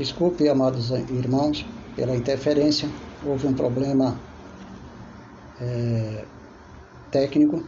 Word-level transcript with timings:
Desculpe, 0.00 0.48
amados 0.48 0.88
irmãos, 1.10 1.66
pela 1.94 2.16
interferência. 2.16 2.88
Houve 3.22 3.46
um 3.46 3.52
problema 3.52 4.18
é, 5.60 6.24
técnico 7.10 7.62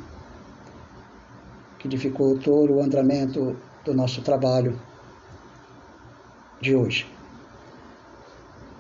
que 1.79 1.87
dificultou 1.87 2.71
o 2.71 2.81
andamento 2.81 3.55
do 3.85 3.93
nosso 3.93 4.23
trabalho 4.23 4.81
de 6.59 6.75
hoje. 6.75 7.07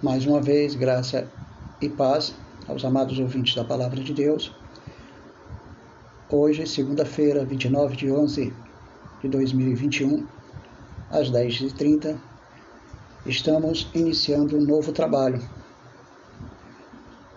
Mais 0.03 0.25
uma 0.25 0.41
vez, 0.41 0.75
graça 0.75 1.31
e 1.79 1.91
paz 1.91 2.35
aos 2.67 2.83
amados 2.87 3.19
ouvintes 3.19 3.55
da 3.55 3.65
Palavra 3.65 4.03
de 4.03 4.15
Deus. 4.15 4.51
Hoje, 6.31 6.67
segunda-feira, 6.67 7.45
29 7.45 7.97
de 7.97 8.11
11 8.11 8.51
de 9.21 9.29
2021, 9.29 10.27
às 11.11 11.31
10h30, 11.31 12.32
estamos 13.25 13.89
iniciando 13.95 14.57
um 14.57 14.65
novo 14.65 14.91
trabalho 14.93 15.41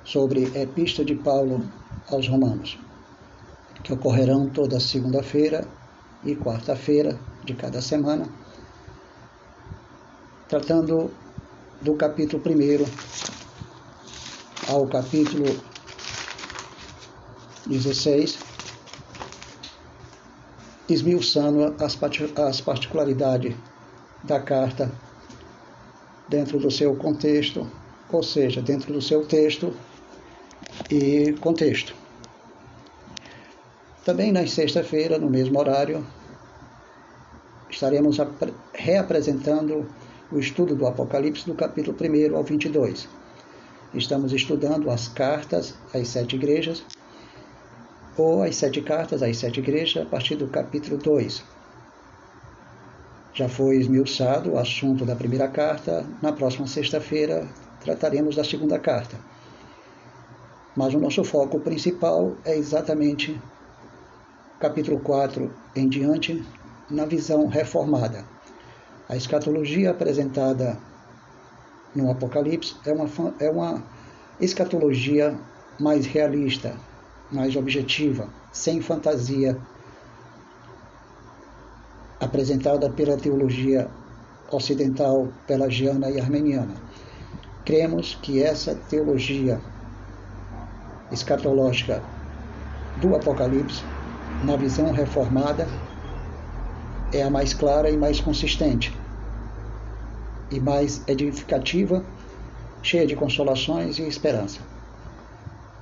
sobre 0.03 0.45
a 0.55 0.61
Epístola 0.61 1.05
de 1.05 1.15
Paulo 1.15 1.63
aos 2.09 2.27
Romanos, 2.27 2.79
que 3.83 3.93
ocorrerão 3.93 4.49
toda 4.49 4.79
segunda-feira 4.79 5.67
e 6.23 6.35
quarta-feira 6.35 7.19
de 7.43 7.53
cada 7.53 7.81
semana, 7.81 8.27
tratando 10.47 11.11
do 11.81 11.95
capítulo 11.95 12.41
1 12.43 12.85
ao 14.73 14.87
capítulo 14.87 15.45
16, 17.67 18.39
esmiuçando 20.89 21.75
as 21.79 21.95
particularidades 22.61 23.55
da 24.23 24.39
carta 24.39 24.91
dentro 26.27 26.59
do 26.59 26.71
seu 26.71 26.95
contexto, 26.95 27.69
ou 28.11 28.23
seja, 28.23 28.61
dentro 28.61 28.93
do 28.93 29.01
seu 29.01 29.25
texto 29.25 29.73
e 30.89 31.33
contexto. 31.39 31.95
Também 34.03 34.31
na 34.31 34.45
sexta-feira, 34.45 35.17
no 35.17 35.29
mesmo 35.29 35.59
horário, 35.59 36.05
estaremos 37.69 38.17
reapresentando 38.73 39.85
o 40.31 40.39
estudo 40.39 40.75
do 40.75 40.87
Apocalipse 40.87 41.45
do 41.45 41.55
capítulo 41.55 41.97
1 41.99 42.35
ao 42.35 42.43
22. 42.43 43.07
Estamos 43.93 44.33
estudando 44.33 44.89
as 44.89 45.07
cartas 45.07 45.73
às 45.93 46.07
sete 46.07 46.35
igrejas, 46.35 46.83
ou 48.17 48.43
as 48.43 48.55
sete 48.55 48.81
cartas 48.81 49.23
às 49.23 49.37
sete 49.37 49.59
igrejas, 49.59 50.03
a 50.03 50.05
partir 50.05 50.35
do 50.35 50.47
capítulo 50.47 50.97
2. 50.97 51.54
Já 53.35 53.49
foi 53.49 53.75
esmiuçado 53.75 54.53
o 54.53 54.57
assunto 54.57 55.05
da 55.05 55.13
primeira 55.13 55.49
carta, 55.49 56.05
na 56.21 56.31
próxima 56.31 56.65
sexta-feira 56.67 57.45
trataremos 57.81 58.33
da 58.33 58.45
segunda 58.45 58.79
carta. 58.79 59.17
Mas 60.73 60.93
o 60.93 60.99
nosso 60.99 61.21
foco 61.21 61.59
principal 61.59 62.37
é 62.45 62.55
exatamente 62.55 63.37
capítulo 64.57 65.01
4 65.01 65.53
em 65.75 65.89
diante, 65.89 66.45
na 66.89 67.05
visão 67.05 67.47
reformada. 67.47 68.23
A 69.09 69.17
escatologia 69.17 69.91
apresentada 69.91 70.77
no 71.93 72.09
Apocalipse 72.09 72.77
é 72.85 72.93
uma, 72.93 73.09
é 73.41 73.49
uma 73.49 73.83
escatologia 74.39 75.37
mais 75.77 76.05
realista, 76.05 76.77
mais 77.29 77.57
objetiva, 77.57 78.29
sem 78.53 78.81
fantasia, 78.81 79.59
apresentada 82.35 82.89
pela 82.89 83.15
teologia 83.15 83.87
ocidental, 84.51 85.29
pelagiana 85.47 86.11
e 86.11 86.19
armeniana. 86.19 86.75
Cremos 87.63 88.19
que 88.21 88.43
essa 88.43 88.75
teologia 88.75 89.57
escatológica 91.13 92.03
do 92.97 93.15
Apocalipse, 93.15 93.81
na 94.43 94.57
visão 94.57 94.91
reformada, 94.91 95.65
é 97.13 97.23
a 97.23 97.29
mais 97.29 97.53
clara 97.53 97.89
e 97.89 97.95
mais 97.95 98.19
consistente, 98.19 98.93
e 100.51 100.59
mais 100.59 101.01
edificativa, 101.07 102.03
cheia 102.83 103.07
de 103.07 103.15
consolações 103.15 103.97
e 103.97 104.01
esperança. 104.01 104.59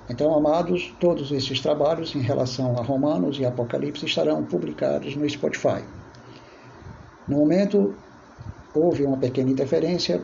Então, 0.07 0.35
amados, 0.35 0.93
todos 0.99 1.31
esses 1.31 1.59
trabalhos 1.59 2.13
em 2.13 2.21
relação 2.21 2.77
a 2.77 2.83
Romanos 2.83 3.39
e 3.39 3.45
Apocalipse 3.45 4.05
estarão 4.05 4.43
publicados 4.43 5.15
no 5.15 5.27
Spotify. 5.27 5.83
No 7.27 7.37
momento, 7.37 7.95
houve 8.73 9.05
uma 9.05 9.17
pequena 9.17 9.49
interferência, 9.49 10.21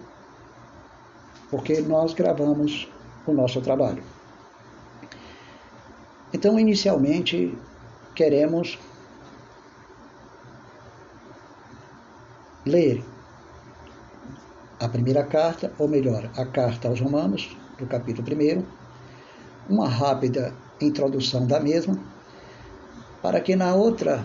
porque 1.49 1.81
nós 1.81 2.13
gravamos 2.13 2.91
o 3.25 3.33
nosso 3.33 3.61
trabalho. 3.61 4.03
Então, 6.33 6.59
inicialmente, 6.59 7.57
queremos 8.15 8.77
ler 12.65 13.03
a 14.79 14.87
primeira 14.87 15.25
carta, 15.25 15.73
ou 15.77 15.87
melhor, 15.87 16.29
a 16.37 16.45
carta 16.45 16.87
aos 16.87 16.99
Romanos, 16.99 17.57
do 17.77 17.85
capítulo 17.87 18.27
1, 18.27 18.63
uma 19.73 19.87
rápida 19.87 20.53
introdução 20.79 21.45
da 21.47 21.59
mesma, 21.59 21.97
para 23.21 23.41
que 23.41 23.55
na 23.55 23.75
outra 23.75 24.23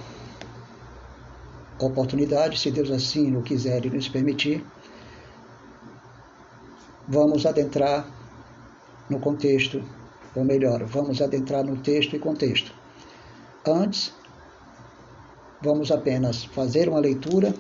oportunidade, 1.79 2.59
se 2.59 2.71
Deus 2.71 2.91
assim 2.91 3.37
o 3.37 3.43
quiser 3.43 3.85
e 3.85 3.91
nos 3.91 4.09
permitir, 4.09 4.65
vamos 7.07 7.45
adentrar 7.45 8.07
no 9.09 9.19
contexto, 9.19 9.83
ou 10.35 10.45
melhor, 10.45 10.85
vamos 10.85 11.21
adentrar 11.21 11.65
no 11.65 11.77
texto 11.77 12.17
e 12.17 12.19
contexto. 12.19 12.73
Antes, 13.67 14.13
vamos 15.61 15.91
apenas 15.91 16.45
fazer 16.45 16.89
uma 16.89 17.01
leitura 17.01 17.55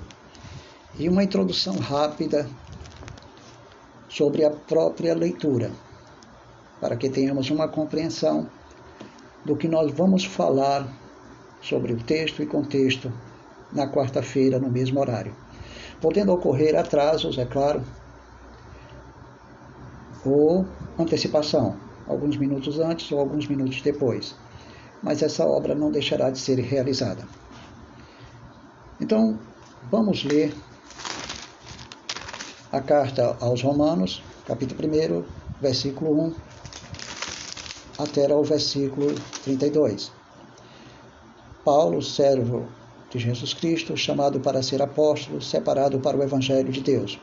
e 0.99 1.09
uma 1.09 1.25
introdução 1.25 1.77
rápida 1.77 2.49
sobre 4.09 4.45
a 4.45 4.51
própria 4.51 5.15
leitura, 5.15 5.73
para 6.81 6.97
que 6.97 7.09
tenhamos 7.09 7.51
uma 7.51 7.69
compreensão 7.69 8.49
do 9.45 9.57
que 9.57 9.69
nós 9.69 9.91
vamos 9.93 10.25
falar 10.25 10.89
sobre 11.61 11.93
o 11.93 11.97
texto 11.97 12.43
e 12.43 12.47
contexto 12.47 13.13
na 13.75 13.89
quarta-feira, 13.89 14.59
no 14.59 14.71
mesmo 14.71 15.01
horário. 15.01 15.35
Podendo 16.01 16.33
ocorrer 16.33 16.77
atrasos, 16.77 17.37
é 17.39 17.45
claro, 17.45 17.83
ou 20.25 20.65
antecipação, 20.99 21.77
alguns 22.07 22.37
minutos 22.37 22.79
antes 22.79 23.11
ou 23.11 23.19
alguns 23.19 23.47
minutos 23.47 23.83
depois. 23.83 24.35
Mas 25.03 25.23
essa 25.23 25.45
obra 25.45 25.75
não 25.75 25.91
deixará 25.91 26.31
de 26.31 26.39
ser 26.39 26.59
realizada. 26.61 27.23
Então, 29.01 29.39
vamos 29.91 30.25
ler 30.25 30.55
a 32.73 32.81
carta 32.81 33.37
aos 33.41 33.63
Romanos, 33.63 34.23
capítulo 34.47 34.81
1, 34.89 35.25
versículo 35.61 36.27
1, 36.29 36.35
até 37.99 38.31
ao 38.31 38.43
versículo 38.43 39.15
32. 39.45 40.11
Paulo, 41.65 42.03
servo 42.03 42.67
de 43.15 43.21
Jesus 43.21 43.55
Cristo, 43.55 43.97
chamado 43.97 44.41
para 44.41 44.63
ser 44.63 44.83
apóstolo, 44.83 45.41
separado 45.41 46.01
para 46.01 46.17
o 46.17 46.23
Evangelho 46.23 46.73
de 46.73 46.81
Deus, 46.81 47.19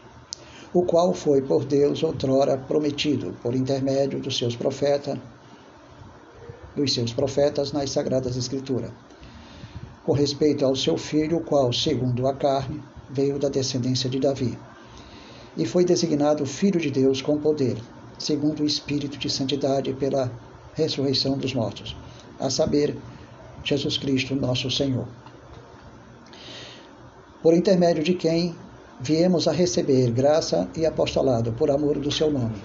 o 0.74 0.84
qual 0.84 1.14
foi 1.14 1.42
por 1.42 1.66
Deus 1.66 2.02
outrora 2.02 2.58
prometido 2.58 3.36
por 3.44 3.54
intermédio 3.54 4.20
dos 4.20 4.38
seus 4.38 4.56
profetas, 4.56 5.20
dos 6.76 6.94
seus 6.94 7.12
profetas 7.12 7.74
nas 7.74 7.90
sagradas 7.90 8.38
escrituras, 8.38 8.92
com 10.06 10.14
respeito 10.14 10.66
ao 10.66 10.76
seu 10.76 10.98
filho, 10.98 11.38
o 11.38 11.42
qual, 11.42 11.74
segundo 11.74 12.26
a 12.26 12.34
carne, 12.34 12.82
veio 13.10 13.38
da 13.38 13.50
descendência 13.50 14.10
de 14.10 14.20
Davi 14.20 14.58
e 15.58 15.66
foi 15.66 15.84
designado 15.84 16.46
Filho 16.46 16.80
de 16.80 16.90
Deus 16.90 17.22
com 17.22 17.38
poder, 17.38 17.78
segundo 18.18 18.64
o 18.64 18.66
Espírito 18.66 19.18
de 19.18 19.30
Santidade 19.30 19.92
pela 19.94 20.32
ressurreição 20.74 21.38
dos 21.38 21.54
mortos, 21.54 21.96
a 22.40 22.50
saber, 22.50 22.96
Jesus 23.62 23.98
Cristo, 23.98 24.34
nosso 24.34 24.72
Senhor. 24.72 25.08
Por 27.42 27.54
intermédio 27.54 28.04
de 28.04 28.14
quem 28.14 28.56
viemos 29.00 29.48
a 29.48 29.52
receber 29.52 30.12
graça 30.12 30.70
e 30.76 30.86
apostolado 30.86 31.52
por 31.54 31.72
amor 31.72 31.98
do 31.98 32.12
seu 32.12 32.32
nome, 32.32 32.62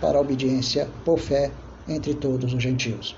para 0.00 0.18
a 0.18 0.20
obediência 0.20 0.88
por 1.04 1.18
fé 1.18 1.50
entre 1.88 2.14
todos 2.14 2.52
os 2.54 2.62
gentios, 2.62 3.16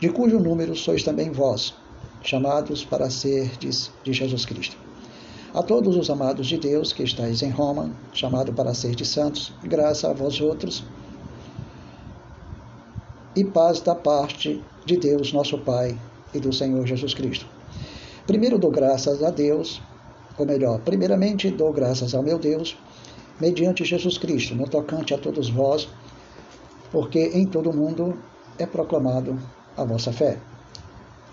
de 0.00 0.08
cujo 0.08 0.38
número 0.38 0.74
sois 0.74 1.02
também 1.02 1.30
vós, 1.30 1.74
chamados 2.22 2.84
para 2.84 3.10
serdes 3.10 3.90
de 4.02 4.12
Jesus 4.12 4.46
Cristo 4.46 4.88
a 5.54 5.62
todos 5.62 5.96
os 5.96 6.10
amados 6.10 6.46
de 6.46 6.58
Deus 6.58 6.92
que 6.92 7.02
estáis 7.02 7.42
em 7.42 7.50
Roma, 7.50 7.90
chamado 8.12 8.52
para 8.52 8.74
ser 8.74 8.94
de 8.94 9.04
santos, 9.04 9.52
graça 9.62 10.10
a 10.10 10.12
vós 10.12 10.40
outros 10.40 10.84
e 13.34 13.44
paz 13.44 13.80
da 13.80 13.94
parte 13.94 14.62
de 14.84 14.96
Deus, 14.96 15.32
nosso 15.32 15.58
Pai, 15.58 15.98
e 16.34 16.40
do 16.40 16.52
Senhor 16.52 16.86
Jesus 16.86 17.14
Cristo. 17.14 17.46
Primeiro 18.26 18.58
dou 18.58 18.70
graças 18.70 19.22
a 19.22 19.30
Deus, 19.30 19.80
ou 20.38 20.46
melhor, 20.46 20.80
primeiramente 20.80 21.50
dou 21.50 21.72
graças 21.72 22.14
ao 22.14 22.22
meu 22.22 22.38
Deus 22.38 22.76
mediante 23.40 23.84
Jesus 23.84 24.16
Cristo, 24.16 24.54
no 24.54 24.68
tocante 24.68 25.12
a 25.14 25.18
todos 25.18 25.50
vós, 25.50 25.88
porque 26.90 27.30
em 27.34 27.46
todo 27.46 27.70
o 27.70 27.76
mundo 27.76 28.16
é 28.58 28.66
proclamado 28.66 29.38
a 29.76 29.84
vossa 29.84 30.12
fé. 30.12 30.38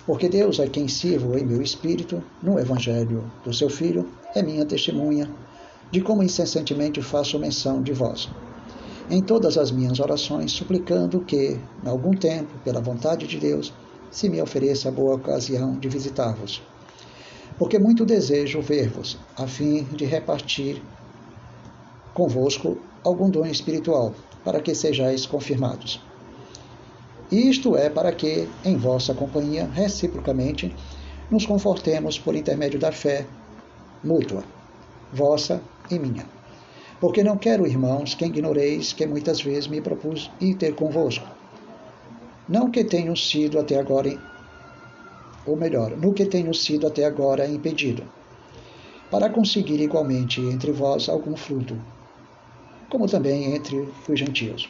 Porque 0.06 0.30
Deus 0.30 0.60
é 0.60 0.68
quem 0.68 0.88
sirvo 0.88 1.38
em 1.38 1.44
meu 1.44 1.62
espírito, 1.62 2.22
no 2.42 2.60
Evangelho 2.60 3.32
do 3.44 3.54
seu 3.54 3.70
Filho, 3.70 4.08
é 4.36 4.44
minha 4.44 4.66
testemunha 4.66 5.30
de 5.92 6.02
como 6.02 6.22
incessantemente 6.22 7.02
faço 7.02 7.40
menção 7.40 7.82
de 7.82 7.94
vós. 7.94 8.30
Em 9.10 9.22
todas 9.22 9.58
as 9.58 9.72
minhas 9.72 10.00
orações, 10.00 10.52
suplicando 10.52 11.22
que, 11.22 11.60
em 11.84 11.88
algum 11.88 12.12
tempo, 12.12 12.52
pela 12.64 12.82
vontade 12.82 13.28
de 13.28 13.38
Deus, 13.38 13.74
se 14.12 14.30
me 14.30 14.42
ofereça 14.42 14.90
a 14.90 14.92
boa 14.92 15.16
ocasião 15.16 15.78
de 15.78 15.88
visitar-vos. 15.88 16.62
Porque 17.58 17.80
muito 17.80 18.06
desejo 18.06 18.62
ver-vos, 18.62 19.18
a 19.38 19.48
fim 19.48 19.84
de 19.84 20.06
repartir 20.06 20.82
convosco 22.14 22.78
algum 23.04 23.30
dom 23.30 23.46
espiritual, 23.46 24.14
para 24.44 24.60
que 24.60 24.76
sejais 24.76 25.26
confirmados. 25.26 26.02
Isto 27.32 27.76
é 27.76 27.90
para 27.90 28.12
que, 28.12 28.48
em 28.64 28.78
vossa 28.78 29.14
companhia, 29.14 29.70
reciprocamente, 29.74 30.76
nos 31.32 31.46
confortemos 31.46 32.20
por 32.20 32.36
intermédio 32.36 32.80
da 32.80 32.92
fé 32.92 33.26
mútua, 34.04 34.44
vossa 35.12 35.62
e 35.90 35.98
minha. 35.98 36.26
Porque 37.00 37.24
não 37.24 37.38
quero, 37.38 37.66
irmãos, 37.66 38.14
que 38.14 38.26
ignoreis 38.26 38.94
que 38.94 39.06
muitas 39.06 39.42
vezes 39.42 39.68
me 39.68 39.82
propus 39.82 40.32
ir 40.40 40.56
ter 40.56 40.76
convosco. 40.76 41.28
Não 42.48 42.70
que 42.70 42.84
tenham 42.84 43.16
sido 43.16 43.60
até 43.60 43.80
agora, 43.80 44.18
ou 45.46 45.56
melhor, 45.56 45.92
no 45.98 46.14
que 46.14 46.26
tenho 46.26 46.54
sido 46.54 46.88
até 46.88 47.06
agora 47.06 47.48
impedido, 47.48 48.04
para 49.12 49.30
conseguir 49.30 49.80
igualmente 49.80 50.42
entre 50.42 50.72
vós 50.72 51.08
algum 51.08 51.36
fruto, 51.36 51.80
como 52.90 53.08
também 53.08 53.56
entre 53.56 53.88
os 54.10 54.20
gentios. 54.20 54.70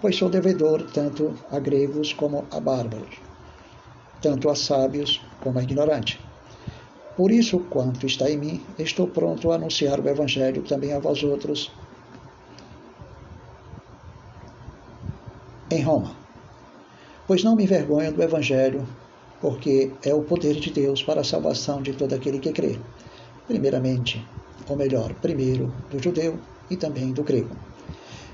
Pois 0.00 0.16
sou 0.16 0.28
devedor 0.28 0.90
tanto 0.92 1.34
a 1.50 1.58
gregos 1.58 2.12
como 2.12 2.44
a 2.50 2.60
bárbaros, 2.60 3.16
tanto 4.20 4.48
a 4.48 4.54
sábios 4.54 5.20
como 5.40 5.58
a 5.58 5.62
ignorantes. 5.62 6.18
Por 7.16 7.30
isso, 7.30 7.60
quanto 7.70 8.06
está 8.06 8.28
em 8.28 8.36
mim, 8.36 8.66
estou 8.78 9.06
pronto 9.06 9.52
a 9.52 9.54
anunciar 9.54 10.00
o 10.00 10.08
Evangelho 10.08 10.62
também 10.62 10.92
a 10.92 10.98
vós 10.98 11.22
outros 11.22 11.70
em 15.70 15.80
Roma. 15.80 16.16
Pois 17.26 17.44
não 17.44 17.54
me 17.54 17.64
envergonho 17.64 18.12
do 18.12 18.22
Evangelho, 18.22 18.86
porque 19.44 19.90
é 20.02 20.14
o 20.14 20.22
poder 20.22 20.54
de 20.54 20.70
Deus 20.70 21.02
para 21.02 21.20
a 21.20 21.24
salvação 21.24 21.82
de 21.82 21.92
todo 21.92 22.14
aquele 22.14 22.38
que 22.38 22.50
crê. 22.50 22.78
Primeiramente, 23.46 24.26
ou 24.66 24.74
melhor, 24.74 25.12
primeiro 25.20 25.70
do 25.90 26.02
judeu 26.02 26.38
e 26.70 26.76
também 26.78 27.12
do 27.12 27.22
grego. 27.22 27.54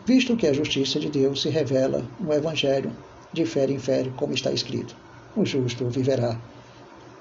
Visto 0.07 0.37
que 0.37 0.47
a 0.47 0.53
justiça 0.53 1.01
de 1.01 1.11
Deus 1.11 1.43
se 1.43 1.49
revela 1.49 2.09
no 2.21 2.33
Evangelho, 2.33 2.93
de 3.33 3.45
fé 3.45 3.65
em 3.65 3.77
fé, 3.77 4.07
como 4.17 4.35
está 4.35 4.53
escrito: 4.53 4.95
o 5.35 5.45
justo 5.45 5.89
viverá 5.89 6.41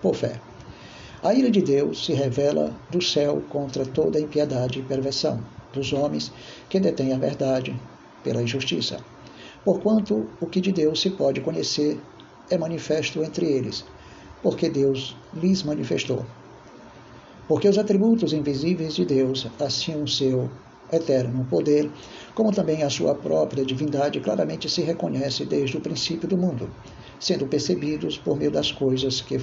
por 0.04 0.14
fé. 0.14 0.40
A 1.24 1.34
ira 1.34 1.50
de 1.50 1.64
Deus 1.64 2.06
se 2.06 2.14
revela 2.14 2.72
do 2.92 3.02
céu 3.02 3.42
contra 3.50 3.88
toda 3.88 4.20
a 4.20 4.22
impiedade 4.22 4.78
e 4.78 4.84
perversão 4.84 5.44
dos 5.74 5.92
homens 5.94 6.32
que 6.70 6.80
detêm 6.80 7.12
a 7.12 7.18
verdade 7.18 7.76
pela 8.24 8.44
injustiça. 8.44 9.00
Porquanto 9.66 10.30
o 10.40 10.46
que 10.46 10.62
de 10.62 10.72
Deus 10.72 11.02
se 11.02 11.10
pode 11.10 11.42
conhecer 11.42 12.00
é 12.50 12.58
manifesto 12.58 13.24
entre 13.24 13.46
eles, 13.46 13.86
porque 14.42 14.70
Deus 14.70 15.16
lhes 15.34 15.64
manifestou. 15.64 16.26
Porque 17.48 17.68
os 17.68 17.78
atributos 17.78 18.34
invisíveis 18.34 18.96
de 18.96 19.06
Deus, 19.06 19.48
assim 19.60 20.02
o 20.02 20.08
seu 20.08 20.50
eterno 20.92 21.46
poder, 21.46 21.90
como 22.36 22.52
também 22.52 22.84
a 22.84 22.90
sua 22.90 23.16
própria 23.16 23.66
divindade, 23.66 24.20
claramente 24.20 24.70
se 24.70 24.82
reconhece 24.82 25.46
desde 25.46 25.78
o 25.78 25.82
princípio 25.82 26.28
do 26.28 26.38
mundo, 26.38 26.70
sendo 27.20 27.48
percebidos 27.48 28.18
por 28.18 28.38
meio 28.38 28.52
das 28.52 28.72
coisas 28.72 29.22
que 29.22 29.40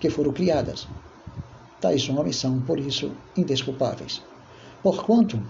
que 0.00 0.08
foram 0.08 0.32
criadas. 0.32 0.86
Tais 1.80 2.08
homens 2.08 2.36
são, 2.36 2.60
por 2.60 2.78
isso, 2.78 3.10
indesculpáveis. 3.36 4.22
Porquanto, 4.80 5.40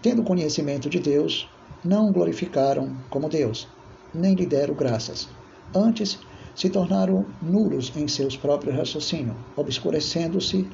tendo 0.00 0.22
conhecimento 0.22 0.88
de 0.88 1.00
Deus, 1.00 1.48
não 1.84 2.12
glorificaram 2.12 2.96
como 3.10 3.28
Deus, 3.28 3.66
nem 4.14 4.34
lhe 4.34 4.46
deram 4.46 4.74
graças. 4.74 5.28
Antes, 5.74 6.18
se 6.54 6.68
tornaram 6.68 7.24
nulos 7.40 7.92
em 7.96 8.08
seus 8.08 8.36
próprios 8.36 8.76
raciocínios, 8.76 9.36
obscurecendo-se, 9.56 10.68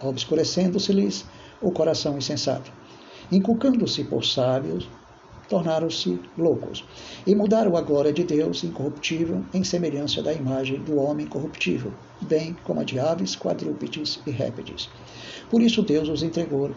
obscurecendo-se-lhes 0.00 1.24
o 1.62 1.70
coração 1.70 2.18
insensato, 2.18 2.70
inculcando-se 3.30 4.04
por 4.04 4.24
sábios 4.24 4.88
tornaram-se 5.48 6.18
loucos 6.36 6.84
e 7.26 7.34
mudaram 7.34 7.76
a 7.76 7.80
glória 7.80 8.12
de 8.12 8.24
Deus 8.24 8.64
incorruptível 8.64 9.44
em 9.52 9.62
semelhança 9.62 10.22
da 10.22 10.32
imagem 10.32 10.80
do 10.80 10.96
homem 10.96 11.26
corruptível, 11.26 11.92
bem 12.22 12.56
como 12.64 12.80
a 12.80 12.84
de 12.84 12.98
aves, 12.98 13.36
quadrúpedes 13.36 14.20
e 14.26 14.30
répteis. 14.30 14.88
Por 15.50 15.62
isso 15.62 15.82
Deus 15.82 16.08
os 16.08 16.22
entregou 16.22 16.70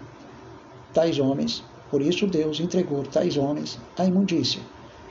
tais 0.94 1.20
homens, 1.20 1.64
por 1.90 2.02
isso 2.02 2.28
Deus 2.28 2.60
entregou 2.60 3.04
tais 3.04 3.38
homens 3.38 3.80
à 3.98 4.06
imundícia, 4.06 4.62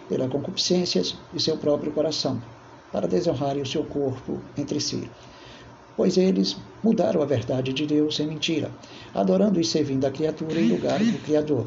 pela 0.08 0.29
concupiscência 0.29 1.03
de 1.32 1.43
seu 1.43 1.56
próprio 1.56 1.93
coração, 1.93 2.41
para 2.93 3.08
desonrarem 3.08 3.62
o 3.62 3.67
seu 3.67 3.85
corpo 3.85 4.41
entre 4.56 4.81
si. 4.81 5.11
Pois 5.97 6.17
eles 6.17 6.56
mudaram 6.82 7.23
a 7.23 7.26
verdade 7.26 7.73
de 7.73 7.87
Deus 7.87 8.20
em 8.20 8.26
mentira, 8.26 8.70
adorando 9.14 9.61
e 9.61 9.64
servindo 9.64 10.05
a 10.06 10.11
criatura 10.11 10.61
em 10.61 10.69
lugar 10.69 10.99
do 10.99 11.19
Criador 11.19 11.67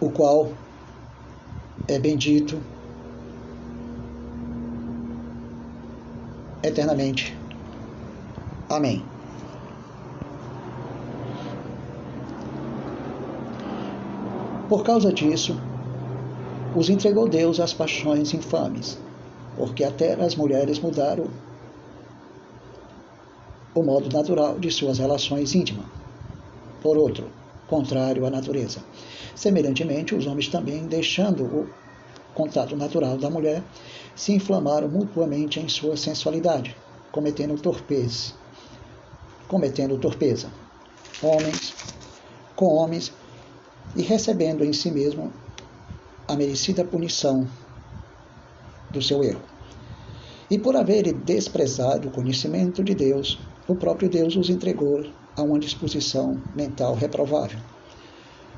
o 0.00 0.10
qual 0.10 0.50
é 1.86 1.98
bendito 1.98 2.58
eternamente. 6.62 7.36
Amém. 8.68 9.04
Por 14.68 14.84
causa 14.84 15.12
disso, 15.12 15.60
os 16.74 16.88
entregou 16.88 17.28
Deus 17.28 17.58
às 17.58 17.72
paixões 17.72 18.32
infames, 18.32 18.98
porque 19.56 19.84
até 19.84 20.14
as 20.14 20.36
mulheres 20.36 20.78
mudaram 20.78 21.28
o 23.74 23.82
modo 23.82 24.08
natural 24.14 24.58
de 24.58 24.70
suas 24.70 24.98
relações 24.98 25.54
íntimas. 25.54 25.86
Por 26.82 26.96
outro, 26.96 27.30
contrário 27.66 28.26
à 28.26 28.30
natureza. 28.30 28.80
Semelhantemente, 29.34 30.14
os 30.14 30.26
homens 30.26 30.48
também, 30.48 30.86
deixando 30.86 31.44
o 31.44 31.68
contato 32.34 32.76
natural 32.76 33.16
da 33.16 33.30
mulher, 33.30 33.62
se 34.14 34.32
inflamaram 34.32 34.88
mutuamente 34.88 35.60
em 35.60 35.68
sua 35.68 35.96
sensualidade, 35.96 36.76
cometendo 37.12 37.60
torpeza, 37.60 38.34
cometendo 39.48 39.98
torpeza, 39.98 40.48
homens 41.22 41.74
com 42.54 42.66
homens 42.74 43.12
e 43.96 44.02
recebendo 44.02 44.64
em 44.64 44.72
si 44.72 44.90
mesmo 44.90 45.32
a 46.30 46.36
merecida 46.36 46.84
punição 46.84 47.44
do 48.88 49.02
seu 49.02 49.24
erro. 49.24 49.42
E 50.48 50.56
por 50.56 50.76
haverem 50.76 51.12
desprezado 51.12 52.06
o 52.06 52.10
conhecimento 52.12 52.84
de 52.84 52.94
Deus, 52.94 53.40
o 53.66 53.74
próprio 53.74 54.08
Deus 54.08 54.36
os 54.36 54.48
entregou 54.48 55.04
a 55.36 55.42
uma 55.42 55.58
disposição 55.58 56.40
mental 56.54 56.94
reprovável 56.94 57.58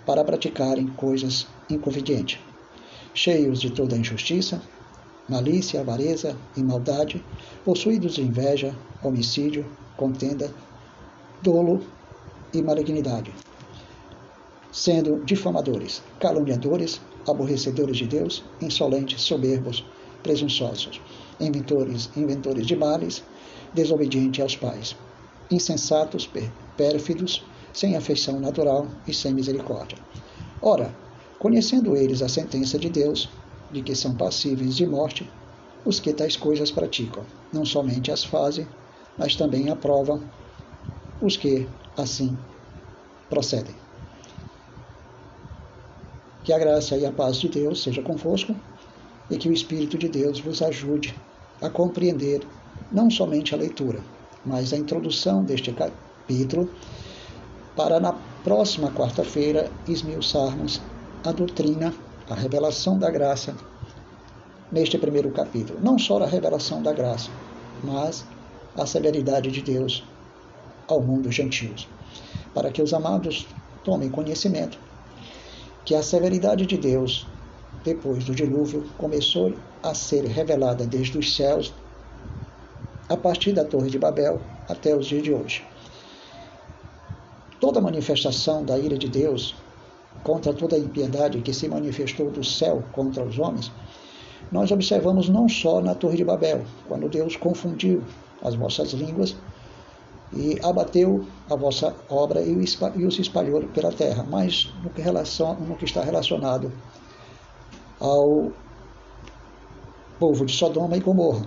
para 0.05 0.23
praticarem 0.23 0.87
coisas 0.89 1.47
inconvenientes, 1.71 2.39
cheios 3.15 3.59
de 3.59 3.71
toda 3.71 3.97
injustiça, 3.97 4.61
malícia, 5.27 5.81
avareza 5.81 6.37
e 6.55 6.63
maldade, 6.63 7.25
possuídos 7.65 8.17
de 8.17 8.21
inveja, 8.21 8.77
homicídio, 9.03 9.65
contenda, 9.97 10.53
dolo 11.41 11.83
e 12.53 12.61
malignidade, 12.61 13.33
sendo 14.71 15.25
difamadores, 15.25 16.03
caluniadores, 16.21 17.01
aborrecedores 17.27 17.97
de 17.97 18.07
Deus, 18.07 18.43
insolentes, 18.61 19.23
soberbos, 19.23 19.85
presunçosos, 20.23 21.01
inventores, 21.41 22.11
inventores 22.17 22.67
de 22.67 22.77
males, 22.77 23.23
desobedientes 23.75 24.41
aos 24.41 24.57
pais, 24.57 24.97
insensatos, 25.51 26.29
pérfidos, 26.77 27.45
sem 27.73 27.97
afeição 27.97 28.39
natural 28.39 28.87
e 29.07 29.15
sem 29.15 29.33
misericórdia. 29.35 29.99
Ora, 30.61 30.95
conhecendo 31.39 31.97
eles 31.97 32.23
a 32.23 32.29
sentença 32.29 32.79
de 32.79 32.89
Deus, 32.89 33.29
de 33.71 33.83
que 33.83 33.95
são 33.95 34.17
passíveis 34.17 34.77
de 34.77 34.87
morte, 34.87 35.29
os 35.85 35.99
que 35.99 36.13
tais 36.13 36.37
coisas 36.37 36.71
praticam, 36.71 37.25
não 37.53 37.65
somente 37.65 38.13
as 38.13 38.23
fazem, 38.23 38.67
mas 39.19 39.35
também 39.35 39.69
aprovam 39.69 40.31
os 41.21 41.37
que 41.37 41.69
assim 41.97 42.39
procedem. 43.29 43.82
Que 46.45 46.53
a 46.53 46.59
graça 46.59 46.97
e 46.97 47.07
a 47.07 47.13
paz 47.13 47.37
de 47.37 47.49
Deus 47.49 47.83
seja 47.83 48.03
convosco 48.03 48.55
e 49.31 49.37
que 49.37 49.49
o 49.49 49.53
Espírito 49.53 49.97
de 49.97 50.09
Deus 50.09 50.41
vos 50.41 50.61
ajude 50.61 51.15
a 51.61 51.71
compreender 51.71 52.45
não 52.91 53.09
somente 53.09 53.55
a 53.55 53.59
leitura, 53.59 54.01
mas 54.45 54.73
a 54.73 54.77
introdução 54.77 55.45
deste 55.45 55.73
capítulo 55.73 56.69
para 57.77 58.01
na 58.01 58.13
próxima 58.43 58.91
quarta-feira 58.91 59.71
esmiuçarmos 59.87 60.81
a 61.25 61.31
doutrina, 61.31 61.95
a 62.29 62.35
revelação 62.35 62.99
da 62.99 63.09
graça 63.09 63.55
neste 64.71 64.99
primeiro 64.99 65.31
capítulo. 65.31 65.79
Não 65.81 65.97
só 65.97 66.21
a 66.23 66.27
revelação 66.27 66.83
da 66.83 66.93
graça, 66.93 67.31
mas 67.85 68.25
a 68.77 68.85
severidade 68.85 69.51
de 69.51 69.63
Deus 69.63 70.03
ao 70.89 71.01
mundo 71.01 71.31
gentios, 71.31 71.89
para 72.53 72.71
que 72.71 72.83
os 72.83 72.93
amados 72.93 73.47
tomem 73.85 74.11
conhecimento 74.11 74.79
que 75.85 75.95
a 75.95 76.03
severidade 76.03 76.67
de 76.67 76.77
Deus 76.77 77.29
depois 77.85 78.25
do 78.25 78.35
dilúvio 78.35 78.89
começou 78.97 79.53
a 79.83 79.95
ser 79.95 80.25
revelada 80.25 80.87
desde 80.87 81.19
os 81.19 81.35
céus 81.35 81.75
a 83.09 83.17
partir 83.17 83.53
da 83.53 83.65
Torre 83.65 83.91
de 83.91 83.99
Babel 83.99 84.41
até 84.69 84.97
os 84.97 85.07
dias 85.07 85.23
de 85.23 85.33
hoje. 85.33 85.65
Toda 87.61 87.81
manifestação 87.81 88.65
da 88.65 88.79
ira 88.79 88.97
de 88.97 89.09
Deus 89.09 89.55
contra 90.23 90.53
toda 90.53 90.77
a 90.77 90.79
impiedade 90.79 91.41
que 91.43 91.53
se 91.53 91.69
manifestou 91.69 92.31
do 92.31 92.45
céu 92.45 92.85
contra 92.93 93.25
os 93.25 93.39
homens, 93.39 93.73
nós 94.53 94.71
observamos 94.71 95.29
não 95.29 95.49
só 95.49 95.81
na 95.81 95.95
Torre 95.95 96.17
de 96.17 96.25
Babel, 96.25 96.65
quando 96.87 97.09
Deus 97.09 97.37
confundiu 97.37 98.05
as 98.41 98.55
vossas 98.55 98.93
línguas 98.93 99.35
e 100.35 100.59
abateu 100.63 101.27
a 101.51 101.55
vossa 101.55 101.95
obra 102.09 102.41
e 102.43 102.57
os 102.57 103.19
espalhou 103.19 103.63
pela 103.69 103.93
terra, 103.93 104.25
mas 104.29 104.73
no 104.83 104.91
que, 104.91 105.03
no 105.03 105.77
que 105.77 105.85
está 105.85 106.03
relacionado 106.03 106.73
ao 108.01 108.51
povo 110.19 110.47
de 110.47 110.53
Sodoma 110.53 110.97
e 110.97 111.01
Gomorra. 111.01 111.47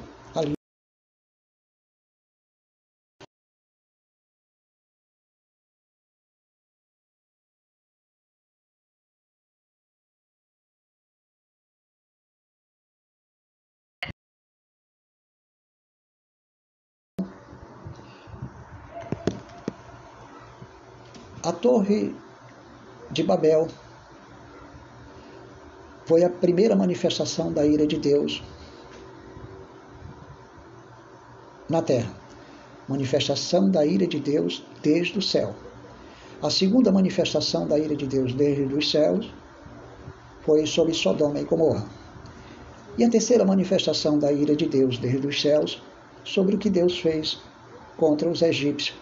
A 21.45 21.51
Torre 21.51 22.15
de 23.11 23.21
Babel 23.21 23.67
foi 26.03 26.23
a 26.23 26.29
primeira 26.29 26.75
manifestação 26.75 27.53
da 27.53 27.63
ira 27.63 27.85
de 27.85 27.99
Deus 27.99 28.43
na 31.69 31.83
terra. 31.83 32.11
Manifestação 32.89 33.69
da 33.69 33.85
ira 33.85 34.07
de 34.07 34.19
Deus 34.19 34.65
desde 34.81 35.19
o 35.19 35.21
céu. 35.21 35.53
A 36.41 36.49
segunda 36.49 36.91
manifestação 36.91 37.67
da 37.67 37.77
ira 37.77 37.95
de 37.95 38.07
Deus 38.07 38.33
desde 38.33 38.73
os 38.73 38.89
céus 38.89 39.31
foi 40.41 40.65
sobre 40.65 40.95
Sodoma 40.95 41.39
e 41.39 41.43
Gomorra. 41.43 41.87
E 42.97 43.03
a 43.03 43.09
terceira 43.11 43.45
manifestação 43.45 44.17
da 44.17 44.33
ira 44.33 44.55
de 44.55 44.65
Deus 44.65 44.97
desde 44.97 45.27
os 45.27 45.39
céus 45.39 45.83
sobre 46.23 46.55
o 46.55 46.57
que 46.57 46.71
Deus 46.71 46.99
fez 46.99 47.39
contra 47.97 48.27
os 48.27 48.41
egípcios 48.41 48.97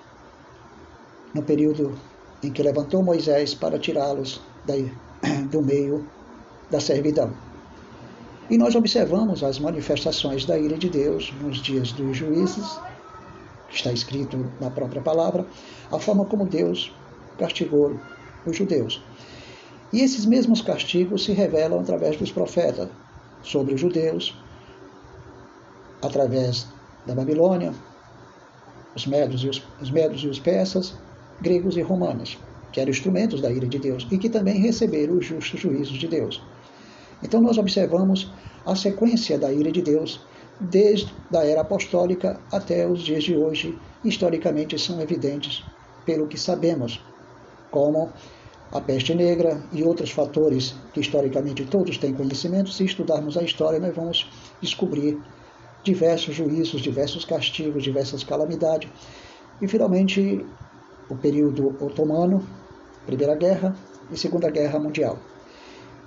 no 1.34 1.42
período 1.42 1.98
em 2.44 2.52
que 2.52 2.64
levantou 2.64 3.02
Moisés 3.02 3.54
para 3.54 3.80
tirá-los 3.80 4.42
do 5.50 5.62
meio 5.62 6.08
da 6.70 6.80
servidão. 6.80 7.34
E 8.50 8.58
nós 8.58 8.76
observamos 8.76 9.44
as 9.44 9.58
manifestações 9.60 10.46
da 10.46 10.58
ira 10.58 10.78
de 10.78 10.90
Deus 10.90 11.34
nos 11.42 11.58
dias 11.58 11.92
dos 11.94 12.18
juízes, 12.18 12.78
está 13.72 13.92
escrito 13.92 14.52
na 14.60 14.70
própria 14.70 15.02
palavra, 15.02 15.46
a 15.92 15.98
forma 15.98 16.26
como 16.26 16.46
Deus 16.46 16.94
castigou 17.38 18.00
os 18.46 18.56
judeus. 18.56 19.02
E 19.92 20.02
esses 20.02 20.26
mesmos 20.26 20.62
castigos 20.62 21.24
se 21.24 21.32
revelam 21.32 21.80
através 21.80 22.18
dos 22.18 22.32
profetas 22.32 22.90
sobre 23.42 23.74
os 23.74 23.82
judeus, 23.82 24.36
através 26.02 26.68
da 27.06 27.14
Babilônia, 27.14 27.74
os 28.96 29.06
medos 29.06 29.44
e 29.44 29.50
os, 29.50 29.64
os, 29.82 29.92
medos 29.92 30.22
e 30.24 30.28
os 30.28 30.40
persas, 30.40 30.96
gregos 31.42 31.78
e 31.78 31.82
romanos, 31.82 32.38
que 32.72 32.80
eram 32.80 32.92
instrumentos 32.92 33.42
da 33.42 33.52
ira 33.52 33.68
de 33.68 33.80
Deus 33.80 34.08
e 34.12 34.18
que 34.18 34.30
também 34.30 34.60
receberam 34.60 35.18
os 35.18 35.25
justos 35.25 35.60
juízos 35.60 35.98
de 35.98 36.08
Deus. 36.08 36.42
Então 37.22 37.42
nós 37.42 37.58
observamos 37.58 38.32
a 38.66 38.75
sequência 38.75 39.38
da 39.38 39.52
ira 39.52 39.72
de 39.72 39.82
Deus 39.82 40.22
desde 40.60 41.12
a 41.34 41.44
era 41.44 41.62
apostólica 41.62 42.40
até 42.52 42.88
os 42.88 43.02
dias 43.02 43.24
de 43.24 43.36
hoje, 43.36 43.78
historicamente 44.04 44.78
são 44.80 45.02
evidentes 45.02 45.63
pelo 46.06 46.28
que 46.28 46.40
sabemos, 46.40 47.02
como 47.72 48.12
a 48.72 48.82
peste 48.82 49.13
negra 49.13 49.63
e 49.72 49.84
outros 49.84 50.12
fatores 50.12 50.75
que 50.94 51.00
historicamente 51.00 51.66
todos 51.66 51.98
têm 51.98 52.13
conhecimento. 52.13 52.72
Se 52.72 52.84
estudarmos 52.84 53.38
a 53.38 53.44
história, 53.44 53.80
nós 53.80 53.96
vamos 53.96 54.30
descobrir 54.62 55.20
diversos 55.84 56.36
juízos, 56.36 56.82
diversos 56.82 57.25
castigos, 57.25 57.84
diversas 57.84 58.24
calamidades. 58.24 58.90
E 59.62 59.68
finalmente 59.68 60.46
o 61.10 61.15
período 61.15 61.75
otomano, 61.79 62.43
Primeira 63.05 63.36
Guerra 63.36 63.75
e 64.12 64.17
Segunda 64.17 64.50
Guerra 64.50 64.79
Mundial. 64.79 65.17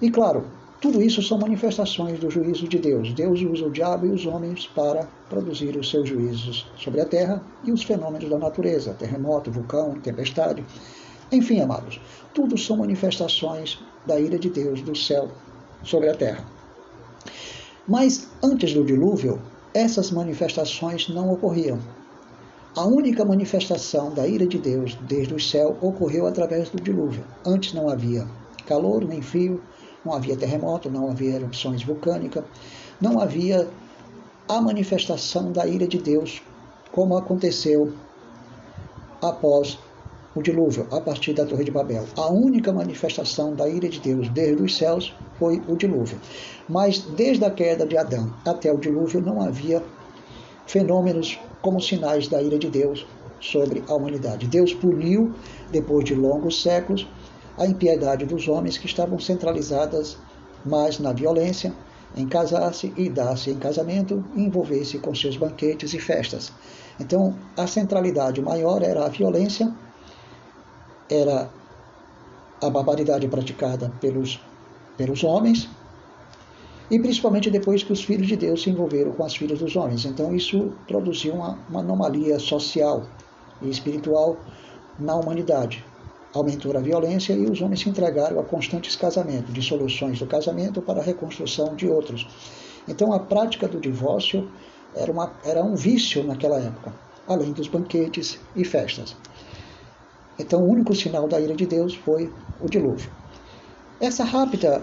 E 0.00 0.10
claro, 0.10 0.44
tudo 0.80 1.02
isso 1.02 1.22
são 1.22 1.38
manifestações 1.38 2.18
do 2.18 2.30
juízo 2.30 2.68
de 2.68 2.78
Deus. 2.78 3.12
Deus 3.12 3.40
usa 3.40 3.66
o 3.66 3.70
diabo 3.70 4.06
e 4.06 4.10
os 4.10 4.26
homens 4.26 4.66
para 4.66 5.08
produzir 5.28 5.76
os 5.76 5.88
seus 5.88 6.08
juízos 6.08 6.70
sobre 6.76 7.00
a 7.00 7.06
terra 7.06 7.42
e 7.64 7.72
os 7.72 7.82
fenômenos 7.82 8.28
da 8.28 8.38
natureza, 8.38 8.94
terremoto, 8.94 9.50
vulcão, 9.50 9.98
tempestade. 10.00 10.64
Enfim, 11.32 11.60
amados, 11.60 12.00
tudo 12.34 12.58
são 12.58 12.76
manifestações 12.76 13.78
da 14.06 14.20
ira 14.20 14.38
de 14.38 14.50
Deus 14.50 14.82
do 14.82 14.94
céu 14.94 15.28
sobre 15.82 16.10
a 16.10 16.14
terra. 16.14 16.44
Mas 17.88 18.28
antes 18.42 18.74
do 18.74 18.84
dilúvio, 18.84 19.40
essas 19.72 20.10
manifestações 20.10 21.08
não 21.08 21.32
ocorriam. 21.32 21.78
A 22.76 22.84
única 22.84 23.24
manifestação 23.24 24.12
da 24.12 24.28
ira 24.28 24.46
de 24.46 24.58
Deus 24.58 24.94
desde 25.08 25.32
o 25.32 25.40
céu 25.40 25.78
ocorreu 25.80 26.26
através 26.26 26.68
do 26.68 26.78
dilúvio. 26.78 27.24
Antes 27.42 27.72
não 27.72 27.88
havia 27.88 28.28
calor 28.66 29.02
nem 29.02 29.22
frio, 29.22 29.62
não 30.04 30.12
havia 30.12 30.36
terremoto, 30.36 30.90
não 30.90 31.10
havia 31.10 31.36
erupções 31.36 31.82
vulcânicas, 31.82 32.44
não 33.00 33.18
havia 33.18 33.66
a 34.46 34.60
manifestação 34.60 35.52
da 35.52 35.66
ira 35.66 35.88
de 35.88 35.96
Deus, 35.96 36.42
como 36.92 37.16
aconteceu 37.16 37.94
após 39.22 39.78
o 40.34 40.42
dilúvio, 40.42 40.86
a 40.92 41.00
partir 41.00 41.32
da 41.32 41.46
Torre 41.46 41.64
de 41.64 41.70
Babel. 41.70 42.04
A 42.14 42.30
única 42.30 42.74
manifestação 42.74 43.54
da 43.54 43.66
ira 43.66 43.88
de 43.88 44.00
Deus 44.00 44.28
desde 44.28 44.62
os 44.62 44.76
céus 44.76 45.14
foi 45.38 45.62
o 45.66 45.76
dilúvio. 45.76 46.20
Mas 46.68 46.98
desde 46.98 47.42
a 47.42 47.50
queda 47.50 47.86
de 47.86 47.96
Adão 47.96 48.34
até 48.44 48.70
o 48.70 48.76
dilúvio 48.76 49.22
não 49.22 49.40
havia 49.40 49.82
fenômenos 50.66 51.38
como 51.66 51.80
sinais 51.80 52.28
da 52.28 52.40
ira 52.40 52.56
de 52.56 52.70
Deus 52.70 53.04
sobre 53.40 53.82
a 53.88 53.94
humanidade. 53.94 54.46
Deus 54.46 54.72
puniu, 54.72 55.34
depois 55.72 56.04
de 56.04 56.14
longos 56.14 56.62
séculos, 56.62 57.08
a 57.58 57.66
impiedade 57.66 58.24
dos 58.24 58.46
homens 58.46 58.78
que 58.78 58.86
estavam 58.86 59.18
centralizadas 59.18 60.16
mais 60.64 61.00
na 61.00 61.12
violência, 61.12 61.74
em 62.16 62.28
casar-se 62.28 62.94
e 62.96 63.10
dar-se 63.10 63.50
em 63.50 63.58
casamento 63.58 64.24
e 64.36 64.42
envolver-se 64.42 65.00
com 65.00 65.12
seus 65.12 65.36
banquetes 65.36 65.92
e 65.92 65.98
festas. 65.98 66.52
Então, 67.00 67.34
a 67.56 67.66
centralidade 67.66 68.40
maior 68.40 68.80
era 68.80 69.04
a 69.04 69.08
violência, 69.08 69.74
era 71.10 71.50
a 72.62 72.70
barbaridade 72.70 73.26
praticada 73.26 73.92
pelos, 74.00 74.40
pelos 74.96 75.24
homens, 75.24 75.68
e 76.90 76.98
principalmente 76.98 77.50
depois 77.50 77.82
que 77.82 77.92
os 77.92 78.04
filhos 78.04 78.26
de 78.26 78.36
Deus 78.36 78.62
se 78.62 78.70
envolveram 78.70 79.12
com 79.12 79.24
as 79.24 79.34
filhas 79.34 79.58
dos 79.58 79.74
homens. 79.76 80.04
Então, 80.04 80.34
isso 80.34 80.72
produziu 80.86 81.34
uma, 81.34 81.58
uma 81.68 81.80
anomalia 81.80 82.38
social 82.38 83.04
e 83.62 83.68
espiritual 83.68 84.36
na 84.98 85.14
humanidade 85.14 85.84
aumentou 86.38 86.76
a 86.76 86.80
violência 86.80 87.32
e 87.32 87.46
os 87.46 87.60
homens 87.60 87.80
se 87.80 87.88
entregaram 87.88 88.38
a 88.38 88.44
constantes 88.44 88.94
casamentos, 88.96 89.52
dissoluções 89.52 90.18
do 90.18 90.26
casamento 90.26 90.82
para 90.82 91.00
a 91.00 91.02
reconstrução 91.02 91.74
de 91.74 91.88
outros. 91.88 92.26
Então 92.86 93.12
a 93.12 93.18
prática 93.18 93.66
do 93.66 93.80
divórcio 93.80 94.48
era, 94.94 95.10
uma, 95.10 95.32
era 95.44 95.62
um 95.62 95.74
vício 95.74 96.22
naquela 96.22 96.58
época, 96.58 96.92
além 97.26 97.52
dos 97.52 97.68
banquetes 97.68 98.38
e 98.54 98.64
festas. 98.64 99.16
Então 100.38 100.62
o 100.62 100.70
único 100.70 100.94
sinal 100.94 101.26
da 101.26 101.40
ira 101.40 101.54
de 101.54 101.66
Deus 101.66 101.94
foi 101.94 102.32
o 102.60 102.68
dilúvio. 102.68 103.10
Essa 104.00 104.24
rápida 104.24 104.82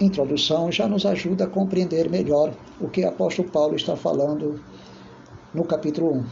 introdução 0.00 0.70
já 0.70 0.86
nos 0.86 1.04
ajuda 1.04 1.44
a 1.44 1.48
compreender 1.48 2.08
melhor 2.08 2.52
o 2.80 2.88
que 2.88 3.04
o 3.04 3.08
apóstolo 3.08 3.48
Paulo 3.48 3.74
está 3.76 3.96
falando 3.96 4.60
no 5.52 5.64
capítulo 5.64 6.18
1, 6.18 6.24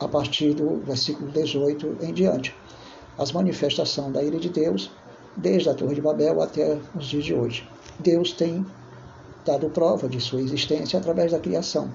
a 0.00 0.08
partir 0.08 0.54
do 0.54 0.80
versículo 0.80 1.30
18 1.30 1.98
em 2.02 2.12
diante 2.12 2.54
as 3.18 3.32
manifestações 3.32 4.12
da 4.12 4.22
ira 4.22 4.38
de 4.38 4.48
Deus, 4.48 4.90
desde 5.36 5.68
a 5.68 5.74
Torre 5.74 5.94
de 5.94 6.00
Babel 6.00 6.42
até 6.42 6.78
os 6.94 7.06
dias 7.06 7.24
de 7.24 7.34
hoje. 7.34 7.68
Deus 8.00 8.32
tem 8.32 8.66
dado 9.44 9.70
prova 9.70 10.08
de 10.08 10.20
sua 10.20 10.40
existência 10.40 10.98
através 10.98 11.32
da 11.32 11.38
criação 11.38 11.92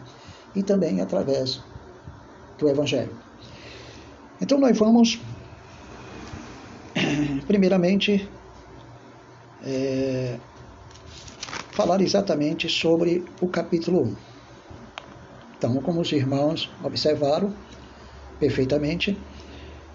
e 0.56 0.64
também 0.64 1.02
através 1.02 1.62
do 2.58 2.70
Evangelho. 2.70 3.16
Então 4.42 4.58
nós 4.58 4.78
vamos 4.78 5.20
primeiramente, 7.48 8.30
é, 9.64 10.38
falar 11.80 12.02
exatamente 12.02 12.68
sobre 12.68 13.24
o 13.40 13.48
capítulo 13.48 14.02
1. 14.02 14.16
Então, 15.58 15.76
como 15.76 16.02
os 16.02 16.12
irmãos 16.12 16.70
observaram 16.84 17.54
perfeitamente, 18.38 19.18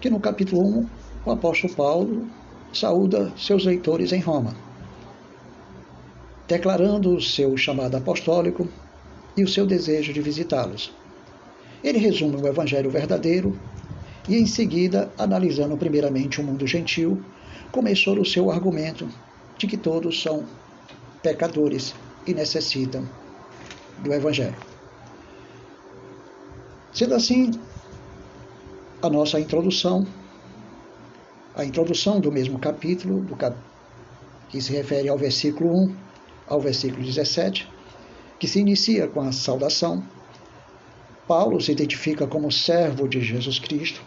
que 0.01 0.09
no 0.09 0.19
capítulo 0.19 0.63
1 0.79 0.89
o 1.27 1.31
apóstolo 1.31 1.75
Paulo 1.75 2.27
saúda 2.73 3.31
seus 3.37 3.65
leitores 3.65 4.11
em 4.13 4.19
Roma, 4.19 4.55
declarando 6.47 7.15
o 7.15 7.21
seu 7.21 7.55
chamado 7.55 7.95
apostólico 7.95 8.67
e 9.37 9.43
o 9.43 9.47
seu 9.47 9.67
desejo 9.67 10.11
de 10.11 10.21
visitá-los. 10.23 10.91
Ele 11.83 11.99
resume 11.99 12.37
o 12.37 12.47
evangelho 12.47 12.89
verdadeiro 12.89 13.59
e, 14.27 14.37
em 14.37 14.47
seguida, 14.47 15.11
analisando 15.19 15.77
primeiramente 15.77 16.41
o 16.41 16.43
mundo 16.43 16.65
gentil, 16.65 17.23
começou 17.71 18.19
o 18.19 18.25
seu 18.25 18.49
argumento 18.49 19.07
de 19.55 19.67
que 19.67 19.77
todos 19.77 20.19
são 20.19 20.45
pecadores 21.25 21.95
e 22.27 22.35
necessitam 22.35 23.03
do 24.03 24.13
evangelho. 24.13 24.55
Sendo 26.93 27.15
assim, 27.15 27.49
a 29.01 29.09
nossa 29.09 29.39
introdução 29.39 30.05
a 31.55 31.63
introdução 31.63 32.19
do 32.19 32.29
mesmo 32.31 32.59
capítulo, 32.59 33.21
do 33.21 33.35
cap... 33.35 33.55
que 34.49 34.61
se 34.61 34.73
refere 34.73 35.07
ao 35.07 35.17
versículo 35.17 35.73
1 35.85 35.95
ao 36.47 36.59
versículo 36.59 37.01
17, 37.01 37.67
que 38.37 38.45
se 38.45 38.59
inicia 38.59 39.07
com 39.07 39.21
a 39.21 39.31
saudação. 39.31 40.03
Paulo 41.25 41.61
se 41.61 41.71
identifica 41.71 42.27
como 42.27 42.51
servo 42.51 43.07
de 43.07 43.21
Jesus 43.21 43.57
Cristo. 43.57 44.01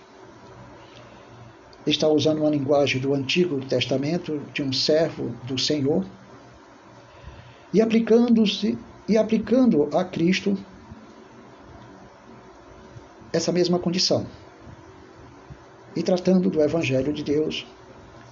Está 1.86 2.06
usando 2.06 2.40
uma 2.40 2.50
linguagem 2.50 3.00
do 3.00 3.14
Antigo 3.14 3.58
Testamento 3.64 4.42
de 4.52 4.62
um 4.62 4.72
servo 4.72 5.34
do 5.44 5.58
Senhor 5.58 6.04
e 7.72 7.80
aplicando-se 7.80 8.78
e 9.08 9.16
aplicando 9.16 9.88
a 9.96 10.04
Cristo 10.04 10.56
essa 13.32 13.52
mesma 13.52 13.78
condição. 13.78 14.26
E 15.94 16.02
tratando 16.02 16.50
do 16.50 16.62
Evangelho 16.62 17.12
de 17.12 17.22
Deus 17.22 17.66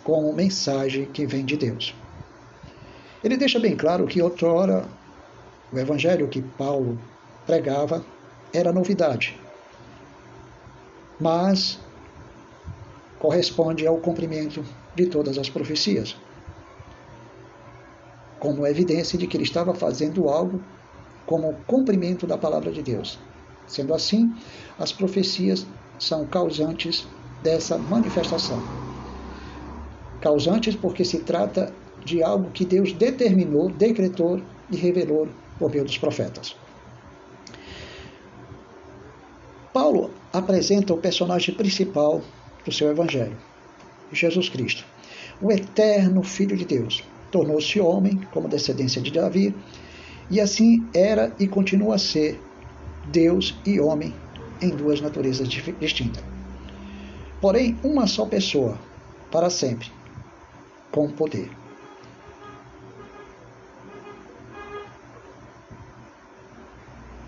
como 0.04 0.32
mensagem 0.32 1.06
que 1.06 1.26
vem 1.26 1.44
de 1.44 1.56
Deus. 1.56 1.94
Ele 3.24 3.36
deixa 3.36 3.58
bem 3.58 3.76
claro 3.76 4.06
que 4.06 4.22
outrora 4.22 4.86
o 5.72 5.78
Evangelho 5.78 6.28
que 6.28 6.40
Paulo 6.40 6.98
pregava 7.44 8.04
era 8.52 8.72
novidade, 8.72 9.38
mas 11.20 11.78
corresponde 13.18 13.86
ao 13.86 13.98
cumprimento 13.98 14.64
de 14.94 15.06
todas 15.06 15.38
as 15.38 15.48
profecias, 15.48 16.16
como 18.38 18.66
evidência 18.66 19.18
de 19.18 19.26
que 19.26 19.36
ele 19.36 19.44
estava 19.44 19.74
fazendo 19.74 20.28
algo 20.28 20.62
como 21.24 21.54
cumprimento 21.66 22.26
da 22.26 22.38
palavra 22.38 22.70
de 22.70 22.82
Deus. 22.82 23.18
Sendo 23.66 23.92
assim, 23.92 24.32
as 24.78 24.92
profecias 24.92 25.66
são 25.98 26.26
causantes 26.26 27.06
dessa 27.42 27.76
manifestação. 27.76 28.62
Causantes 30.20 30.76
porque 30.76 31.04
se 31.04 31.20
trata 31.20 31.72
de 32.04 32.22
algo 32.22 32.50
que 32.50 32.64
Deus 32.64 32.92
determinou, 32.92 33.68
decretou 33.70 34.40
e 34.70 34.76
revelou 34.76 35.28
por 35.58 35.70
meio 35.70 35.84
dos 35.84 35.98
profetas. 35.98 36.56
Paulo 39.72 40.10
apresenta 40.32 40.94
o 40.94 40.98
personagem 40.98 41.54
principal 41.54 42.22
do 42.64 42.72
seu 42.72 42.90
evangelho, 42.90 43.36
Jesus 44.10 44.48
Cristo, 44.48 44.84
o 45.40 45.52
eterno 45.52 46.22
Filho 46.22 46.56
de 46.56 46.64
Deus. 46.64 47.04
Tornou-se 47.30 47.80
homem 47.80 48.20
como 48.30 48.48
descendência 48.48 49.00
de 49.00 49.10
Davi 49.10 49.54
e 50.30 50.40
assim 50.40 50.86
era 50.94 51.34
e 51.38 51.46
continua 51.46 51.96
a 51.96 51.98
ser 51.98 52.40
Deus 53.06 53.58
e 53.64 53.80
homem 53.80 54.14
em 54.60 54.70
duas 54.70 55.00
naturezas 55.00 55.48
distintas 55.48 56.36
porém 57.40 57.78
uma 57.82 58.06
só 58.06 58.26
pessoa, 58.26 58.78
para 59.30 59.50
sempre, 59.50 59.90
com 60.90 61.10
poder. 61.10 61.50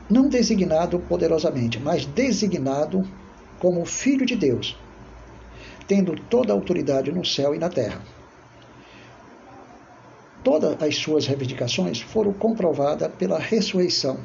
Não 0.09 0.29
designado 0.29 0.99
poderosamente, 1.01 1.79
mas 1.79 2.07
designado 2.07 3.07
como 3.59 3.85
Filho 3.85 4.25
de 4.25 4.37
Deus, 4.37 4.77
tendo 5.87 6.15
toda 6.31 6.53
a 6.53 6.57
autoridade 6.57 7.13
no 7.13 7.25
céu 7.25 7.55
e 7.55 7.59
na 7.59 7.69
terra. 7.69 8.01
Todas 10.45 10.81
as 10.81 10.97
suas 10.97 11.27
reivindicações 11.27 12.01
foram 12.01 12.33
comprovadas 12.33 13.11
pela 13.19 13.39
ressurreição 13.39 14.21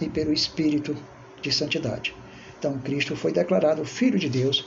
e 0.00 0.08
pelo 0.08 0.32
Espírito 0.32 0.96
de 1.40 1.52
santidade. 1.52 2.14
Então, 2.58 2.78
Cristo 2.78 3.14
foi 3.14 3.32
declarado 3.32 3.84
Filho 3.84 4.18
de 4.18 4.28
Deus 4.28 4.66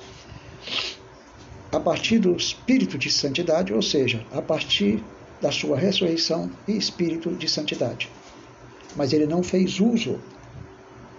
a 1.71 1.80
partir 1.80 2.19
do 2.19 2.36
espírito 2.36 2.97
de 2.97 3.12
santidade, 3.12 3.73
ou 3.73 3.82
seja, 3.82 4.26
a 4.32 4.41
partir 4.41 5.04
da 5.41 5.52
sua 5.52 5.78
ressurreição 5.78 6.50
e 6.67 6.78
espírito 6.78 7.32
de 7.32 7.50
santidade. 7.50 8.10
Mas 8.95 9.12
ele 9.12 9.26
não 9.26 9.43
fez 9.43 9.80
uso 9.80 10.19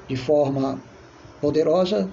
de 0.09 0.17
forma 0.17 0.81
poderosa 1.41 2.11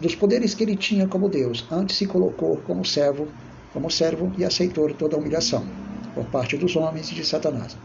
dos 0.00 0.14
poderes 0.14 0.54
que 0.54 0.64
ele 0.64 0.76
tinha 0.76 1.06
como 1.06 1.28
Deus. 1.28 1.64
Antes 1.70 1.96
se 1.96 2.06
colocou 2.06 2.56
como 2.66 2.84
servo, 2.84 3.28
como 3.72 3.90
servo 3.90 4.32
e 4.36 4.44
aceitou 4.44 4.92
toda 4.92 5.14
a 5.14 5.18
humilhação 5.18 5.87
por 6.18 6.26
parte 6.26 6.56
dos 6.56 6.74
homens 6.74 7.12
e 7.12 7.14
de 7.14 7.24
Satanás. 7.24 7.76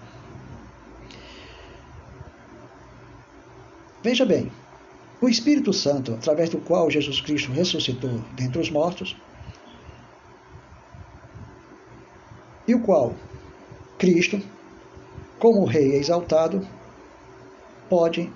Veja 4.01 4.25
bem, 4.25 4.51
o 5.21 5.29
Espírito 5.29 5.71
Santo, 5.71 6.15
através 6.15 6.49
do 6.49 6.57
qual 6.57 6.89
Jesus 6.89 7.21
Cristo 7.21 7.51
ressuscitou 7.51 8.21
dentre 8.31 8.59
os 8.59 8.71
mortos, 8.71 9.15
e 12.67 12.73
o 12.73 12.81
qual 12.81 13.15
Cristo, 13.99 14.41
como 15.37 15.65
Rei 15.65 15.93
exaltado, 15.93 16.67
pode 17.87 18.31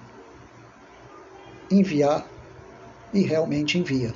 enviar 1.72 2.24
e 3.12 3.22
realmente 3.24 3.80
envia 3.80 4.14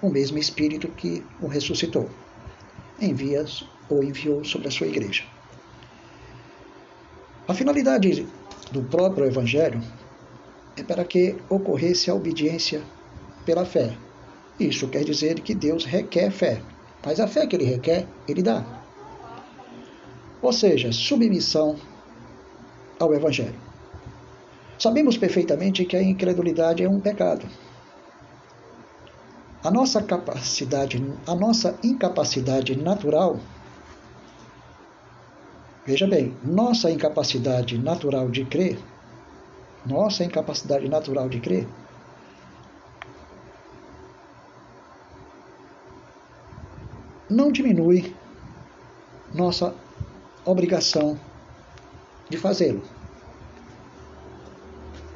o 0.00 0.08
mesmo 0.08 0.38
Espírito 0.38 0.86
que 0.86 1.24
o 1.40 1.48
ressuscitou. 1.48 2.08
Envia 3.00 3.44
ou 3.88 4.02
enviou 4.02 4.44
sobre 4.44 4.68
a 4.68 4.70
sua 4.70 4.86
igreja. 4.86 5.24
A 7.46 7.52
finalidade 7.52 8.26
do 8.72 8.82
próprio 8.82 9.26
Evangelho 9.26 9.80
é 10.76 10.82
para 10.82 11.04
que 11.04 11.36
ocorresse 11.48 12.10
a 12.10 12.14
obediência 12.14 12.82
pela 13.44 13.64
fé. 13.64 13.96
Isso 14.58 14.88
quer 14.88 15.04
dizer 15.04 15.40
que 15.40 15.54
Deus 15.54 15.84
requer 15.84 16.30
fé, 16.30 16.60
mas 17.04 17.20
a 17.20 17.28
fé 17.28 17.46
que 17.46 17.56
ele 17.56 17.64
requer, 17.64 18.06
ele 18.26 18.42
dá. 18.42 18.64
Ou 20.40 20.52
seja, 20.52 20.92
submissão 20.92 21.76
ao 22.98 23.14
Evangelho. 23.14 23.58
Sabemos 24.78 25.16
perfeitamente 25.16 25.84
que 25.84 25.96
a 25.96 26.02
incredulidade 26.02 26.82
é 26.82 26.88
um 26.88 27.00
pecado. 27.00 27.46
A 29.62 29.70
nossa 29.70 30.02
capacidade, 30.02 31.02
a 31.26 31.34
nossa 31.34 31.78
incapacidade 31.82 32.76
natural, 32.76 33.38
veja 35.86 36.06
bem, 36.06 36.34
nossa 36.44 36.90
incapacidade 36.90 37.78
natural 37.78 38.28
de 38.28 38.44
crer 38.44 38.78
nossa 39.86 40.24
incapacidade 40.24 40.88
natural 40.88 41.28
de 41.28 41.40
crer, 41.40 41.66
não 47.28 47.52
diminui 47.52 48.14
nossa 49.34 49.74
obrigação 50.44 51.18
de 52.30 52.38
fazê-lo. 52.38 52.82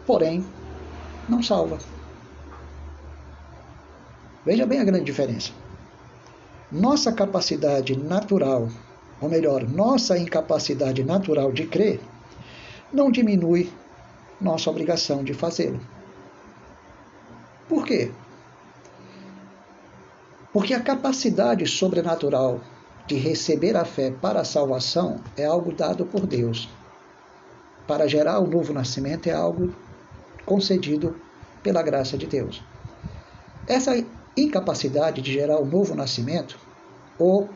Porém, 0.06 0.44
não 1.28 1.42
salva. 1.42 1.78
Veja 4.44 4.66
bem 4.66 4.80
a 4.80 4.84
grande 4.84 5.04
diferença. 5.04 5.52
Nossa 6.70 7.12
capacidade 7.12 7.96
natural, 7.96 8.68
ou 9.20 9.28
melhor, 9.28 9.62
nossa 9.68 10.18
incapacidade 10.18 11.02
natural 11.02 11.52
de 11.52 11.66
crer, 11.66 12.00
não 12.92 13.10
diminui 13.10 13.70
nossa 14.40 14.70
obrigação 14.70 15.24
de 15.24 15.34
fazê-lo. 15.34 15.80
Por 17.68 17.84
quê? 17.84 18.10
Porque 20.52 20.72
a 20.72 20.80
capacidade 20.80 21.66
sobrenatural 21.66 22.60
de 23.06 23.16
receber 23.16 23.76
a 23.76 23.84
fé 23.84 24.10
para 24.10 24.40
a 24.40 24.44
salvação 24.44 25.20
é 25.36 25.44
algo 25.44 25.72
dado 25.72 26.06
por 26.06 26.26
Deus. 26.26 26.68
Para 27.86 28.06
gerar 28.06 28.38
o 28.38 28.46
novo 28.46 28.72
nascimento 28.72 29.28
é 29.28 29.32
algo 29.32 29.74
concedido 30.44 31.16
pela 31.62 31.82
graça 31.82 32.16
de 32.16 32.26
Deus. 32.26 32.62
Essa 33.66 33.92
incapacidade 34.36 35.20
de 35.20 35.32
gerar 35.32 35.58
o 35.58 35.66
novo 35.66 35.94
nascimento, 35.94 36.58
ou 37.18 37.48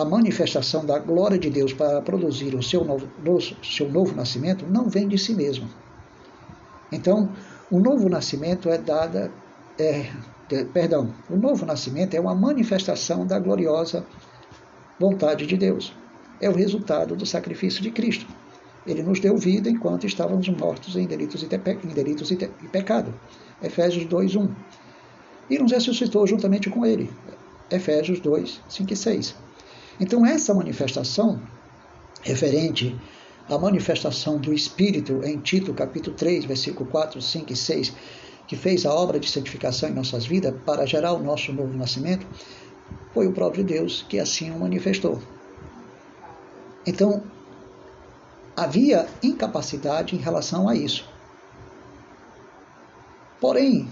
a 0.00 0.04
manifestação 0.04 0.86
da 0.86 0.98
glória 0.98 1.38
de 1.38 1.50
Deus 1.50 1.72
para 1.72 2.00
produzir 2.00 2.54
o 2.54 2.62
seu 2.62 2.84
novo, 2.84 3.08
seu 3.62 3.90
novo 3.90 4.14
nascimento 4.14 4.64
não 4.66 4.88
vem 4.88 5.08
de 5.08 5.18
si 5.18 5.34
mesmo. 5.34 5.68
Então, 6.92 7.30
o 7.70 7.80
novo 7.80 8.08
nascimento 8.08 8.68
é 8.70 8.78
dada, 8.78 9.30
é, 9.78 10.10
perdão, 10.72 11.12
o 11.28 11.36
novo 11.36 11.66
nascimento 11.66 12.14
é 12.14 12.20
uma 12.20 12.34
manifestação 12.34 13.26
da 13.26 13.38
gloriosa 13.38 14.06
vontade 14.98 15.46
de 15.46 15.56
Deus. 15.56 15.92
É 16.40 16.48
o 16.48 16.54
resultado 16.54 17.16
do 17.16 17.26
sacrifício 17.26 17.82
de 17.82 17.90
Cristo. 17.90 18.26
Ele 18.86 19.02
nos 19.02 19.18
deu 19.18 19.36
vida 19.36 19.68
enquanto 19.68 20.06
estávamos 20.06 20.48
mortos 20.48 20.96
em 20.96 21.06
delitos 21.06 21.42
e, 21.42 21.46
em 21.46 21.92
delitos 21.92 22.30
e, 22.30 22.34
e 22.34 22.68
pecado. 22.68 23.12
Efésios 23.60 24.06
2, 24.06 24.36
1. 24.36 24.48
E 25.50 25.58
nos 25.58 25.72
ressuscitou 25.72 26.26
juntamente 26.26 26.70
com 26.70 26.86
ele. 26.86 27.10
Efésios 27.70 28.20
2, 28.20 28.60
5 28.68 28.92
e 28.92 28.96
6. 28.96 29.47
Então, 30.00 30.24
essa 30.24 30.54
manifestação, 30.54 31.40
referente 32.22 32.98
à 33.48 33.58
manifestação 33.58 34.38
do 34.38 34.52
Espírito 34.52 35.20
em 35.24 35.38
Tito, 35.38 35.74
capítulo 35.74 36.14
3, 36.16 36.44
versículo 36.44 36.88
4, 36.88 37.20
5 37.20 37.52
e 37.52 37.56
6, 37.56 37.92
que 38.46 38.56
fez 38.56 38.86
a 38.86 38.94
obra 38.94 39.18
de 39.18 39.28
santificação 39.28 39.88
em 39.88 39.92
nossas 39.92 40.24
vidas 40.24 40.54
para 40.64 40.86
gerar 40.86 41.12
o 41.12 41.22
nosso 41.22 41.52
novo 41.52 41.76
nascimento, 41.76 42.26
foi 43.12 43.26
o 43.26 43.32
próprio 43.32 43.64
Deus 43.64 44.04
que 44.08 44.18
assim 44.18 44.50
o 44.50 44.58
manifestou. 44.58 45.20
Então, 46.86 47.22
havia 48.56 49.06
incapacidade 49.22 50.14
em 50.14 50.18
relação 50.18 50.68
a 50.68 50.74
isso. 50.74 51.04
Porém, 53.40 53.88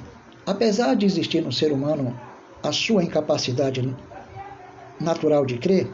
apesar 0.47 0.95
de 0.95 1.05
existir 1.05 1.43
no 1.43 1.53
ser 1.53 1.73
humano 1.73 2.19
a 2.63 2.73
sua 2.73 3.05
incapacidade 3.05 3.95
natural 5.01 5.45
de 5.45 5.59
crer, 5.59 5.91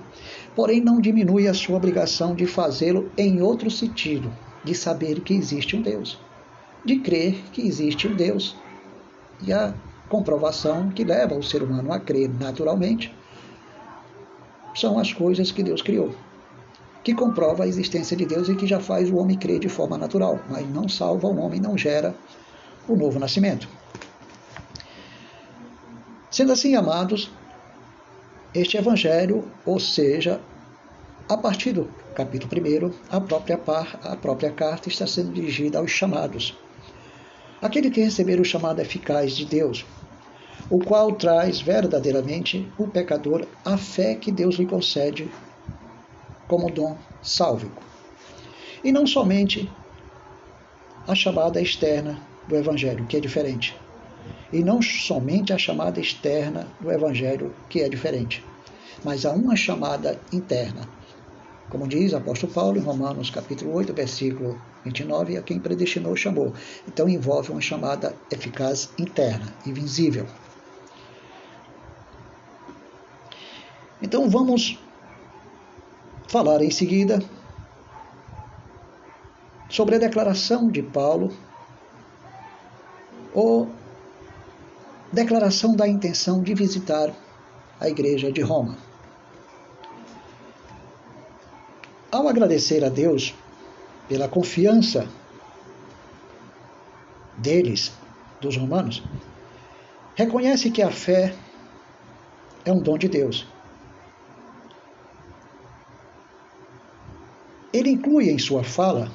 porém 0.55 0.81
não 0.81 1.01
diminui 1.01 1.49
a 1.49 1.55
sua 1.55 1.77
obrigação 1.77 2.35
de 2.35 2.47
fazê-lo 2.47 3.11
em 3.17 3.41
outro 3.41 3.71
sentido, 3.71 4.33
de 4.65 4.75
saber 4.75 5.21
que 5.21 5.35
existe 5.35 5.77
um 5.77 5.83
Deus, 5.83 6.19
de 6.85 6.99
crer 6.99 7.35
que 7.53 7.67
existe 7.67 8.07
um 8.07 8.15
Deus. 8.15 8.57
E 9.45 9.53
a 9.53 9.75
comprovação 10.09 10.91
que 10.91 11.05
leva 11.05 11.35
o 11.35 11.43
ser 11.43 11.63
humano 11.63 11.93
a 11.93 11.99
crer 11.99 12.31
naturalmente 12.39 13.13
são 14.75 14.99
as 14.99 15.13
coisas 15.13 15.51
que 15.51 15.63
Deus 15.63 15.83
criou, 15.83 16.15
que 17.03 17.15
comprova 17.15 17.65
a 17.65 17.67
existência 17.67 18.17
de 18.17 18.25
Deus 18.25 18.49
e 18.49 18.55
que 18.55 18.67
já 18.67 18.79
faz 18.79 19.11
o 19.11 19.17
homem 19.17 19.37
crer 19.37 19.59
de 19.59 19.69
forma 19.69 19.99
natural, 19.99 20.39
mas 20.49 20.69
não 20.69 20.89
salva 20.89 21.27
o 21.27 21.39
homem, 21.39 21.61
não 21.61 21.77
gera 21.77 22.15
o 22.89 22.97
novo 22.97 23.19
nascimento. 23.19 23.69
Sendo 26.31 26.53
assim, 26.53 26.75
amados, 26.75 27.31
este 28.55 28.77
evangelho, 28.77 29.51
ou 29.65 29.81
seja, 29.81 30.41
a 31.29 31.37
partir 31.37 31.73
do 31.73 31.89
capítulo 32.15 32.53
1, 32.53 32.93
a 33.11 33.21
própria, 33.21 33.57
par, 33.57 33.99
a 34.03 34.15
própria 34.17 34.51
carta 34.51 34.89
está 34.89 35.07
sendo 35.07 35.33
dirigida 35.33 35.79
aos 35.79 35.91
chamados. 35.91 36.57
Aquele 37.63 37.91
que 37.91 38.03
receber 38.03 38.41
o 38.41 38.45
chamado 38.45 38.81
eficaz 38.81 39.35
de 39.35 39.47
Deus, 39.47 39.87
o 40.69 40.79
qual 40.79 41.13
traz 41.13 41.61
verdadeiramente 41.61 42.71
o 42.77 42.87
pecador 42.87 43.47
a 43.65 43.79
fé 43.79 44.15
que 44.15 44.31
Deus 44.31 44.57
lhe 44.57 44.67
concede 44.67 45.31
como 46.47 46.71
dom 46.71 46.99
sálvico. 47.23 47.83
E 48.85 48.93
não 48.93 49.07
somente 49.07 49.71
a 51.07 51.15
chamada 51.15 51.61
externa 51.61 52.21
do 52.47 52.57
Evangelho, 52.57 53.07
que 53.07 53.17
é 53.17 53.21
diferente, 53.21 53.75
e 54.53 54.63
não 54.63 54.83
somente 54.83 55.53
a 55.53 55.59
chamada 55.59 55.99
externa 55.99 56.67
do 56.81 56.91
Evangelho, 56.91 57.55
que 57.69 57.81
é 57.81 57.89
diferente, 57.89 58.45
mas 59.03 59.25
há 59.25 59.33
uma 59.33 59.57
chamada 59.57 60.21
interna. 60.33 60.89
Como 61.71 61.89
diz 61.89 62.13
o 62.13 62.19
apóstolo 62.19 62.53
Paulo 62.53 62.77
em 62.77 62.83
Romanos 62.83 63.31
capítulo 63.31 63.73
8, 63.73 63.95
versículo 63.95 64.61
29, 64.85 65.39
a 65.39 65.43
quem 65.43 65.59
predestinou 65.59 66.15
chamou. 66.15 66.53
Então 66.87 67.09
envolve 67.09 67.51
uma 67.51 67.63
chamada 67.63 68.15
eficaz 68.31 68.91
interna, 68.99 69.55
invisível. 69.65 70.27
Então 74.03 74.29
vamos 74.29 74.79
falar 76.29 76.61
em 76.61 76.71
seguida 76.71 77.23
sobre 79.71 79.95
a 79.95 79.99
declaração 79.99 80.71
de 80.71 80.83
Paulo 80.83 81.33
ou 83.33 83.71
declaração 85.13 85.77
da 85.77 85.87
intenção 85.87 86.43
de 86.43 86.55
visitar 86.55 87.15
a 87.79 87.89
igreja 87.89 88.33
de 88.33 88.41
Roma. 88.41 88.79
Ao 92.11 92.27
agradecer 92.29 92.83
a 92.85 92.89
Deus 92.89 93.35
pela 94.09 94.29
confiança 94.29 95.09
deles, 97.37 97.93
dos 98.41 98.57
romanos, 98.57 99.03
reconhece 100.15 100.71
que 100.71 100.83
a 100.83 100.91
fé 100.91 101.35
é 102.65 102.73
um 102.73 102.81
dom 102.81 102.97
de 102.97 103.09
Deus. 103.09 103.47
Ele 107.73 107.91
inclui 107.91 108.31
em 108.31 108.39
sua 108.39 108.63
fala, 108.63 109.11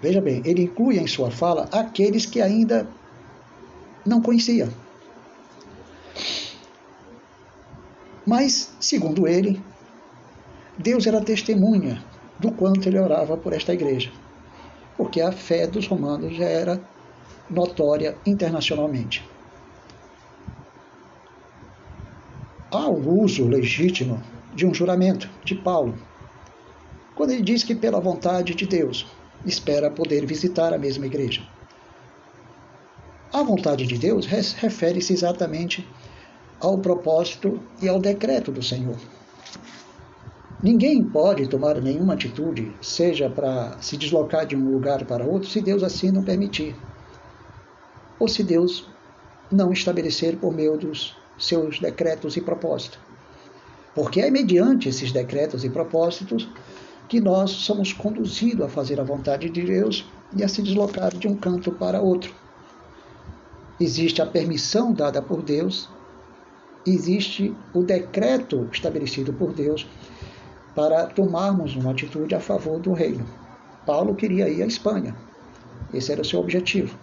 veja 0.00 0.20
bem, 0.20 0.40
ele 0.44 0.62
inclui 0.62 0.98
em 0.98 1.06
sua 1.06 1.30
fala 1.30 1.68
aqueles 1.70 2.24
que 2.24 2.40
ainda 2.40 2.88
não 4.10 4.20
conhecia. 4.20 4.68
Mas, 8.26 8.74
segundo 8.80 9.26
ele, 9.26 9.62
Deus 10.76 11.06
era 11.06 11.20
testemunha 11.20 12.04
do 12.38 12.50
quanto 12.50 12.88
ele 12.88 12.98
orava 12.98 13.36
por 13.36 13.52
esta 13.52 13.72
igreja, 13.72 14.12
porque 14.96 15.20
a 15.20 15.32
fé 15.32 15.66
dos 15.66 15.86
romanos 15.86 16.34
já 16.36 16.44
era 16.44 16.80
notória 17.48 18.16
internacionalmente. 18.26 19.24
Há 22.70 22.88
o 22.88 23.22
uso 23.22 23.48
legítimo 23.48 24.22
de 24.54 24.66
um 24.66 24.74
juramento 24.74 25.28
de 25.44 25.54
Paulo, 25.54 25.94
quando 27.14 27.32
ele 27.32 27.42
diz 27.42 27.62
que, 27.62 27.74
pela 27.74 28.00
vontade 28.00 28.54
de 28.54 28.66
Deus, 28.66 29.06
espera 29.44 29.90
poder 29.90 30.24
visitar 30.24 30.72
a 30.72 30.78
mesma 30.78 31.06
igreja. 31.06 31.42
A 33.32 33.44
vontade 33.44 33.86
de 33.86 33.96
Deus 33.96 34.26
refere-se 34.26 35.12
exatamente 35.12 35.86
ao 36.58 36.78
propósito 36.78 37.60
e 37.80 37.88
ao 37.88 38.00
decreto 38.00 38.50
do 38.50 38.60
Senhor. 38.60 38.96
Ninguém 40.60 41.04
pode 41.04 41.46
tomar 41.46 41.80
nenhuma 41.80 42.14
atitude, 42.14 42.74
seja 42.82 43.30
para 43.30 43.80
se 43.80 43.96
deslocar 43.96 44.44
de 44.46 44.56
um 44.56 44.72
lugar 44.72 45.04
para 45.06 45.24
outro, 45.24 45.48
se 45.48 45.60
Deus 45.60 45.84
assim 45.84 46.10
não 46.10 46.24
permitir. 46.24 46.74
Ou 48.18 48.26
se 48.26 48.42
Deus 48.42 48.90
não 49.48 49.72
estabelecer 49.72 50.36
por 50.36 50.52
meio 50.52 50.76
dos 50.76 51.16
seus 51.38 51.78
decretos 51.78 52.36
e 52.36 52.40
propósitos. 52.40 52.98
Porque 53.94 54.20
é 54.20 54.28
mediante 54.28 54.88
esses 54.88 55.12
decretos 55.12 55.64
e 55.64 55.70
propósitos 55.70 56.48
que 57.08 57.20
nós 57.20 57.52
somos 57.52 57.92
conduzidos 57.92 58.66
a 58.66 58.68
fazer 58.68 58.98
a 58.98 59.04
vontade 59.04 59.48
de 59.48 59.62
Deus 59.62 60.04
e 60.36 60.42
a 60.42 60.48
se 60.48 60.60
deslocar 60.62 61.16
de 61.16 61.28
um 61.28 61.36
canto 61.36 61.70
para 61.70 62.02
outro 62.02 62.39
existe 63.80 64.20
a 64.20 64.26
permissão 64.26 64.92
dada 64.92 65.22
por 65.22 65.42
Deus, 65.42 65.88
existe 66.86 67.56
o 67.72 67.82
decreto 67.82 68.68
estabelecido 68.70 69.32
por 69.32 69.52
Deus 69.52 69.88
para 70.74 71.06
tomarmos 71.06 71.74
uma 71.74 71.90
atitude 71.90 72.34
a 72.34 72.40
favor 72.40 72.78
do 72.78 72.92
reino. 72.92 73.26
Paulo 73.86 74.14
queria 74.14 74.48
ir 74.48 74.62
à 74.62 74.66
Espanha, 74.66 75.16
esse 75.92 76.12
era 76.12 76.20
o 76.20 76.24
seu 76.24 76.38
objetivo. 76.38 76.96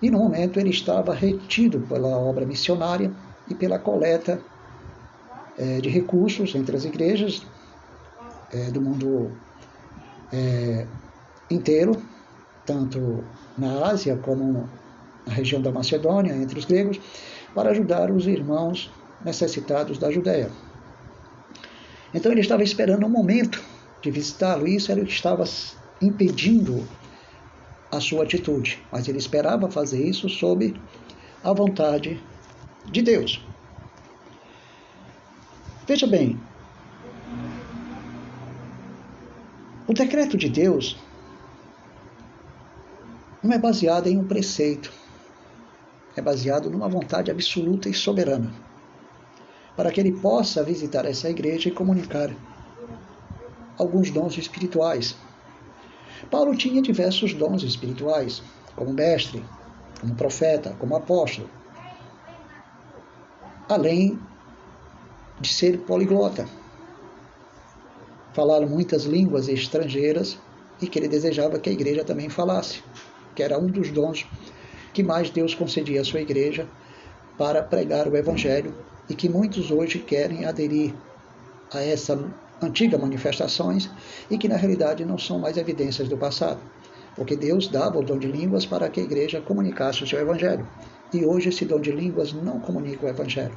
E 0.00 0.10
no 0.10 0.18
momento 0.18 0.58
ele 0.58 0.70
estava 0.70 1.12
retido 1.12 1.80
pela 1.80 2.08
obra 2.08 2.46
missionária 2.46 3.12
e 3.48 3.54
pela 3.54 3.78
coleta 3.78 4.40
é, 5.58 5.80
de 5.80 5.88
recursos 5.88 6.54
entre 6.54 6.76
as 6.76 6.84
igrejas 6.84 7.46
é, 8.52 8.70
do 8.70 8.80
mundo 8.80 9.32
é, 10.32 10.86
inteiro, 11.50 12.02
tanto 12.64 13.22
na 13.56 13.86
Ásia 13.86 14.16
como 14.16 14.68
na 15.26 15.32
região 15.32 15.60
da 15.60 15.70
Macedônia, 15.70 16.34
entre 16.34 16.58
os 16.58 16.64
gregos, 16.64 17.00
para 17.54 17.70
ajudar 17.70 18.10
os 18.10 18.26
irmãos 18.26 18.90
necessitados 19.24 19.98
da 19.98 20.10
Judéia. 20.10 20.50
Então 22.14 22.30
ele 22.32 22.40
estava 22.40 22.62
esperando 22.62 23.06
um 23.06 23.10
momento 23.10 23.62
de 24.00 24.10
visitá-lo, 24.10 24.66
e 24.66 24.76
isso 24.76 24.90
era 24.90 25.00
o 25.00 25.06
que 25.06 25.12
estava 25.12 25.44
impedindo 26.00 26.86
a 27.90 28.00
sua 28.00 28.24
atitude. 28.24 28.82
Mas 28.90 29.06
ele 29.06 29.18
esperava 29.18 29.70
fazer 29.70 30.04
isso 30.04 30.28
sob 30.28 30.74
a 31.44 31.52
vontade 31.52 32.22
de 32.90 33.02
Deus. 33.02 33.44
Veja 35.86 36.06
bem, 36.06 36.40
o 39.86 39.92
decreto 39.92 40.36
de 40.36 40.48
Deus 40.48 40.96
não 43.42 43.52
é 43.52 43.58
baseado 43.58 44.06
em 44.06 44.16
um 44.16 44.24
preceito, 44.24 44.92
é 46.16 46.20
baseado 46.22 46.70
numa 46.70 46.88
vontade 46.88 47.30
absoluta 47.30 47.88
e 47.88 47.94
soberana. 47.94 48.52
para 49.76 49.90
que 49.90 50.00
ele 50.00 50.12
possa 50.12 50.62
visitar 50.62 51.04
essa 51.06 51.30
igreja 51.30 51.68
e 51.68 51.72
comunicar 51.72 52.30
alguns 53.78 54.10
dons 54.10 54.36
espirituais. 54.36 55.16
Paulo 56.30 56.56
tinha 56.56 56.82
diversos 56.82 57.34
dons 57.34 57.62
espirituais, 57.62 58.42
como 58.76 58.92
mestre, 58.92 59.50
como 60.00 60.14
profeta, 60.14 60.74
como 60.78 60.96
apóstolo, 60.96 61.50
além 63.68 64.20
de 65.40 65.48
ser 65.52 65.84
poliglota. 65.84 66.48
Falar 68.32 68.66
muitas 68.66 69.04
línguas 69.04 69.48
estrangeiras 69.48 70.38
e 70.80 70.86
que 70.88 70.98
ele 70.98 71.08
desejava 71.08 71.58
que 71.58 71.70
a 71.70 71.72
igreja 71.72 72.04
também 72.04 72.28
falasse, 72.28 72.82
que 73.34 73.42
era 73.42 73.58
um 73.58 73.66
dos 73.66 73.90
dons 73.90 74.26
que 74.92 75.02
mais 75.02 75.30
Deus 75.30 75.54
concedia 75.54 76.00
à 76.00 76.04
sua 76.04 76.20
igreja 76.20 76.66
para 77.38 77.62
pregar 77.62 78.06
o 78.06 78.16
evangelho 78.16 78.74
e 79.08 79.14
que 79.14 79.28
muitos 79.28 79.70
hoje 79.70 79.98
querem 79.98 80.44
aderir 80.44 80.94
a 81.72 81.82
essa 81.82 82.18
antiga 82.60 82.98
manifestações 82.98 83.90
e 84.30 84.38
que 84.38 84.48
na 84.48 84.56
realidade 84.56 85.04
não 85.04 85.18
são 85.18 85.38
mais 85.38 85.56
evidências 85.56 86.08
do 86.08 86.16
passado, 86.16 86.60
porque 87.16 87.36
Deus 87.36 87.68
dava 87.68 87.98
o 87.98 88.02
dom 88.02 88.18
de 88.18 88.28
línguas 88.28 88.64
para 88.66 88.88
que 88.88 89.00
a 89.00 89.02
igreja 89.02 89.40
comunicasse 89.40 90.04
o 90.04 90.06
seu 90.06 90.20
evangelho. 90.20 90.66
E 91.12 91.24
hoje 91.24 91.48
esse 91.48 91.64
dom 91.64 91.80
de 91.80 91.90
línguas 91.90 92.32
não 92.32 92.60
comunica 92.60 93.04
o 93.04 93.08
evangelho. 93.08 93.56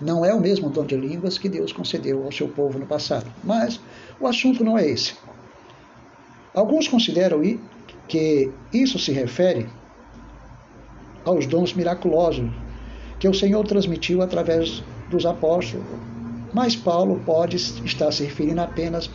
Não 0.00 0.24
é 0.24 0.34
o 0.34 0.40
mesmo 0.40 0.68
dom 0.68 0.84
de 0.84 0.96
línguas 0.96 1.38
que 1.38 1.48
Deus 1.48 1.72
concedeu 1.72 2.22
ao 2.24 2.30
seu 2.30 2.48
povo 2.48 2.78
no 2.78 2.86
passado. 2.86 3.26
Mas 3.42 3.80
o 4.20 4.26
assunto 4.26 4.62
não 4.62 4.76
é 4.76 4.86
esse. 4.86 5.14
Alguns 6.54 6.86
consideram 6.86 7.40
que 8.06 8.52
isso 8.72 8.98
se 8.98 9.10
refere 9.10 9.66
aos 11.26 11.44
dons 11.46 11.74
miraculosos 11.74 12.50
que 13.18 13.28
o 13.28 13.34
Senhor 13.34 13.66
transmitiu 13.66 14.22
através 14.22 14.82
dos 15.10 15.26
apóstolos. 15.26 15.84
Mas 16.54 16.76
Paulo 16.76 17.20
pode 17.26 17.56
estar 17.56 18.12
se 18.12 18.24
referindo 18.24 18.60
apenas 18.60 19.10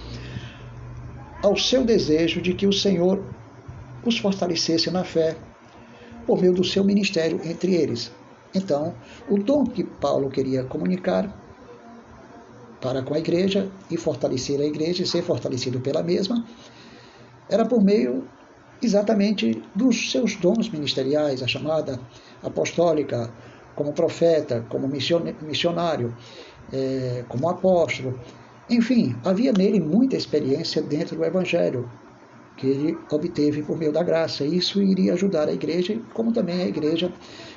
ao 1.41 1.55
seu 1.55 1.83
desejo 1.83 2.41
de 2.41 2.53
que 2.53 2.67
o 2.67 2.73
Senhor 2.73 3.23
os 4.05 4.17
fortalecesse 4.17 4.91
na 4.91 5.03
fé 5.03 5.35
por 6.27 6.39
meio 6.39 6.53
do 6.53 6.63
seu 6.63 6.83
ministério 6.83 7.39
entre 7.43 7.73
eles. 7.73 8.11
Então, 8.53 8.93
o 9.29 9.37
dom 9.37 9.63
que 9.63 9.83
Paulo 9.83 10.29
queria 10.29 10.63
comunicar 10.63 11.33
para 12.81 13.01
com 13.01 13.13
a 13.13 13.19
igreja 13.19 13.71
e 13.89 13.95
fortalecer 13.95 14.59
a 14.59 14.65
igreja 14.65 15.03
e 15.03 15.07
ser 15.07 15.23
fortalecido 15.23 15.79
pela 15.79 16.03
mesma 16.03 16.43
era 17.49 17.65
por 17.65 17.81
meio 17.81 18.27
exatamente 18.81 19.61
dos 19.75 20.11
seus 20.11 20.35
dons 20.35 20.69
ministeriais, 20.69 21.41
a 21.41 21.47
chamada 21.47 21.99
apostólica, 22.43 23.31
como 23.75 23.93
profeta, 23.93 24.65
como 24.69 24.87
missionário, 24.87 26.15
é, 26.71 27.23
como 27.27 27.49
apóstolo. 27.49 28.19
Enfim, 28.69 29.15
havia 29.23 29.51
nele 29.51 29.79
muita 29.79 30.15
experiência 30.15 30.81
dentro 30.81 31.15
do 31.15 31.25
Evangelho 31.25 31.89
que 32.57 32.67
ele 32.67 32.97
obteve 33.09 33.63
por 33.63 33.77
meio 33.77 33.91
da 33.91 34.03
graça. 34.03 34.45
Isso 34.45 34.81
iria 34.81 35.13
ajudar 35.13 35.47
a 35.47 35.53
igreja, 35.53 35.99
como 36.13 36.31
também 36.31 36.61
a 36.61 36.67
igreja 36.67 37.11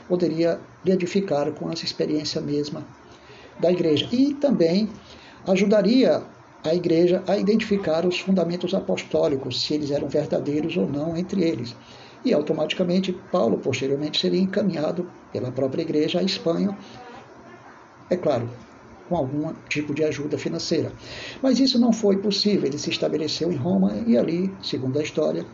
poderia 0.08 0.58
lhe 0.84 0.92
edificar 0.92 1.50
com 1.52 1.70
essa 1.70 1.84
experiência 1.84 2.40
mesma 2.40 2.87
da 3.60 3.70
igreja. 3.70 4.08
E 4.10 4.34
também 4.34 4.88
ajudaria 5.46 6.22
a 6.64 6.74
igreja 6.74 7.22
a 7.29 7.37
identificar 7.37 8.07
os 8.07 8.18
fundamentos 8.18 8.72
apostólicos, 8.74 9.62
se 9.62 9.74
eles 9.74 9.90
eram 9.90 10.09
verdadeiros 10.09 10.77
ou 10.77 10.88
não 10.88 11.16
entre 11.16 11.42
eles. 11.42 11.77
E 12.24 12.33
automaticamente 12.33 13.12
Paulo 13.31 13.59
posteriormente 13.59 14.18
seria 14.18 14.40
encaminhado 14.40 15.11
pela 15.31 15.53
própria 15.53 15.83
igreja 15.83 16.20
à 16.20 16.22
Espanha, 16.22 16.77
é 18.09 18.16
claro, 18.16 18.48
com 19.09 19.16
algum 19.16 19.53
tipo 19.68 19.94
de 19.94 20.05
ajuda 20.05 20.38
financeira. 20.38 20.90
Mas 21.42 21.61
isso 21.61 21.79
não 21.79 21.92
foi 21.92 22.16
possível. 22.16 22.66
Ele 22.66 22.79
se 22.79 22.88
estabeleceu 22.88 23.53
em 23.53 23.57
Roma 23.57 23.92
e 24.07 24.16
ali, 24.16 24.55
segundo 24.62 24.98
a 24.98 25.03
história, 25.03 25.44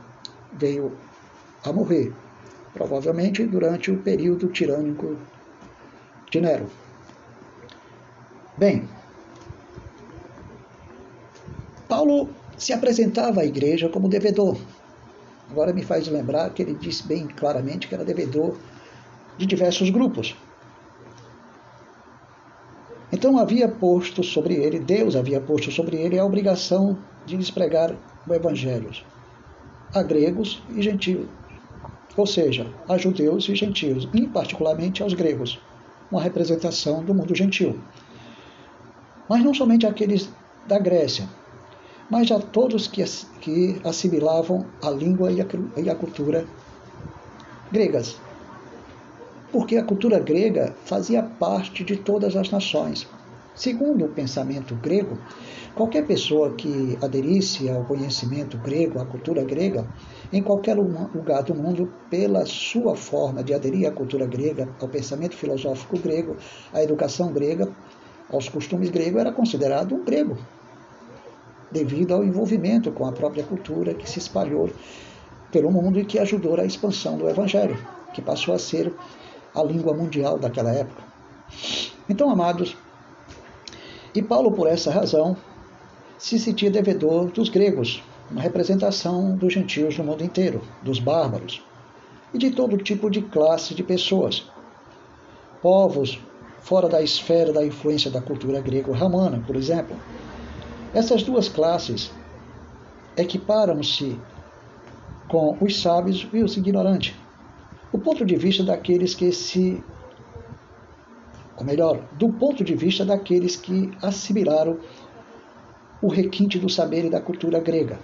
veio 0.53 0.97
a 1.65 1.73
morrer 1.73 2.13
provavelmente 2.73 3.45
durante 3.45 3.91
o 3.91 3.99
período 3.99 4.47
tirânico 4.49 5.17
de 6.31 6.41
Nero. 6.41 6.71
Bem, 8.57 8.89
Paulo 11.91 12.31
se 12.57 12.73
apresentava 12.73 13.43
à 13.43 13.45
igreja 13.45 13.91
como 13.91 14.09
devedor. 14.09 14.57
Agora 15.51 15.75
me 15.75 15.83
faz 15.83 16.09
lembrar 16.09 16.49
que 16.51 16.63
ele 16.63 16.75
disse 16.75 17.07
bem 17.07 17.27
claramente 17.27 17.87
que 17.87 17.95
era 17.95 18.05
devedor 18.05 18.57
de 19.37 19.45
diversos 19.45 19.91
grupos. 19.91 20.35
Então 23.13 23.37
havia 23.37 23.69
posto 23.69 24.23
sobre 24.23 24.55
ele, 24.55 24.79
Deus 24.79 25.17
havia 25.17 25.41
posto 25.41 25.71
sobre 25.71 25.97
ele 25.97 26.19
a 26.19 26.25
obrigação 26.25 26.97
de 27.27 27.37
lhes 27.37 27.51
pregar 27.51 27.95
o 28.27 28.33
evangelho 28.33 28.91
a 29.93 30.03
gregos 30.05 30.63
e 30.71 30.81
gentios 30.81 31.29
ou 32.17 32.27
seja, 32.27 32.67
a 32.89 32.99
judeus 32.99 33.49
e 33.49 33.55
gentios, 33.55 34.09
e 34.13 34.27
particularmente 34.27 35.03
aos 35.03 35.15
gregos, 35.15 35.61
uma 36.11 36.21
representação 36.21 37.05
do 37.05 37.15
mundo 37.15 37.35
gentil. 37.35 37.81
Mas 39.29 39.43
não 39.43 39.55
somente 39.55 39.87
aqueles 39.87 40.29
da 40.67 40.79
Grécia, 40.79 41.29
mas 42.11 42.31
a 42.31 42.41
todos 42.41 42.87
que, 42.87 43.05
que 43.41 43.81
assimilavam 43.85 44.67
a 44.83 44.91
língua 44.91 45.31
e 45.31 45.41
a, 45.41 45.47
e 45.77 45.89
a 45.89 45.95
cultura 45.95 46.45
gregas. 47.71 48.17
Porque 49.53 49.77
a 49.77 49.85
cultura 49.85 50.19
grega 50.19 50.75
fazia 50.85 51.23
parte 51.23 51.85
de 51.85 51.97
todas 51.97 52.37
as 52.37 52.51
nações, 52.51 53.07
Segundo 53.61 54.07
o 54.07 54.09
pensamento 54.09 54.75
grego, 54.77 55.19
qualquer 55.75 56.07
pessoa 56.07 56.55
que 56.55 56.97
aderisse 57.03 57.69
ao 57.69 57.85
conhecimento 57.85 58.57
grego, 58.57 58.99
à 58.99 59.05
cultura 59.05 59.45
grega, 59.45 59.87
em 60.33 60.43
qualquer 60.43 60.79
lugar 60.79 61.43
do 61.43 61.55
mundo, 61.55 61.93
pela 62.09 62.47
sua 62.47 62.97
forma 62.97 63.45
de 63.45 63.53
aderir 63.53 63.87
à 63.87 63.91
cultura 63.91 64.25
grega, 64.25 64.67
ao 64.81 64.89
pensamento 64.89 65.37
filosófico 65.37 65.99
grego, 65.99 66.37
à 66.73 66.83
educação 66.83 67.33
grega, 67.33 67.69
aos 68.33 68.49
costumes 68.49 68.89
gregos, 68.89 69.21
era 69.21 69.31
considerado 69.31 69.95
um 69.95 70.05
grego, 70.05 70.39
devido 71.71 72.15
ao 72.15 72.25
envolvimento 72.25 72.91
com 72.91 73.07
a 73.07 73.13
própria 73.13 73.45
cultura 73.45 73.95
que 73.95 74.09
se 74.09 74.19
espalhou 74.19 74.71
pelo 75.51 75.71
mundo 75.71 75.99
e 75.99 76.05
que 76.05 76.19
ajudou 76.19 76.59
à 76.59 76.65
expansão 76.65 77.17
do 77.17 77.29
evangelho, 77.29 77.79
que 78.13 78.23
passou 78.23 78.55
a 78.55 78.59
ser 78.59 78.93
a 79.55 79.63
língua 79.63 79.95
mundial 79.95 80.39
daquela 80.39 80.71
época. 80.73 81.03
Então, 82.09 82.31
amados, 82.31 82.77
e 84.15 84.23
Paulo, 84.23 84.53
por 84.53 84.67
essa 84.67 84.91
razão, 84.91 85.37
se 86.19 86.39
sentia 86.39 86.71
devedor 86.71 87.31
dos 87.31 87.49
gregos, 87.49 88.03
uma 88.31 88.41
representação 88.41 89.37
dos 89.37 89.53
gentios 89.53 89.97
no 89.97 90.05
mundo 90.05 90.25
inteiro, 90.25 90.61
dos 90.83 90.99
bárbaros 90.99 91.63
e 92.33 92.39
de 92.39 92.51
todo 92.51 92.77
tipo 92.77 93.11
de 93.11 93.23
classe 93.23 93.75
de 93.75 93.83
pessoas. 93.83 94.45
Povos 95.63 96.21
fora 96.61 96.89
da 96.89 97.03
esfera 97.03 97.53
da 97.53 97.65
influência 97.65 98.11
da 98.11 98.21
cultura 98.21 98.61
grego-romana, 98.61 99.43
por 99.47 99.57
exemplo. 99.57 99.97
Essas 100.93 101.23
duas 101.23 101.49
classes 101.49 102.11
equiparam-se 103.17 104.19
com 105.29 105.57
os 105.61 105.81
sábios 105.81 106.27
e 106.33 106.43
os 106.43 106.57
ignorantes. 106.57 107.15
O 107.93 107.99
ponto 107.99 108.25
de 108.25 108.37
vista 108.37 108.65
daqueles 108.65 109.15
que 109.15 109.31
se 109.33 109.83
ou 111.61 111.67
melhor, 111.67 112.01
do 112.13 112.31
ponto 112.31 112.65
de 112.65 112.75
vista 112.75 113.05
daqueles 113.05 113.55
que 113.55 113.91
assimilaram 114.01 114.79
o 116.01 116.09
requinte 116.09 116.59
do 116.59 116.71
saber 116.71 117.05
e 117.05 117.11
da 117.11 117.21
cultura 117.21 117.61
grega, 117.61 117.99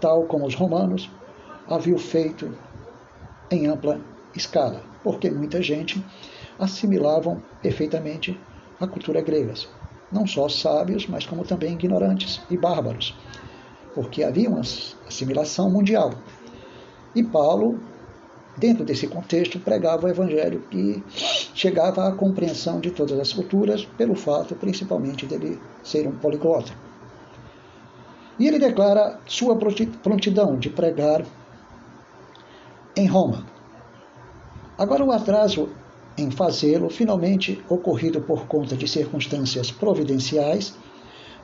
tal 0.00 0.24
como 0.24 0.44
os 0.44 0.54
romanos 0.56 1.08
haviam 1.68 1.96
feito 1.96 2.52
em 3.48 3.68
ampla 3.68 4.00
escala, 4.34 4.82
porque 5.04 5.30
muita 5.30 5.62
gente 5.62 6.04
assimilavam 6.58 7.40
perfeitamente 7.62 8.38
a 8.80 8.86
cultura 8.88 9.20
grega, 9.20 9.54
não 10.12 10.26
só 10.26 10.48
sábios, 10.48 11.06
mas 11.06 11.26
como 11.26 11.44
também 11.44 11.72
ignorantes 11.72 12.40
e 12.50 12.56
bárbaros, 12.56 13.16
porque 13.94 14.22
havia 14.22 14.48
uma 14.48 14.60
assimilação 14.60 15.70
mundial. 15.70 16.12
E 17.14 17.22
Paulo 17.22 17.80
dentro 18.56 18.84
desse 18.84 19.06
contexto, 19.06 19.58
pregava 19.58 20.06
o 20.06 20.10
evangelho 20.10 20.62
que 20.70 21.02
chegava 21.54 22.08
à 22.08 22.12
compreensão 22.12 22.80
de 22.80 22.90
todas 22.90 23.18
as 23.18 23.32
culturas, 23.32 23.84
pelo 23.84 24.14
fato 24.14 24.54
principalmente 24.54 25.26
dele 25.26 25.60
ser 25.82 26.06
um 26.06 26.12
poliglota. 26.12 26.72
E 28.38 28.46
ele 28.46 28.58
declara 28.58 29.18
sua 29.26 29.56
prontidão 29.56 30.56
de 30.58 30.70
pregar 30.70 31.24
em 32.96 33.06
Roma. 33.06 33.46
Agora, 34.76 35.04
o 35.04 35.12
atraso 35.12 35.68
em 36.16 36.30
fazê-lo, 36.30 36.90
finalmente 36.90 37.62
ocorrido 37.68 38.20
por 38.20 38.46
conta 38.46 38.76
de 38.76 38.86
circunstâncias 38.86 39.70
providenciais, 39.70 40.74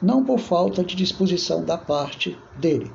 não 0.00 0.24
por 0.24 0.38
falta 0.38 0.84
de 0.84 0.94
disposição 0.94 1.64
da 1.64 1.76
parte 1.76 2.38
dele, 2.56 2.90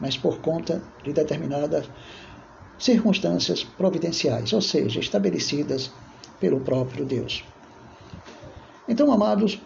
mas 0.00 0.16
por 0.16 0.38
conta 0.38 0.82
de 1.02 1.12
determinadas 1.12 1.88
circunstâncias 2.78 3.64
providenciais, 3.64 4.52
ou 4.52 4.60
seja, 4.60 5.00
estabelecidas 5.00 5.90
pelo 6.38 6.60
próprio 6.60 7.04
Deus. 7.04 7.44
Então, 8.86 9.10
amados, 9.10 9.60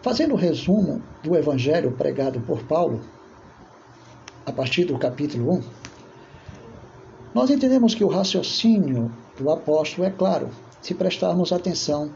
fazendo 0.00 0.34
o 0.34 0.36
resumo 0.36 1.02
do 1.22 1.36
evangelho 1.36 1.92
pregado 1.92 2.40
por 2.40 2.62
Paulo, 2.64 3.00
a 4.46 4.52
partir 4.52 4.84
do 4.84 4.98
capítulo 4.98 5.58
1, 5.58 5.62
nós 7.34 7.50
entendemos 7.50 7.94
que 7.94 8.02
o 8.02 8.08
raciocínio 8.08 9.12
do 9.38 9.50
apóstolo 9.50 10.06
é 10.06 10.10
claro, 10.10 10.50
se 10.82 10.94
prestarmos 10.94 11.52
atenção 11.52 12.12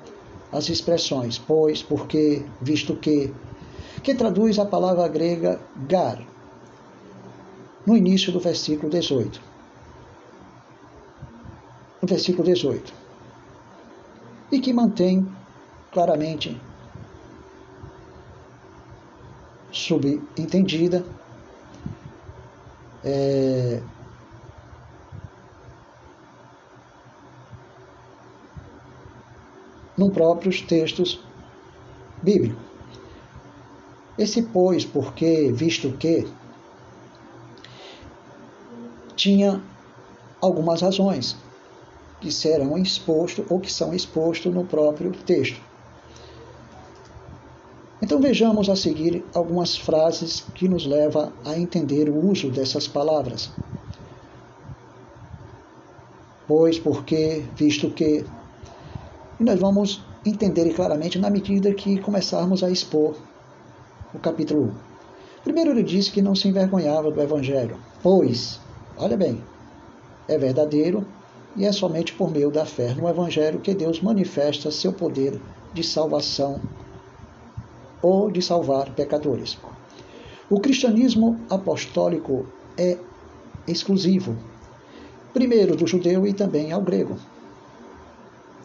às 0.50 0.68
expressões 0.68 1.38
pois, 1.38 1.82
porque, 1.82 2.44
visto 2.60 2.94
que, 2.96 3.32
que 4.02 4.14
traduz 4.14 4.58
a 4.58 4.66
palavra 4.66 5.08
grega 5.08 5.60
gar, 5.88 6.22
no 7.86 7.96
início 7.96 8.32
do 8.32 8.38
versículo 8.38 8.90
18. 8.90 9.40
No 12.00 12.08
versículo 12.08 12.44
18. 12.44 12.92
E 14.50 14.60
que 14.60 14.72
mantém 14.72 15.26
claramente 15.90 16.60
subentendida 19.70 21.04
é, 23.04 23.82
nos 30.02 30.12
próprios 30.12 30.60
textos 30.60 31.20
bíblicos. 32.22 32.62
Esse 34.18 34.42
pois, 34.42 34.84
porque, 34.84 35.50
visto 35.52 35.92
que, 35.92 36.26
tinha 39.16 39.62
algumas 40.40 40.82
razões 40.82 41.36
que 42.20 42.30
serão 42.30 42.76
expostas 42.78 43.44
ou 43.50 43.60
que 43.60 43.72
são 43.72 43.94
expostas 43.94 44.52
no 44.52 44.64
próprio 44.64 45.12
texto. 45.12 45.60
Então 48.00 48.20
vejamos 48.20 48.68
a 48.68 48.74
seguir 48.74 49.24
algumas 49.32 49.76
frases 49.76 50.44
que 50.54 50.68
nos 50.68 50.84
levam 50.84 51.32
a 51.44 51.56
entender 51.56 52.08
o 52.08 52.30
uso 52.30 52.50
dessas 52.50 52.88
palavras. 52.88 53.50
Pois, 56.46 56.78
porque, 56.78 57.44
visto 57.56 57.90
que. 57.90 58.24
E 59.42 59.44
nós 59.44 59.58
vamos 59.58 60.00
entender 60.24 60.72
claramente 60.72 61.18
na 61.18 61.28
medida 61.28 61.74
que 61.74 61.98
começarmos 61.98 62.62
a 62.62 62.70
expor 62.70 63.16
o 64.14 64.18
capítulo 64.20 64.66
1. 64.66 64.72
Primeiro 65.42 65.72
ele 65.72 65.82
disse 65.82 66.12
que 66.12 66.22
não 66.22 66.32
se 66.32 66.46
envergonhava 66.46 67.10
do 67.10 67.20
Evangelho, 67.20 67.76
pois, 68.04 68.60
olha 68.96 69.16
bem, 69.16 69.42
é 70.28 70.38
verdadeiro 70.38 71.04
e 71.56 71.64
é 71.64 71.72
somente 71.72 72.12
por 72.12 72.30
meio 72.30 72.52
da 72.52 72.64
fé 72.64 72.94
no 72.94 73.08
Evangelho 73.08 73.58
que 73.58 73.74
Deus 73.74 74.00
manifesta 74.00 74.70
seu 74.70 74.92
poder 74.92 75.40
de 75.74 75.82
salvação 75.82 76.60
ou 78.00 78.30
de 78.30 78.40
salvar 78.40 78.94
pecadores. 78.94 79.58
O 80.48 80.60
cristianismo 80.60 81.40
apostólico 81.50 82.46
é 82.78 82.96
exclusivo, 83.66 84.36
primeiro 85.34 85.74
do 85.74 85.84
judeu 85.84 86.28
e 86.28 86.32
também 86.32 86.70
ao 86.70 86.80
grego. 86.80 87.18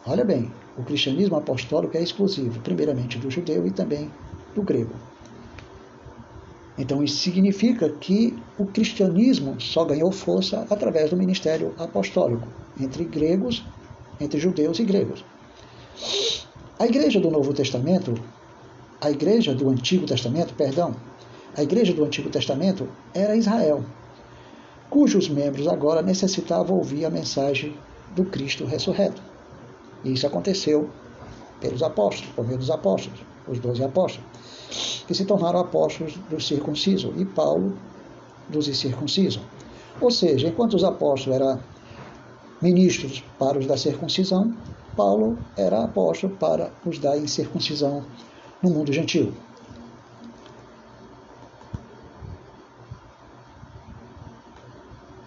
Olha 0.09 0.23
bem, 0.23 0.49
o 0.77 0.83
cristianismo 0.83 1.35
apostólico 1.35 1.97
é 1.97 2.03
exclusivo, 2.03 2.59
primeiramente 2.61 3.17
do 3.17 3.31
judeu 3.31 3.65
e 3.65 3.71
também 3.71 4.11
do 4.53 4.61
grego. 4.61 4.93
Então, 6.77 7.03
isso 7.03 7.17
significa 7.17 7.89
que 7.89 8.37
o 8.57 8.65
cristianismo 8.65 9.59
só 9.59 9.83
ganhou 9.83 10.11
força 10.11 10.67
através 10.69 11.09
do 11.09 11.17
ministério 11.17 11.73
apostólico, 11.77 12.47
entre 12.79 13.03
gregos, 13.03 13.65
entre 14.19 14.39
judeus 14.39 14.77
e 14.77 14.83
gregos. 14.83 15.25
A 16.77 16.85
igreja 16.85 17.19
do 17.19 17.31
Novo 17.31 17.51
Testamento 17.53 18.13
a 18.99 19.11
igreja 19.11 19.53
do 19.53 19.69
Antigo 19.69 20.07
Testamento, 20.07 20.55
perdão, 20.55 20.95
a 21.55 21.61
igreja 21.61 21.93
do 21.93 22.03
Antigo 22.03 22.31
Testamento 22.31 22.89
era 23.13 23.35
Israel, 23.35 23.85
cujos 24.89 25.29
membros 25.29 25.67
agora 25.67 26.01
necessitavam 26.01 26.75
ouvir 26.75 27.05
a 27.05 27.09
mensagem 27.09 27.75
do 28.15 28.25
Cristo 28.25 28.65
ressurreto. 28.65 29.21
E 30.03 30.13
isso 30.13 30.27
aconteceu 30.27 30.89
pelos 31.59 31.81
apóstolos, 31.81 32.31
por 32.33 32.45
meio 32.45 32.59
dos 32.59 32.69
apóstolos, 32.69 33.19
os 33.47 33.59
doze 33.59 33.83
apóstolos, 33.83 34.25
que 35.07 35.13
se 35.13 35.25
tornaram 35.25 35.59
apóstolos 35.59 36.15
dos 36.29 36.47
circuncisos 36.47 37.13
e 37.19 37.25
Paulo 37.25 37.77
dos 38.49 38.67
incircuncisos. 38.67 39.41
Ou 39.99 40.11
seja, 40.11 40.47
enquanto 40.47 40.75
os 40.75 40.83
apóstolos 40.83 41.39
eram 41.39 41.59
ministros 42.61 43.23
para 43.39 43.57
os 43.57 43.65
da 43.65 43.77
circuncisão, 43.77 44.53
Paulo 44.95 45.37
era 45.55 45.83
apóstolo 45.83 46.35
para 46.37 46.71
os 46.85 46.99
da 46.99 47.17
incircuncisão 47.17 48.03
no 48.61 48.69
mundo 48.69 48.91
gentil. 48.91 49.33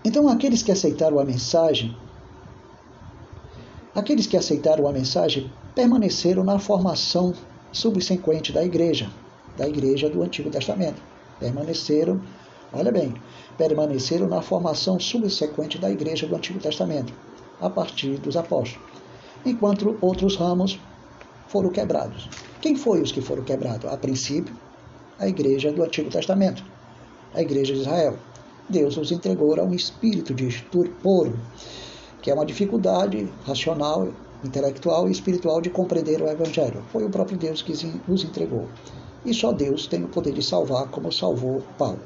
Então, 0.05 0.29
aqueles 0.29 0.63
que 0.63 0.73
aceitaram 0.73 1.21
a 1.21 1.25
mensagem, 1.25 1.97
aqueles 3.95 4.27
que 4.27 4.37
aceitaram 4.37 4.87
a 4.87 4.93
mensagem 4.93 5.51
permaneceram 5.75 6.45
na 6.45 6.59
formação 6.59 7.33
subsequente 7.73 8.53
da 8.53 8.65
igreja, 8.65 9.11
da 9.57 9.69
igreja 9.69 10.09
do 10.09 10.23
Antigo 10.23 10.51
Testamento. 10.51 11.01
Permaneceram, 11.39 12.21
olha 12.73 12.93
bem, 12.93 13.15
permaneceram 13.57 14.27
na 14.27 14.43
formação 14.43 14.99
subsequente 14.99 15.79
da 15.79 15.91
igreja 15.91 16.27
do 16.27 16.37
Antigo 16.37 16.59
Testamento, 16.59 17.13
a 17.61 17.69
partir 17.71 18.19
dos 18.19 18.37
apóstolos, 18.37 18.87
enquanto 19.45 19.97
outros 20.01 20.37
ramos 20.37 20.79
foram 21.49 21.71
quebrados. 21.71 22.29
Quem 22.61 22.77
foi 22.77 23.01
os 23.01 23.11
que 23.11 23.21
foram 23.21 23.43
quebrados? 23.43 23.91
A 23.91 23.97
princípio, 23.97 24.55
a 25.19 25.29
igreja 25.29 25.73
do 25.73 25.83
Antigo 25.83 26.11
Testamento, 26.11 26.65
a 27.35 27.43
igreja 27.43 27.75
de 27.75 27.81
Israel. 27.81 28.17
Deus 28.69 28.97
os 28.97 29.11
entregou 29.11 29.59
a 29.59 29.65
um 29.65 29.75
espírito 29.75 30.33
de 30.33 30.47
estupor, 30.47 31.33
que 32.23 32.31
é 32.31 32.35
uma 32.35 32.47
dificuldade 32.47 33.29
racional, 33.47 34.09
intelectual 34.45 35.09
e 35.09 35.13
espiritual 35.13 35.61
de 35.61 35.71
compreender 35.71 36.21
o 36.21 36.29
Evangelho. 36.29 36.83
Foi 36.93 37.05
o 37.05 37.11
próprio 37.11 37.39
Deus 37.39 37.63
que 37.63 37.73
os 37.73 38.25
entregou. 38.25 38.69
E 39.25 39.35
só 39.35 39.53
Deus 39.53 39.87
tem 39.87 40.05
o 40.05 40.09
poder 40.09 40.33
de 40.33 40.43
salvar, 40.43 40.89
como 40.89 41.13
salvou 41.13 41.63
Paulo. 41.77 42.01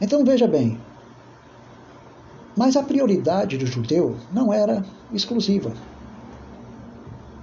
Então 0.00 0.24
veja 0.24 0.46
bem, 0.46 0.80
mas 2.56 2.76
a 2.76 2.82
prioridade 2.82 3.58
do 3.58 3.66
judeu 3.66 4.16
não 4.32 4.52
era 4.52 4.84
exclusiva. 5.12 5.72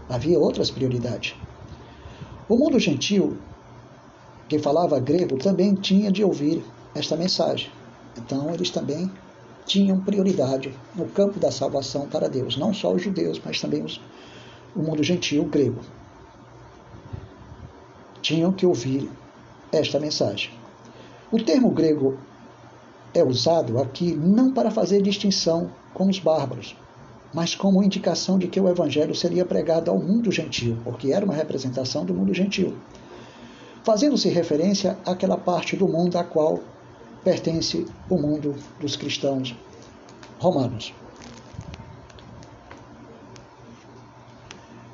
Havia 0.10 0.40
outras 0.40 0.72
prioridades. 0.72 1.36
O 2.48 2.58
mundo 2.58 2.80
gentil, 2.80 3.38
que 4.48 4.58
falava 4.58 5.00
grego, 5.00 5.38
também 5.38 5.76
tinha 5.76 6.10
de 6.12 6.24
ouvir 6.24 6.64
esta 6.96 7.18
mensagem. 7.18 7.70
Então, 8.18 8.50
eles 8.54 8.70
também 8.70 9.12
tinham 9.68 10.00
prioridade 10.00 10.74
no 10.96 11.06
campo 11.08 11.40
da 11.40 11.52
salvação 11.52 12.08
para 12.08 12.30
Deus, 12.30 12.58
não 12.58 12.74
só 12.74 12.92
os 12.94 13.02
judeus, 13.02 13.40
mas 13.44 13.60
também 13.60 13.84
os, 13.84 14.02
o 14.76 14.80
mundo 14.80 15.04
gentil 15.04 15.44
grego. 15.44 15.82
Tinham 18.22 18.52
que 18.52 18.66
ouvir 18.66 19.10
esta 19.72 20.00
mensagem. 20.00 20.52
O 21.32 21.38
termo 21.44 21.70
grego 21.70 22.18
é 23.14 23.24
usado 23.24 23.80
aqui 23.80 24.14
não 24.16 24.54
para 24.54 24.72
fazer 24.72 25.02
distinção 25.02 25.70
com 25.94 26.08
os 26.08 26.20
bárbaros, 26.20 26.76
mas 27.34 27.54
como 27.54 27.84
indicação 27.84 28.40
de 28.40 28.48
que 28.48 28.60
o 28.60 28.70
evangelho 28.70 29.14
seria 29.14 29.46
pregado 29.46 29.92
ao 29.92 30.00
mundo 30.00 30.32
gentil, 30.32 30.78
porque 30.84 31.12
era 31.12 31.26
uma 31.26 31.34
representação 31.34 32.06
do 32.06 32.14
mundo 32.14 32.34
gentil, 32.34 32.78
fazendo-se 33.84 34.30
referência 34.30 34.98
àquela 35.06 35.38
parte 35.38 35.76
do 35.76 35.88
mundo 35.88 36.18
a 36.18 36.24
qual 36.24 36.60
pertence 37.24 37.86
o 38.10 38.18
mundo 38.18 38.56
dos 38.80 38.96
cristãos 38.96 39.56
romanos. 40.40 40.94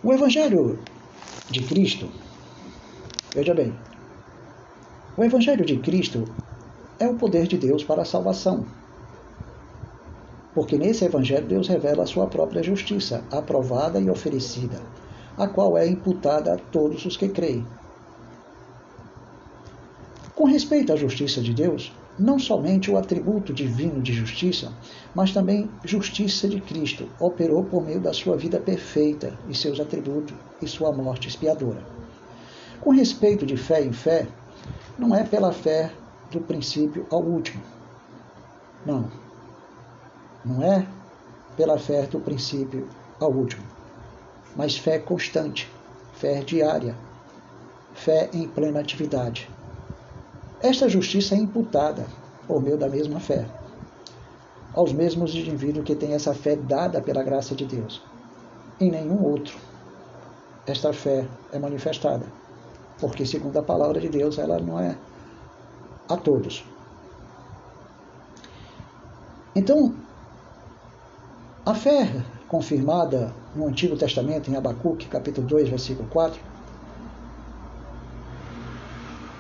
O 0.04 0.12
evangelho 0.12 0.80
de 1.50 1.64
Cristo, 1.64 2.10
veja 3.34 3.54
bem, 3.54 3.74
o 5.16 5.24
evangelho 5.24 5.66
de 5.66 5.78
Cristo 5.78 6.26
é 7.00 7.08
o 7.08 7.16
poder 7.16 7.48
de 7.48 7.58
Deus 7.58 7.84
para 7.84 8.02
a 8.02 8.06
salvação 8.06 8.66
porque 10.54 10.78
nesse 10.78 11.06
Evangelho 11.06 11.48
Deus 11.48 11.68
revela 11.68 12.04
a 12.04 12.08
sua 12.08 12.28
própria 12.28 12.62
justiça, 12.62 13.24
aprovada 13.32 14.00
e 14.00 14.10
oferecida, 14.10 14.80
a 15.38 15.48
qual 15.48 15.78
é 15.78 15.88
imputada 15.88 16.54
a 16.54 16.58
todos 16.58 17.06
os 17.06 17.18
que 17.18 17.28
creem. 17.28 17.66
Com 20.36 20.46
respeito 20.46 20.94
à 20.94 20.96
justiça 20.96 21.42
de 21.42 21.54
Deus, 21.54 21.92
não 22.18 22.38
somente 22.38 22.92
o 22.92 22.98
atributo 22.98 23.54
divino 23.54 24.02
de 24.02 24.14
justiça, 24.14 24.72
mas 25.16 25.32
também 25.32 25.70
justiça 25.84 26.48
de 26.48 26.62
Cristo 26.62 27.10
operou 27.20 27.64
por 27.64 27.84
meio 27.84 28.00
da 28.00 28.14
sua 28.14 28.38
vida 28.38 28.60
perfeita 28.60 29.38
e 29.50 29.56
seus 29.56 29.80
atributos 29.80 30.36
e 30.62 30.68
sua 30.68 30.92
morte 30.92 31.28
expiadora. 31.28 31.84
Com 32.82 32.92
respeito 32.92 33.46
de 33.46 33.58
fé 33.58 33.84
em 33.84 33.92
fé, 33.92 34.28
não 34.98 35.16
é 35.16 35.24
pela 35.24 35.52
fé 35.52 35.92
do 36.32 36.40
princípio 36.40 37.08
ao 37.10 37.24
último. 37.24 37.64
Não, 38.86 39.10
não 40.44 40.62
é 40.62 40.86
pela 41.56 41.78
fé 41.78 42.06
do 42.06 42.20
princípio 42.20 42.88
ao 43.20 43.32
último. 43.32 43.64
mas 44.56 44.78
fé 44.78 45.00
constante, 45.00 45.68
fé 46.14 46.42
diária, 46.42 46.96
fé 47.94 48.30
em 48.34 48.48
plena 48.48 48.80
atividade. 48.80 49.50
Esta 50.64 50.88
justiça 50.88 51.36
é 51.36 51.38
imputada 51.38 52.08
por 52.48 52.64
meio 52.64 52.78
da 52.78 52.88
mesma 52.88 53.20
fé 53.20 53.46
aos 54.74 54.94
mesmos 54.94 55.36
indivíduos 55.36 55.86
que 55.86 55.94
têm 55.94 56.14
essa 56.14 56.34
fé 56.34 56.56
dada 56.56 57.02
pela 57.02 57.22
graça 57.22 57.54
de 57.54 57.66
Deus. 57.66 58.02
Em 58.80 58.90
nenhum 58.90 59.22
outro 59.24 59.58
esta 60.66 60.94
fé 60.94 61.28
é 61.52 61.60
manifestada, 61.60 62.26
porque 62.98 63.26
segundo 63.26 63.60
a 63.60 63.62
palavra 63.62 64.00
de 64.00 64.08
Deus 64.08 64.40
ela 64.40 64.58
não 64.58 64.80
é 64.80 64.98
a 66.08 66.16
todos. 66.16 66.66
Então, 69.54 69.94
a 71.66 71.76
fé 71.76 72.24
confirmada 72.48 73.36
no 73.54 73.68
Antigo 73.68 73.98
Testamento, 73.98 74.50
em 74.50 74.56
Abacuque, 74.56 75.08
capítulo 75.08 75.46
2, 75.46 75.68
versículo 75.68 76.08
4, 76.10 76.40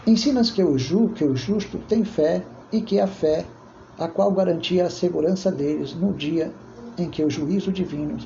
ensina 0.05 0.41
que 0.43 0.63
o, 0.63 0.77
ju, 0.77 1.09
que 1.09 1.23
o 1.23 1.35
justo 1.35 1.77
tem 1.87 2.03
fé 2.03 2.43
e 2.71 2.81
que 2.81 2.99
a 2.99 3.07
fé, 3.07 3.45
a 3.97 4.07
qual 4.07 4.31
garantia 4.31 4.85
a 4.85 4.89
segurança 4.89 5.51
deles 5.51 5.93
no 5.93 6.13
dia 6.13 6.51
em 6.97 7.09
que 7.09 7.23
o 7.23 7.29
juízo 7.29 7.71
divino 7.71 8.17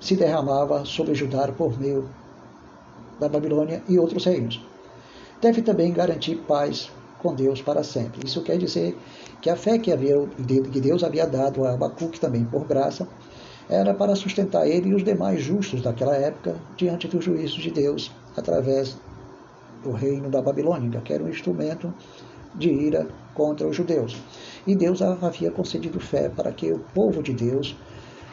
se 0.00 0.16
derramava 0.16 0.84
sobre 0.84 1.14
Judá 1.14 1.48
por 1.48 1.78
meio 1.80 2.08
da 3.18 3.28
Babilônia 3.28 3.82
e 3.88 3.98
outros 3.98 4.24
reinos. 4.24 4.60
Deve 5.40 5.62
também 5.62 5.92
garantir 5.92 6.36
paz 6.46 6.90
com 7.18 7.34
Deus 7.34 7.62
para 7.62 7.82
sempre. 7.82 8.26
Isso 8.26 8.42
quer 8.42 8.58
dizer 8.58 8.98
que 9.40 9.48
a 9.48 9.56
fé 9.56 9.78
que, 9.78 9.90
havia, 9.90 10.16
que 10.70 10.80
Deus 10.80 11.02
havia 11.02 11.26
dado 11.26 11.64
a 11.64 11.72
Abacuque 11.72 12.20
também 12.20 12.44
por 12.44 12.66
graça 12.66 13.08
era 13.68 13.94
para 13.94 14.14
sustentar 14.14 14.68
ele 14.68 14.90
e 14.90 14.94
os 14.94 15.02
demais 15.02 15.42
justos 15.42 15.80
daquela 15.80 16.14
época 16.14 16.54
diante 16.76 17.08
dos 17.08 17.24
juízos 17.24 17.62
de 17.62 17.70
Deus 17.70 18.12
através 18.36 18.96
do 19.84 19.92
reino 19.92 20.28
da 20.28 20.42
Babilônia, 20.42 21.00
que 21.00 21.12
era 21.12 21.22
um 21.22 21.28
instrumento 21.28 21.92
de 22.54 22.70
ira 22.70 23.06
contra 23.34 23.66
os 23.66 23.76
judeus. 23.76 24.16
E 24.66 24.74
Deus 24.74 25.02
havia 25.02 25.50
concedido 25.50 26.00
fé 26.00 26.28
para 26.28 26.50
que 26.50 26.72
o 26.72 26.78
povo 26.94 27.22
de 27.22 27.32
Deus 27.32 27.76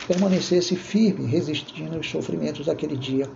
permanecesse 0.07 0.75
firme, 0.75 1.25
resistindo 1.25 1.95
aos 1.95 2.09
sofrimentos 2.09 2.65
daquele 2.65 2.95
dia, 2.95 3.29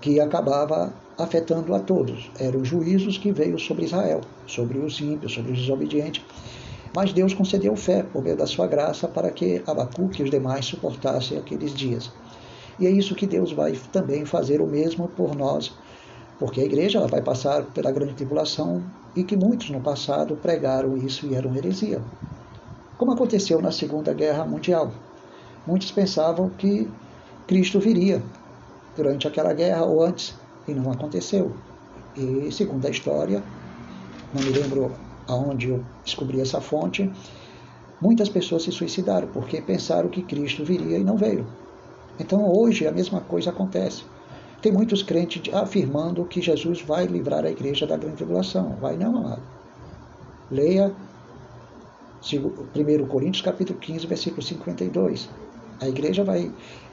que 0.00 0.20
acabava 0.20 0.92
afetando 1.18 1.74
a 1.74 1.80
todos. 1.80 2.30
Eram 2.38 2.60
os 2.60 2.68
juízos 2.68 3.18
que 3.18 3.32
veio 3.32 3.58
sobre 3.58 3.84
Israel, 3.84 4.20
sobre 4.46 4.78
os 4.78 5.00
ímpios, 5.00 5.32
sobre 5.32 5.52
os 5.52 5.58
desobedientes. 5.58 6.24
Mas 6.94 7.12
Deus 7.12 7.34
concedeu 7.34 7.74
fé 7.74 8.02
por 8.02 8.22
meio 8.22 8.36
da 8.36 8.46
sua 8.46 8.66
graça 8.66 9.08
para 9.08 9.30
que 9.30 9.62
Abacuque 9.66 10.22
e 10.22 10.24
os 10.24 10.30
demais 10.30 10.64
suportassem 10.64 11.38
aqueles 11.38 11.72
dias. 11.72 12.10
E 12.78 12.86
é 12.86 12.90
isso 12.90 13.14
que 13.14 13.26
Deus 13.26 13.52
vai 13.52 13.72
também 13.92 14.24
fazer 14.24 14.60
o 14.60 14.66
mesmo 14.66 15.08
por 15.08 15.34
nós, 15.34 15.72
porque 16.38 16.60
a 16.60 16.64
igreja 16.64 16.98
ela 16.98 17.08
vai 17.08 17.22
passar 17.22 17.64
pela 17.66 17.92
grande 17.92 18.14
tribulação 18.14 18.82
e 19.14 19.22
que 19.22 19.36
muitos 19.36 19.70
no 19.70 19.80
passado 19.80 20.36
pregaram 20.36 20.96
isso 20.96 21.26
e 21.26 21.34
eram 21.34 21.54
heresia. 21.54 22.02
Como 22.96 23.12
aconteceu 23.12 23.60
na 23.60 23.72
Segunda 23.72 24.12
Guerra 24.12 24.44
Mundial. 24.44 24.92
Muitos 25.66 25.90
pensavam 25.90 26.50
que 26.50 26.88
Cristo 27.46 27.80
viria 27.80 28.22
durante 28.96 29.26
aquela 29.26 29.52
guerra 29.52 29.84
ou 29.84 30.02
antes, 30.02 30.38
e 30.66 30.74
não 30.74 30.90
aconteceu. 30.90 31.56
E 32.16 32.50
segundo 32.52 32.86
a 32.86 32.90
história, 32.90 33.42
não 34.32 34.42
me 34.42 34.50
lembro 34.50 34.92
aonde 35.26 35.70
eu 35.70 35.84
descobri 36.04 36.40
essa 36.40 36.60
fonte, 36.60 37.10
muitas 38.00 38.28
pessoas 38.28 38.62
se 38.62 38.72
suicidaram 38.72 39.28
porque 39.28 39.60
pensaram 39.62 40.08
que 40.08 40.22
Cristo 40.22 40.64
viria 40.64 40.98
e 40.98 41.04
não 41.04 41.16
veio. 41.16 41.46
Então 42.18 42.46
hoje 42.50 42.86
a 42.86 42.92
mesma 42.92 43.20
coisa 43.20 43.50
acontece. 43.50 44.13
Tem 44.64 44.72
muitos 44.72 45.02
crentes 45.02 45.52
afirmando 45.52 46.24
que 46.24 46.40
Jesus 46.40 46.80
vai 46.80 47.04
livrar 47.04 47.44
a 47.44 47.50
igreja 47.50 47.86
da 47.86 47.98
grande 47.98 48.16
tribulação. 48.16 48.74
Vai 48.80 48.96
não, 48.96 49.18
amado. 49.18 49.42
Leia 50.50 50.90
1 52.22 53.06
Coríntios 53.06 53.42
capítulo 53.42 53.78
15, 53.78 54.06
versículo 54.06 54.40
52. 54.40 55.28
A 55.82 55.86
igreja 55.86 56.24
vai 56.24 56.50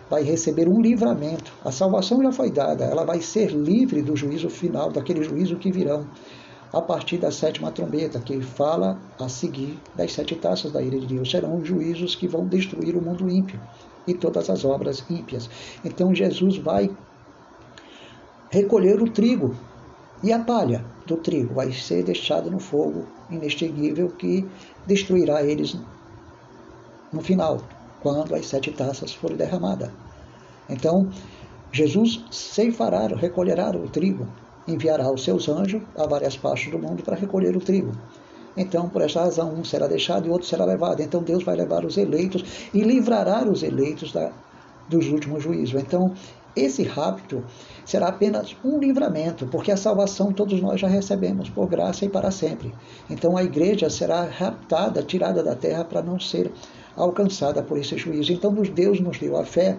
vai 0.09 0.21
receber 0.21 0.67
um 0.67 0.81
livramento. 0.81 1.53
A 1.63 1.71
salvação 1.71 2.21
já 2.21 2.33
foi 2.33 2.51
dada, 2.51 2.83
ela 2.83 3.05
vai 3.05 3.21
ser 3.21 3.51
livre 3.51 4.01
do 4.01 4.17
juízo 4.17 4.49
final, 4.49 4.91
daquele 4.91 5.23
juízo 5.23 5.55
que 5.55 5.71
virão 5.71 6.05
a 6.73 6.81
partir 6.81 7.19
da 7.19 7.31
sétima 7.31 7.71
trombeta, 7.71 8.19
que 8.19 8.41
fala 8.41 8.99
a 9.17 9.29
seguir 9.29 9.79
das 9.95 10.11
sete 10.11 10.35
taças 10.35 10.73
da 10.73 10.81
ira 10.81 10.99
de 10.99 11.07
Deus. 11.07 11.31
Serão 11.31 11.63
juízos 11.63 12.15
que 12.15 12.27
vão 12.27 12.45
destruir 12.45 12.97
o 12.97 13.01
mundo 13.01 13.29
ímpio 13.29 13.61
e 14.05 14.13
todas 14.13 14.49
as 14.49 14.65
obras 14.65 15.05
ímpias. 15.09 15.49
Então 15.85 16.13
Jesus 16.13 16.57
vai 16.57 16.91
recolher 18.51 19.01
o 19.01 19.09
trigo 19.09 19.55
e 20.21 20.31
a 20.31 20.39
palha 20.39 20.85
do 21.07 21.17
trigo 21.17 21.55
vai 21.55 21.71
ser 21.71 22.03
deixada 22.03 22.49
no 22.49 22.59
fogo 22.59 23.07
inextinguível 23.29 24.09
que 24.09 24.47
destruirá 24.85 25.41
eles 25.41 25.75
no 27.11 27.21
final 27.21 27.61
quando 28.01 28.35
as 28.35 28.47
sete 28.47 28.71
taças 28.71 29.13
forem 29.13 29.37
derramadas. 29.37 29.89
Então, 30.69 31.09
Jesus 31.71 32.23
ceifará, 32.29 33.07
recolherá 33.07 33.69
o 33.71 33.87
trigo, 33.87 34.27
enviará 34.67 35.11
os 35.11 35.23
seus 35.23 35.47
anjos 35.47 35.81
a 35.97 36.05
várias 36.05 36.35
partes 36.35 36.71
do 36.71 36.79
mundo 36.79 37.03
para 37.03 37.15
recolher 37.15 37.55
o 37.55 37.61
trigo. 37.61 37.91
Então, 38.57 38.89
por 38.89 39.01
essa 39.01 39.21
razão, 39.21 39.53
um 39.53 39.63
será 39.63 39.87
deixado 39.87 40.27
e 40.27 40.29
outro 40.29 40.47
será 40.47 40.65
levado. 40.65 41.01
Então, 41.01 41.23
Deus 41.23 41.43
vai 41.43 41.55
levar 41.55 41.85
os 41.85 41.97
eleitos 41.97 42.69
e 42.73 42.81
livrará 42.81 43.43
os 43.43 43.63
eleitos 43.63 44.11
da, 44.11 44.31
dos 44.89 45.07
últimos 45.07 45.43
juízos. 45.43 45.81
Então, 45.81 46.13
esse 46.55 46.83
rapto 46.83 47.43
será 47.85 48.07
apenas 48.07 48.55
um 48.63 48.77
livramento, 48.77 49.45
porque 49.47 49.71
a 49.71 49.77
salvação 49.77 50.33
todos 50.33 50.61
nós 50.61 50.79
já 50.79 50.87
recebemos 50.87 51.49
por 51.49 51.67
graça 51.67 52.05
e 52.05 52.09
para 52.09 52.31
sempre. 52.31 52.73
Então, 53.09 53.37
a 53.37 53.43
igreja 53.43 53.89
será 53.89 54.23
raptada, 54.23 55.01
tirada 55.01 55.41
da 55.41 55.55
terra 55.55 55.85
para 55.85 56.01
não 56.01 56.19
ser 56.19 56.51
alcançada 56.95 57.63
por 57.63 57.77
esse 57.77 57.97
juízo. 57.97 58.33
Então, 58.33 58.53
Deus 58.53 58.99
nos 58.99 59.17
deu 59.17 59.37
a 59.37 59.45
fé 59.45 59.77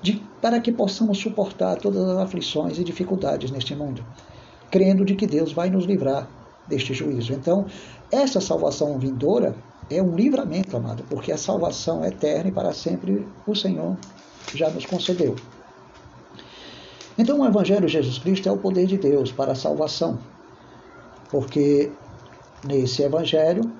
de, 0.00 0.22
para 0.40 0.60
que 0.60 0.72
possamos 0.72 1.18
suportar 1.18 1.76
todas 1.76 2.02
as 2.08 2.18
aflições 2.18 2.78
e 2.78 2.84
dificuldades 2.84 3.50
neste 3.50 3.74
mundo, 3.74 4.04
crendo 4.70 5.04
de 5.04 5.14
que 5.14 5.26
Deus 5.26 5.52
vai 5.52 5.68
nos 5.68 5.84
livrar 5.84 6.28
deste 6.66 6.94
juízo. 6.94 7.32
Então, 7.32 7.66
essa 8.10 8.40
salvação 8.40 8.98
vindoura 8.98 9.54
é 9.90 10.02
um 10.02 10.16
livramento, 10.16 10.76
amado, 10.76 11.04
porque 11.08 11.30
a 11.30 11.36
salvação 11.36 12.02
é 12.02 12.08
eterna 12.08 12.48
e 12.48 12.52
para 12.52 12.72
sempre 12.72 13.26
o 13.46 13.54
Senhor 13.54 13.96
já 14.54 14.70
nos 14.70 14.86
concedeu. 14.86 15.36
Então, 17.16 17.40
o 17.40 17.46
Evangelho 17.46 17.86
de 17.86 17.92
Jesus 17.92 18.18
Cristo 18.18 18.48
é 18.48 18.52
o 18.52 18.56
poder 18.56 18.86
de 18.86 18.98
Deus 18.98 19.30
para 19.30 19.52
a 19.52 19.56
salvação, 19.56 20.18
porque 21.30 21.92
nesse 22.64 23.02
Evangelho 23.02 23.70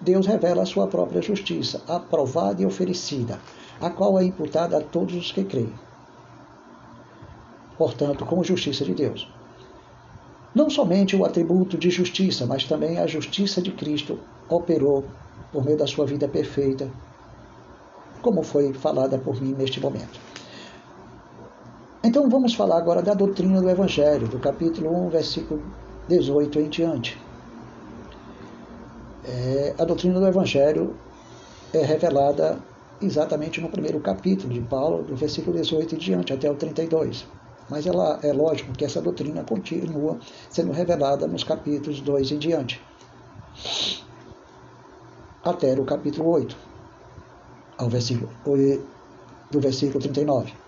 Deus 0.00 0.26
revela 0.26 0.62
a 0.62 0.66
sua 0.66 0.86
própria 0.86 1.20
justiça, 1.20 1.82
aprovada 1.86 2.62
e 2.62 2.66
oferecida, 2.66 3.38
a 3.80 3.90
qual 3.90 4.18
é 4.18 4.24
imputada 4.24 4.78
a 4.78 4.80
todos 4.80 5.14
os 5.14 5.30
que 5.30 5.44
creem. 5.44 5.72
Portanto, 7.76 8.24
como 8.24 8.44
justiça 8.44 8.84
de 8.84 8.94
Deus. 8.94 9.30
Não 10.54 10.70
somente 10.70 11.16
o 11.16 11.24
atributo 11.24 11.76
de 11.76 11.90
justiça, 11.90 12.46
mas 12.46 12.64
também 12.64 12.98
a 12.98 13.06
justiça 13.06 13.60
de 13.60 13.72
Cristo 13.72 14.20
operou 14.48 15.04
por 15.52 15.64
meio 15.64 15.76
da 15.76 15.86
sua 15.86 16.06
vida 16.06 16.28
perfeita, 16.28 16.90
como 18.22 18.42
foi 18.42 18.72
falada 18.72 19.18
por 19.18 19.40
mim 19.42 19.52
neste 19.52 19.80
momento. 19.80 20.20
Então 22.06 22.28
vamos 22.28 22.54
falar 22.54 22.76
agora 22.76 23.00
da 23.00 23.14
doutrina 23.14 23.62
do 23.62 23.70
Evangelho, 23.70 24.28
do 24.28 24.38
capítulo 24.38 25.06
1, 25.06 25.08
versículo 25.08 25.62
18 26.06 26.60
em 26.60 26.68
diante. 26.68 27.18
É, 29.24 29.74
a 29.78 29.86
doutrina 29.86 30.20
do 30.20 30.26
Evangelho 30.26 30.94
é 31.72 31.82
revelada 31.82 32.58
exatamente 33.00 33.58
no 33.58 33.70
primeiro 33.70 33.98
capítulo 34.00 34.52
de 34.52 34.60
Paulo, 34.60 35.02
do 35.02 35.16
versículo 35.16 35.56
18 35.56 35.94
em 35.94 35.98
diante, 35.98 36.32
até 36.34 36.50
o 36.50 36.54
32. 36.54 37.26
Mas 37.70 37.86
ela, 37.86 38.20
é 38.22 38.34
lógico 38.34 38.72
que 38.72 38.84
essa 38.84 39.00
doutrina 39.00 39.42
continua 39.42 40.18
sendo 40.50 40.72
revelada 40.72 41.26
nos 41.26 41.42
capítulos 41.42 42.02
2 42.02 42.32
em 42.32 42.38
diante, 42.38 42.82
até 45.42 45.72
o 45.72 45.86
capítulo 45.86 46.28
8, 46.28 46.54
ao 47.78 47.88
versículo, 47.88 48.28
do 49.50 49.58
versículo 49.58 50.00
39. 50.00 50.63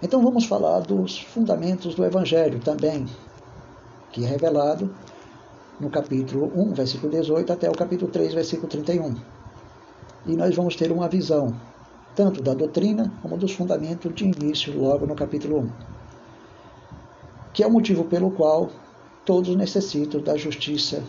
Então 0.00 0.22
vamos 0.22 0.44
falar 0.44 0.78
dos 0.80 1.18
fundamentos 1.18 1.96
do 1.96 2.04
Evangelho 2.04 2.60
também, 2.60 3.04
que 4.12 4.24
é 4.24 4.28
revelado 4.28 4.94
no 5.80 5.90
capítulo 5.90 6.52
1, 6.54 6.72
versículo 6.72 7.10
18, 7.10 7.52
até 7.52 7.68
o 7.68 7.74
capítulo 7.74 8.08
3, 8.08 8.32
versículo 8.32 8.68
31. 8.68 9.16
E 10.24 10.36
nós 10.36 10.54
vamos 10.54 10.76
ter 10.76 10.92
uma 10.92 11.08
visão 11.08 11.52
tanto 12.14 12.40
da 12.40 12.54
doutrina 12.54 13.12
como 13.22 13.36
dos 13.36 13.50
fundamentos 13.50 14.14
de 14.14 14.24
início, 14.24 14.78
logo 14.78 15.04
no 15.04 15.16
capítulo 15.16 15.62
1. 15.62 15.70
Que 17.52 17.64
é 17.64 17.66
o 17.66 17.70
motivo 17.72 18.04
pelo 18.04 18.30
qual 18.30 18.70
todos 19.24 19.56
necessitam 19.56 20.20
da 20.20 20.36
justiça 20.36 21.02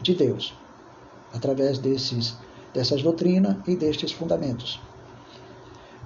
de 0.00 0.16
Deus, 0.16 0.52
através 1.32 1.78
desses, 1.78 2.36
dessas 2.74 3.04
doutrinas 3.04 3.56
e 3.68 3.76
destes 3.76 4.10
fundamentos. 4.10 4.80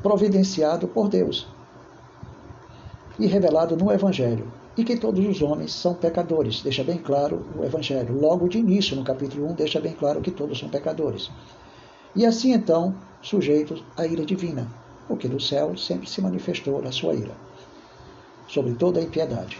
providenciado 0.02 0.86
por 0.86 1.08
Deus 1.08 1.48
e 3.18 3.26
revelado 3.26 3.76
no 3.76 3.92
Evangelho, 3.92 4.52
e 4.76 4.84
que 4.84 4.96
todos 4.96 5.24
os 5.26 5.40
homens 5.40 5.72
são 5.72 5.94
pecadores. 5.94 6.62
Deixa 6.62 6.84
bem 6.84 6.98
claro 6.98 7.46
o 7.58 7.64
Evangelho. 7.64 8.18
Logo 8.18 8.48
de 8.48 8.58
início, 8.58 8.94
no 8.94 9.04
capítulo 9.04 9.50
1, 9.50 9.54
deixa 9.54 9.80
bem 9.80 9.92
claro 9.92 10.20
que 10.20 10.30
todos 10.30 10.58
são 10.58 10.68
pecadores. 10.68 11.30
E 12.14 12.26
assim 12.26 12.52
então, 12.52 12.94
sujeitos 13.22 13.82
à 13.96 14.06
ira 14.06 14.24
divina, 14.24 14.66
porque 15.08 15.28
do 15.28 15.40
céu 15.40 15.76
sempre 15.76 16.08
se 16.08 16.20
manifestou 16.20 16.82
a 16.84 16.92
sua 16.92 17.14
ira, 17.14 17.32
sobre 18.48 18.74
toda 18.74 19.00
a 19.00 19.02
impiedade. 19.02 19.58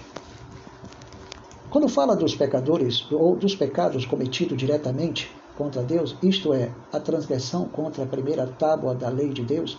Quando 1.71 1.89
fala 1.89 2.17
dos 2.17 2.35
pecadores 2.35 3.07
ou 3.11 3.37
dos 3.37 3.55
pecados 3.55 4.07
cometidos 4.07 4.57
diretamente 4.57 5.31
contra 5.57 5.83
Deus, 5.83 6.17
isto 6.23 6.53
é, 6.55 6.71
a 6.93 7.01
transgressão 7.01 7.67
contra 7.67 8.05
a 8.05 8.07
primeira 8.07 8.47
tábua 8.47 8.95
da 8.95 9.09
lei 9.09 9.31
de 9.31 9.43
Deus, 9.43 9.79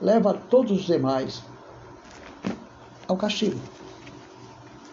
leva 0.00 0.32
todos 0.32 0.72
os 0.72 0.86
demais 0.86 1.42
ao 3.08 3.16
castigo 3.16 3.58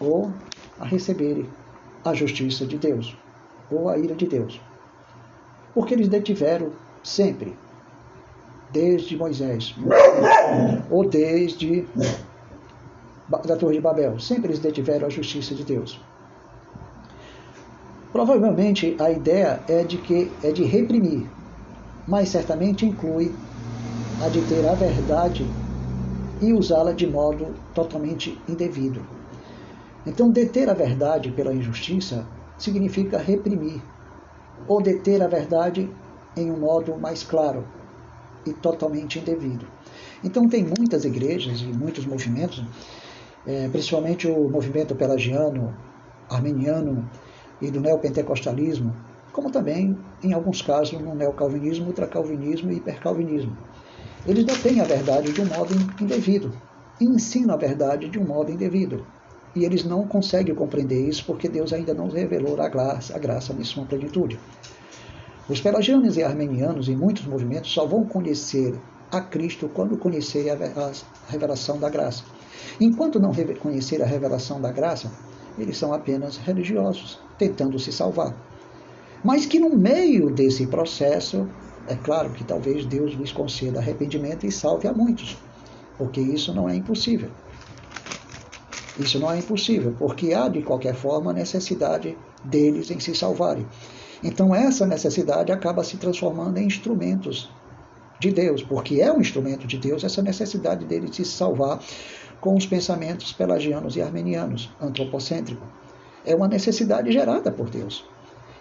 ou 0.00 0.32
a 0.78 0.84
receberem 0.84 1.48
a 2.04 2.14
justiça 2.14 2.66
de 2.66 2.76
Deus 2.78 3.16
ou 3.70 3.88
a 3.88 3.98
ira 3.98 4.14
de 4.14 4.26
Deus. 4.26 4.60
Porque 5.72 5.94
eles 5.94 6.08
detiveram 6.08 6.70
sempre, 7.02 7.56
desde 8.70 9.16
Moisés 9.16 9.74
ou 10.90 11.08
desde 11.08 11.86
da 13.28 13.56
Torre 13.56 13.74
de 13.74 13.80
Babel, 13.80 14.18
sempre 14.20 14.48
eles 14.48 14.60
detiveram 14.60 15.06
a 15.06 15.10
justiça 15.10 15.54
de 15.54 15.64
Deus. 15.64 16.00
Provavelmente 18.12 18.96
a 19.00 19.10
ideia 19.10 19.60
é 19.66 19.82
de 19.82 19.98
que 19.98 20.30
é 20.42 20.52
de 20.52 20.62
reprimir, 20.62 21.28
mas 22.06 22.28
certamente 22.28 22.86
inclui 22.86 23.34
a 24.20 24.28
de 24.28 24.42
ter 24.42 24.64
a 24.66 24.74
verdade 24.74 25.50
e 26.44 26.52
usá-la 26.52 26.92
de 26.92 27.06
modo 27.06 27.54
totalmente 27.74 28.38
indevido. 28.46 29.00
Então, 30.06 30.30
deter 30.30 30.68
a 30.68 30.74
verdade 30.74 31.30
pela 31.30 31.54
injustiça 31.54 32.26
significa 32.58 33.16
reprimir, 33.16 33.82
ou 34.68 34.82
deter 34.82 35.22
a 35.22 35.26
verdade 35.26 35.90
em 36.36 36.50
um 36.50 36.58
modo 36.58 36.98
mais 36.98 37.22
claro 37.22 37.66
e 38.44 38.52
totalmente 38.52 39.18
indevido. 39.18 39.66
Então, 40.22 40.46
tem 40.46 40.62
muitas 40.62 41.06
igrejas 41.06 41.62
e 41.62 41.66
muitos 41.72 42.04
movimentos, 42.04 42.62
é, 43.46 43.66
principalmente 43.68 44.28
o 44.28 44.48
movimento 44.48 44.94
pelagiano, 44.94 45.74
armeniano 46.28 47.08
e 47.60 47.70
do 47.70 47.80
neopentecostalismo, 47.80 48.94
como 49.32 49.50
também, 49.50 49.98
em 50.22 50.34
alguns 50.34 50.60
casos, 50.60 51.00
no 51.00 51.14
neocalvinismo, 51.14 51.86
ultracalvinismo 51.86 52.70
e 52.70 52.76
hipercalvinismo. 52.76 53.56
Eles 54.26 54.44
detêm 54.44 54.80
a 54.80 54.84
verdade 54.84 55.32
de 55.32 55.40
um 55.40 55.44
modo 55.44 55.74
indevido 56.00 56.52
e 57.00 57.04
ensinam 57.04 57.54
a 57.54 57.58
verdade 57.58 58.08
de 58.08 58.18
um 58.18 58.24
modo 58.24 58.50
indevido. 58.50 59.04
E 59.54 59.64
eles 59.64 59.84
não 59.84 60.06
conseguem 60.06 60.54
compreender 60.54 61.06
isso 61.06 61.24
porque 61.26 61.48
Deus 61.48 61.72
ainda 61.72 61.92
não 61.92 62.08
revelou 62.08 62.60
a 62.60 62.68
graça, 62.68 63.14
a 63.14 63.18
graça 63.18 63.52
em 63.52 63.62
sua 63.64 63.84
plenitude. 63.84 64.38
Os 65.48 65.60
pelagianos 65.60 66.16
e 66.16 66.22
armenianos 66.22 66.88
em 66.88 66.96
muitos 66.96 67.26
movimentos 67.26 67.70
só 67.70 67.84
vão 67.84 68.04
conhecer 68.04 68.74
a 69.12 69.20
Cristo 69.20 69.68
quando 69.68 69.98
conhecerem 69.98 70.50
a 70.50 70.90
revelação 71.28 71.78
da 71.78 71.90
graça. 71.90 72.24
Enquanto 72.80 73.20
não 73.20 73.32
conhecer 73.60 74.02
a 74.02 74.06
revelação 74.06 74.60
da 74.60 74.72
graça, 74.72 75.12
eles 75.58 75.76
são 75.76 75.92
apenas 75.92 76.38
religiosos, 76.38 77.20
tentando 77.38 77.78
se 77.78 77.92
salvar. 77.92 78.34
Mas 79.22 79.46
que 79.46 79.60
no 79.60 79.76
meio 79.76 80.30
desse 80.30 80.66
processo 80.66 81.46
é 81.88 81.94
claro 81.96 82.30
que 82.30 82.44
talvez 82.44 82.86
Deus 82.86 83.12
lhes 83.12 83.32
conceda 83.32 83.78
arrependimento 83.78 84.46
e 84.46 84.52
salve 84.52 84.88
a 84.88 84.92
muitos, 84.92 85.36
porque 85.98 86.20
isso 86.20 86.52
não 86.54 86.68
é 86.68 86.74
impossível. 86.74 87.30
Isso 88.98 89.18
não 89.18 89.30
é 89.30 89.38
impossível, 89.38 89.94
porque 89.98 90.32
há 90.32 90.48
de 90.48 90.62
qualquer 90.62 90.94
forma 90.94 91.32
necessidade 91.32 92.16
deles 92.44 92.90
em 92.90 93.00
se 93.00 93.14
salvarem. 93.14 93.66
Então 94.22 94.54
essa 94.54 94.86
necessidade 94.86 95.52
acaba 95.52 95.84
se 95.84 95.96
transformando 95.96 96.58
em 96.58 96.66
instrumentos 96.66 97.50
de 98.18 98.30
Deus, 98.30 98.62
porque 98.62 99.00
é 99.00 99.12
um 99.12 99.20
instrumento 99.20 99.66
de 99.66 99.76
Deus 99.76 100.04
essa 100.04 100.22
necessidade 100.22 100.84
deles 100.86 101.10
de 101.10 101.16
se 101.16 101.32
salvar 101.32 101.80
com 102.40 102.56
os 102.56 102.66
pensamentos 102.66 103.32
pelagianos 103.32 103.96
e 103.96 104.02
armenianos, 104.02 104.70
antropocêntricos. 104.80 105.66
É 106.24 106.34
uma 106.34 106.48
necessidade 106.48 107.12
gerada 107.12 107.50
por 107.50 107.68
Deus. 107.68 108.06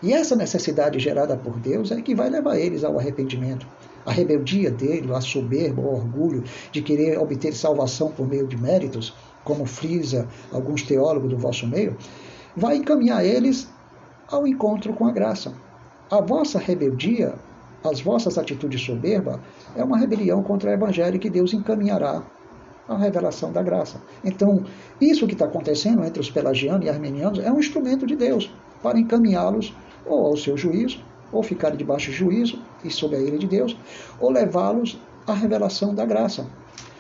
E 0.03 0.11
essa 0.11 0.35
necessidade 0.35 0.99
gerada 0.99 1.37
por 1.37 1.57
Deus 1.57 1.89
é 1.89 2.01
que 2.01 2.13
vai 2.13 2.29
levar 2.29 2.59
eles 2.59 2.83
ao 2.83 2.99
arrependimento. 2.99 3.65
A 4.05 4.11
rebeldia 4.11 4.69
dele, 4.69 5.09
a 5.13 5.21
soberba, 5.21 5.81
o 5.81 5.93
orgulho 5.93 6.43
de 6.73 6.81
querer 6.81 7.17
obter 7.17 7.53
salvação 7.53 8.11
por 8.11 8.27
meio 8.27 8.45
de 8.45 8.57
méritos, 8.57 9.15
como 9.45 9.65
frisa 9.65 10.27
alguns 10.51 10.83
teólogos 10.83 11.29
do 11.29 11.37
vosso 11.37 11.65
meio, 11.65 11.95
vai 12.53 12.75
encaminhar 12.75 13.25
eles 13.25 13.69
ao 14.27 14.45
encontro 14.45 14.91
com 14.91 15.07
a 15.07 15.11
graça. 15.13 15.53
A 16.11 16.19
vossa 16.19 16.59
rebeldia, 16.59 17.35
as 17.81 18.01
vossas 18.01 18.37
atitudes 18.37 18.81
soberba, 18.81 19.39
é 19.73 19.85
uma 19.85 19.97
rebelião 19.97 20.43
contra 20.43 20.69
o 20.69 20.73
evangelho 20.73 21.17
que 21.17 21.29
Deus 21.29 21.53
encaminhará 21.53 22.21
à 22.89 22.97
revelação 22.97 23.53
da 23.53 23.63
graça. 23.63 24.01
Então, 24.21 24.65
isso 24.99 25.25
que 25.27 25.33
está 25.33 25.45
acontecendo 25.45 26.03
entre 26.03 26.19
os 26.19 26.29
pelagianos 26.29 26.85
e 26.85 26.89
armenianos 26.89 27.39
é 27.39 27.49
um 27.49 27.59
instrumento 27.59 28.05
de 28.05 28.17
Deus 28.17 28.53
para 28.81 28.99
encaminhá-los 28.99 29.73
ou 30.05 30.27
ao 30.27 30.37
seu 30.37 30.57
juízo, 30.57 30.99
ou 31.31 31.41
ficarem 31.41 31.77
debaixo 31.77 32.11
de 32.11 32.17
juízo 32.17 32.59
e 32.83 32.89
sob 32.91 33.15
a 33.15 33.19
ira 33.19 33.37
de 33.37 33.47
Deus, 33.47 33.75
ou 34.19 34.29
levá-los 34.29 34.99
à 35.25 35.33
revelação 35.33 35.93
da 35.95 36.05
graça. 36.05 36.47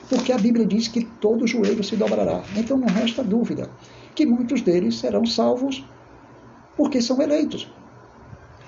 Porque 0.09 0.31
a 0.31 0.37
Bíblia 0.37 0.65
diz 0.65 0.87
que 0.87 1.03
todo 1.05 1.47
joelho 1.47 1.83
se 1.83 1.95
dobrará. 1.95 2.43
Então 2.55 2.77
não 2.77 2.87
resta 2.87 3.23
dúvida 3.23 3.69
que 4.15 4.25
muitos 4.25 4.61
deles 4.61 4.99
serão 4.99 5.25
salvos 5.25 5.83
porque 6.75 7.01
são 7.01 7.21
eleitos. 7.21 7.71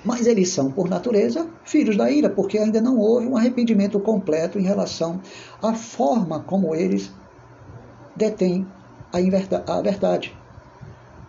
Mas 0.04 0.28
eles 0.28 0.50
são, 0.50 0.72
por 0.72 0.88
natureza, 0.88 1.50
filhos 1.64 1.98
da 1.98 2.12
ira, 2.12 2.30
porque 2.30 2.60
ainda 2.60 2.80
não 2.80 2.98
houve 3.00 3.28
um 3.28 3.36
arrependimento 3.36 4.00
completo 4.00 4.60
em 4.60 4.64
relação 4.64 5.20
à 5.62 5.74
forma 5.74 6.42
como 6.42 6.76
eles 6.76 7.12
detêm 8.16 8.68
a 9.12 9.82
verdade. 9.82 10.38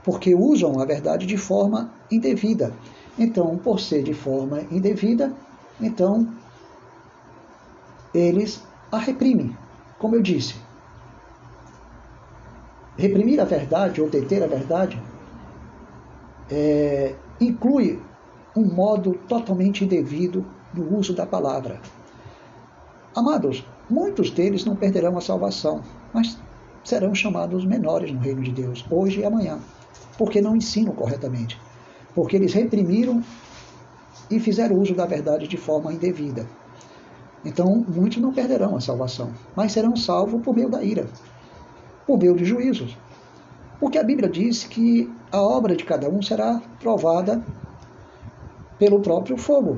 Porque 0.05 0.35
usam 0.35 0.79
a 0.79 0.85
verdade 0.85 1.27
de 1.27 1.39
forma 1.39 1.91
indevida. 2.11 2.75
Então, 3.19 3.57
por 3.57 3.81
ser 3.81 4.03
de 4.03 4.13
forma 4.13 4.61
indevida, 4.71 5.33
então 5.81 6.29
eles 8.13 8.63
a 8.93 8.99
reprimem, 8.99 9.57
como 9.99 10.15
eu 10.15 10.23
disse. 10.23 10.57
Reprimir 12.97 13.41
a 13.41 13.45
verdade 13.45 14.01
ou 14.01 14.09
deter 14.09 14.43
a 14.43 14.47
verdade 14.47 15.01
é, 16.51 17.15
inclui 17.41 18.01
um 18.55 18.65
modo 18.65 19.13
totalmente 19.29 19.85
indevido 19.85 20.45
do 20.73 20.97
uso 20.97 21.15
da 21.15 21.27
palavra. 21.27 21.81
Amados, 23.15 23.67
muitos 23.89 24.31
deles 24.31 24.65
não 24.65 24.77
perderão 24.77 25.17
a 25.17 25.21
salvação, 25.21 25.83
mas 26.13 26.39
serão 26.85 27.15
chamados 27.15 27.65
menores 27.65 28.13
no 28.13 28.21
reino 28.21 28.43
de 28.43 28.53
Deus, 28.53 28.85
hoje 28.91 29.21
e 29.21 29.25
amanhã, 29.25 29.59
porque 30.17 30.41
não 30.41 30.57
ensinam 30.57 30.95
corretamente 30.95 31.59
porque 32.17 32.35
eles 32.35 32.55
reprimiram 32.55 33.23
e 34.31 34.41
fizeram 34.41 34.81
uso 34.81 34.95
da 34.95 35.05
verdade 35.05 35.47
de 35.47 35.59
forma 35.59 35.93
indevida. 35.93 36.49
Então, 37.45 37.85
muitos 37.87 38.17
não 38.23 38.33
perderão 38.33 38.75
a 38.75 38.81
salvação, 38.81 39.31
mas 39.55 39.73
serão 39.73 39.95
salvos 39.95 40.43
por 40.43 40.57
meio 40.57 40.71
da 40.71 40.83
ira, 40.83 41.07
por 42.07 42.19
meio 42.19 42.35
de 42.35 42.45
juízos. 42.45 42.97
Porque 43.79 43.99
a 43.99 44.03
Bíblia 44.03 44.31
diz 44.31 44.65
que 44.65 45.13
a 45.31 45.41
obra 45.43 45.77
de 45.77 45.85
cada 45.85 46.09
um 46.09 46.23
será 46.23 46.61
provada 46.81 47.45
pelo 48.79 49.01
próprio 49.01 49.37
fogo. 49.37 49.77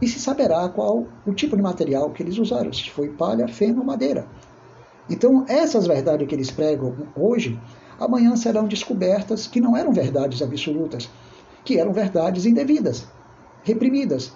E 0.00 0.06
se 0.06 0.20
saberá 0.20 0.68
qual 0.68 1.04
o 1.26 1.34
tipo 1.34 1.56
de 1.56 1.62
material 1.62 2.10
que 2.10 2.22
eles 2.22 2.38
usaram, 2.38 2.72
se 2.72 2.88
foi 2.90 3.08
palha, 3.08 3.48
feno 3.48 3.80
ou 3.80 3.84
madeira. 3.84 4.24
Então, 5.10 5.44
essas 5.48 5.88
verdades 5.88 6.26
que 6.28 6.34
eles 6.34 6.52
pregam 6.52 6.94
hoje 7.16 7.58
amanhã 7.98 8.36
serão 8.36 8.66
descobertas 8.66 9.46
que 9.46 9.60
não 9.60 9.76
eram 9.76 9.92
verdades 9.92 10.42
absolutas, 10.42 11.08
que 11.64 11.78
eram 11.78 11.92
verdades 11.92 12.46
indevidas, 12.46 13.06
reprimidas, 13.62 14.32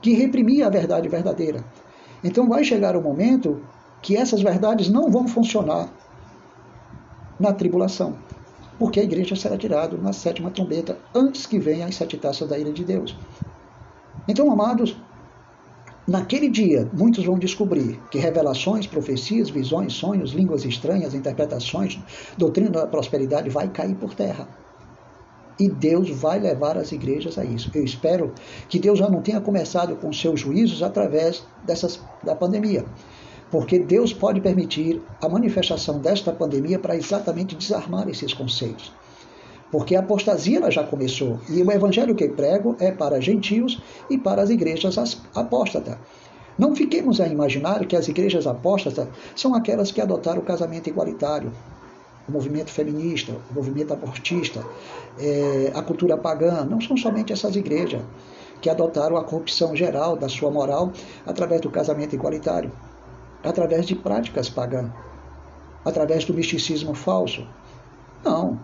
que 0.00 0.12
reprimia 0.12 0.66
a 0.66 0.70
verdade 0.70 1.08
verdadeira. 1.08 1.64
Então 2.22 2.48
vai 2.48 2.64
chegar 2.64 2.96
o 2.96 3.02
momento 3.02 3.60
que 4.02 4.16
essas 4.16 4.42
verdades 4.42 4.88
não 4.88 5.10
vão 5.10 5.26
funcionar 5.26 5.88
na 7.38 7.52
tribulação, 7.52 8.16
porque 8.78 9.00
a 9.00 9.04
igreja 9.04 9.34
será 9.34 9.56
tirada 9.56 9.96
na 9.96 10.12
sétima 10.12 10.50
trombeta 10.50 10.98
antes 11.14 11.46
que 11.46 11.58
venham 11.58 11.88
as 11.88 11.94
sete 11.94 12.16
taças 12.16 12.48
da 12.48 12.58
ira 12.58 12.72
de 12.72 12.84
Deus. 12.84 13.16
Então, 14.28 14.50
amados, 14.50 14.96
Naquele 16.06 16.50
dia, 16.50 16.86
muitos 16.92 17.24
vão 17.24 17.38
descobrir 17.38 17.98
que 18.10 18.18
revelações, 18.18 18.86
profecias, 18.86 19.48
visões, 19.48 19.94
sonhos, 19.94 20.32
línguas 20.32 20.66
estranhas, 20.66 21.14
interpretações, 21.14 21.98
doutrina 22.36 22.68
da 22.68 22.86
prosperidade 22.86 23.48
vai 23.48 23.70
cair 23.70 23.94
por 23.94 24.14
terra. 24.14 24.46
E 25.58 25.66
Deus 25.66 26.10
vai 26.10 26.38
levar 26.38 26.76
as 26.76 26.92
igrejas 26.92 27.38
a 27.38 27.44
isso. 27.44 27.70
Eu 27.74 27.82
espero 27.82 28.34
que 28.68 28.78
Deus 28.78 28.98
já 28.98 29.08
não 29.08 29.22
tenha 29.22 29.40
começado 29.40 29.96
com 29.96 30.12
seus 30.12 30.40
juízos 30.40 30.82
através 30.82 31.42
dessas, 31.64 31.98
da 32.22 32.34
pandemia. 32.34 32.84
Porque 33.50 33.78
Deus 33.78 34.12
pode 34.12 34.42
permitir 34.42 35.00
a 35.22 35.28
manifestação 35.28 36.00
desta 36.00 36.32
pandemia 36.32 36.78
para 36.78 36.96
exatamente 36.96 37.54
desarmar 37.54 38.10
esses 38.10 38.34
conceitos. 38.34 38.92
Porque 39.70 39.96
a 39.96 40.00
apostasia 40.00 40.58
ela 40.58 40.70
já 40.70 40.84
começou. 40.84 41.40
E 41.48 41.62
o 41.62 41.70
evangelho 41.70 42.14
que 42.14 42.28
prego 42.28 42.76
é 42.78 42.92
para 42.92 43.20
gentios 43.20 43.82
e 44.08 44.16
para 44.16 44.42
as 44.42 44.50
igrejas 44.50 44.96
apóstatas. 45.34 45.96
Não 46.56 46.74
fiquemos 46.74 47.20
a 47.20 47.26
imaginar 47.26 47.84
que 47.84 47.96
as 47.96 48.06
igrejas 48.06 48.46
apóstatas 48.46 49.08
são 49.34 49.54
aquelas 49.54 49.90
que 49.90 50.00
adotaram 50.00 50.40
o 50.40 50.44
casamento 50.44 50.88
igualitário, 50.88 51.52
o 52.28 52.32
movimento 52.32 52.70
feminista, 52.70 53.32
o 53.50 53.54
movimento 53.54 53.92
abortista, 53.92 54.64
é, 55.18 55.72
a 55.74 55.82
cultura 55.82 56.16
pagã. 56.16 56.64
Não 56.64 56.80
são 56.80 56.96
somente 56.96 57.32
essas 57.32 57.56
igrejas 57.56 58.02
que 58.60 58.70
adotaram 58.70 59.16
a 59.16 59.24
corrupção 59.24 59.74
geral 59.74 60.16
da 60.16 60.28
sua 60.28 60.50
moral 60.50 60.92
através 61.26 61.60
do 61.60 61.70
casamento 61.70 62.14
igualitário, 62.14 62.72
através 63.42 63.84
de 63.84 63.94
práticas 63.94 64.48
pagãs, 64.48 64.90
através 65.84 66.24
do 66.24 66.32
misticismo 66.32 66.94
falso. 66.94 67.46
Não. 68.24 68.58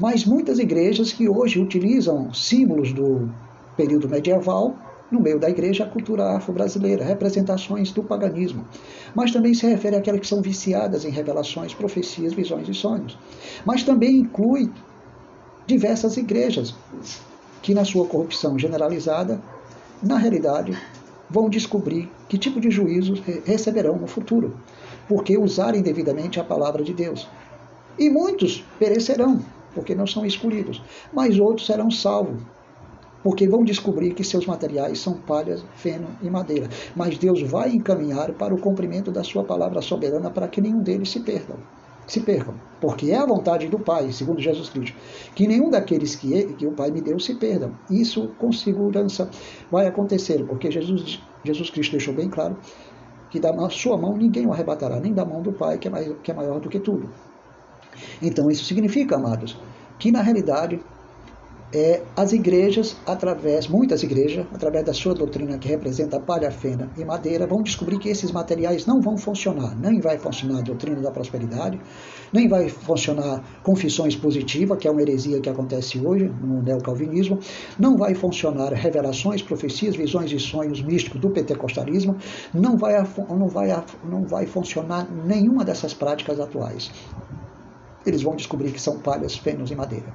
Mas 0.00 0.24
muitas 0.24 0.60
igrejas 0.60 1.12
que 1.12 1.28
hoje 1.28 1.60
utilizam 1.60 2.32
símbolos 2.32 2.92
do 2.92 3.28
período 3.76 4.08
medieval 4.08 4.76
no 5.10 5.20
meio 5.20 5.40
da 5.40 5.50
igreja 5.50 5.84
a 5.84 5.88
cultura 5.88 6.36
afro-brasileira, 6.36 7.04
representações 7.04 7.90
do 7.90 8.02
paganismo. 8.02 8.64
Mas 9.14 9.32
também 9.32 9.54
se 9.54 9.66
refere 9.66 9.96
àquelas 9.96 10.20
que 10.20 10.26
são 10.26 10.40
viciadas 10.40 11.04
em 11.04 11.10
revelações, 11.10 11.74
profecias, 11.74 12.32
visões 12.32 12.68
e 12.68 12.74
sonhos. 12.74 13.18
Mas 13.64 13.82
também 13.82 14.18
inclui 14.18 14.70
diversas 15.66 16.16
igrejas 16.16 16.74
que, 17.60 17.74
na 17.74 17.84
sua 17.84 18.06
corrupção 18.06 18.58
generalizada, 18.58 19.40
na 20.00 20.16
realidade, 20.16 20.78
vão 21.28 21.48
descobrir 21.48 22.08
que 22.28 22.38
tipo 22.38 22.60
de 22.60 22.70
juízos 22.70 23.20
receberão 23.44 23.96
no 23.96 24.06
futuro, 24.06 24.56
porque 25.08 25.36
usarem 25.36 25.82
devidamente 25.82 26.38
a 26.38 26.44
palavra 26.44 26.84
de 26.84 26.92
Deus. 26.92 27.28
E 27.98 28.08
muitos 28.08 28.64
perecerão, 28.78 29.40
porque 29.74 29.94
não 29.94 30.06
são 30.06 30.24
escolhidos, 30.24 30.82
mas 31.12 31.38
outros 31.38 31.66
serão 31.66 31.90
salvos, 31.90 32.42
porque 33.22 33.48
vão 33.48 33.64
descobrir 33.64 34.14
que 34.14 34.24
seus 34.24 34.46
materiais 34.46 35.00
são 35.00 35.14
palhas, 35.14 35.64
feno 35.74 36.08
e 36.22 36.30
madeira. 36.30 36.68
Mas 36.94 37.18
Deus 37.18 37.42
vai 37.42 37.70
encaminhar 37.70 38.32
para 38.32 38.54
o 38.54 38.60
cumprimento 38.60 39.10
da 39.10 39.24
sua 39.24 39.44
palavra 39.44 39.82
soberana 39.82 40.30
para 40.30 40.48
que 40.48 40.60
nenhum 40.60 40.82
deles 40.82 41.10
se 41.10 41.20
perdam. 41.20 41.56
Se 42.06 42.20
percam, 42.20 42.54
porque 42.80 43.10
é 43.10 43.16
a 43.18 43.26
vontade 43.26 43.68
do 43.68 43.78
Pai, 43.78 44.10
segundo 44.12 44.40
Jesus 44.40 44.70
Cristo, 44.70 44.96
que 45.34 45.46
nenhum 45.46 45.68
daqueles 45.68 46.16
que, 46.16 46.32
ele, 46.32 46.54
que 46.54 46.66
o 46.66 46.72
Pai 46.72 46.90
me 46.90 47.02
deu 47.02 47.20
se 47.20 47.34
perdam. 47.34 47.72
Isso 47.90 48.28
com 48.38 48.50
segurança 48.50 49.28
vai 49.70 49.86
acontecer, 49.86 50.42
porque 50.46 50.70
Jesus, 50.70 51.20
Jesus 51.44 51.68
Cristo 51.68 51.92
deixou 51.92 52.14
bem 52.14 52.30
claro 52.30 52.56
que 53.30 53.38
da 53.38 53.52
sua 53.68 53.98
mão 53.98 54.16
ninguém 54.16 54.46
o 54.46 54.52
arrebatará, 54.52 54.98
nem 55.00 55.12
da 55.12 55.24
mão 55.24 55.42
do 55.42 55.52
Pai, 55.52 55.76
que 55.76 55.86
é, 55.86 55.90
maior, 55.90 56.16
que 56.22 56.30
é 56.30 56.34
maior 56.34 56.60
do 56.60 56.70
que 56.70 56.80
tudo. 56.80 57.10
Então, 58.22 58.50
isso 58.50 58.64
significa, 58.64 59.16
amados, 59.16 59.56
que 59.98 60.10
na 60.10 60.22
realidade 60.22 60.80
é, 61.72 62.02
as 62.16 62.32
igrejas, 62.32 62.96
através, 63.06 63.68
muitas 63.68 64.02
igrejas, 64.02 64.46
através 64.54 64.84
da 64.86 64.94
sua 64.94 65.14
doutrina 65.14 65.58
que 65.58 65.68
representa 65.68 66.18
palha, 66.18 66.50
fena 66.50 66.90
e 66.96 67.04
madeira, 67.04 67.46
vão 67.46 67.62
descobrir 67.62 67.98
que 67.98 68.08
esses 68.08 68.32
materiais 68.32 68.86
não 68.86 69.02
vão 69.02 69.18
funcionar. 69.18 69.76
Nem 69.76 70.00
vai 70.00 70.18
funcionar 70.18 70.60
a 70.60 70.62
doutrina 70.62 71.00
da 71.02 71.10
prosperidade, 71.10 71.78
nem 72.32 72.48
vai 72.48 72.70
funcionar 72.70 73.44
confissões 73.62 74.16
positivas, 74.16 74.78
que 74.78 74.88
é 74.88 74.90
uma 74.90 75.02
heresia 75.02 75.40
que 75.40 75.48
acontece 75.48 76.00
hoje 76.00 76.32
no 76.40 76.62
neocalvinismo, 76.62 77.38
não 77.78 77.96
vai 77.98 78.14
funcionar 78.14 78.72
revelações, 78.72 79.42
profecias, 79.42 79.94
visões 79.94 80.32
e 80.32 80.38
sonhos 80.38 80.80
místicos 80.80 81.20
do 81.20 81.28
pentecostalismo, 81.28 82.16
não 82.54 82.78
vai, 82.78 82.94
não 83.28 83.48
vai, 83.48 83.84
não 84.04 84.24
vai 84.24 84.46
funcionar 84.46 85.06
nenhuma 85.26 85.64
dessas 85.64 85.92
práticas 85.92 86.40
atuais. 86.40 86.90
Eles 88.08 88.22
vão 88.22 88.34
descobrir 88.34 88.72
que 88.72 88.80
são 88.80 88.98
palhas, 88.98 89.36
fenos 89.36 89.70
e 89.70 89.74
madeira. 89.74 90.12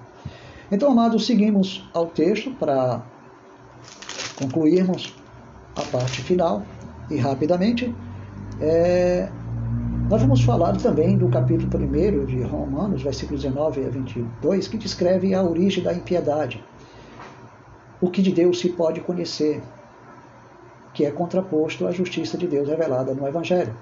Então, 0.71 0.91
amados, 0.91 1.25
seguimos 1.25 1.87
ao 1.93 2.07
texto 2.07 2.51
para 2.51 3.03
concluirmos 4.35 5.13
a 5.75 5.81
parte 5.83 6.21
final 6.21 6.63
e 7.09 7.17
rapidamente. 7.17 7.93
É, 8.59 9.29
nós 10.09 10.21
vamos 10.21 10.41
falar 10.41 10.75
também 10.77 11.17
do 11.17 11.29
capítulo 11.29 11.69
1 11.71 12.25
de 12.25 12.41
Romanos, 12.41 13.03
versículos 13.03 13.43
19 13.43 13.85
a 13.85 13.89
22, 13.89 14.67
que 14.67 14.77
descreve 14.77 15.33
a 15.33 15.43
origem 15.43 15.83
da 15.83 15.93
impiedade. 15.93 16.63
O 18.01 18.09
que 18.09 18.21
de 18.21 18.31
Deus 18.31 18.59
se 18.59 18.69
pode 18.69 19.01
conhecer, 19.01 19.61
que 20.93 21.05
é 21.05 21.11
contraposto 21.11 21.87
à 21.87 21.91
justiça 21.91 22.37
de 22.37 22.47
Deus 22.47 22.67
revelada 22.67 23.13
no 23.13 23.27
Evangelho. 23.27 23.75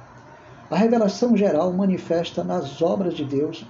A 0.70 0.76
revelação 0.76 1.36
geral 1.36 1.74
manifesta 1.74 2.44
nas 2.44 2.82
obras 2.82 3.14
de 3.14 3.26
Deus 3.26 3.66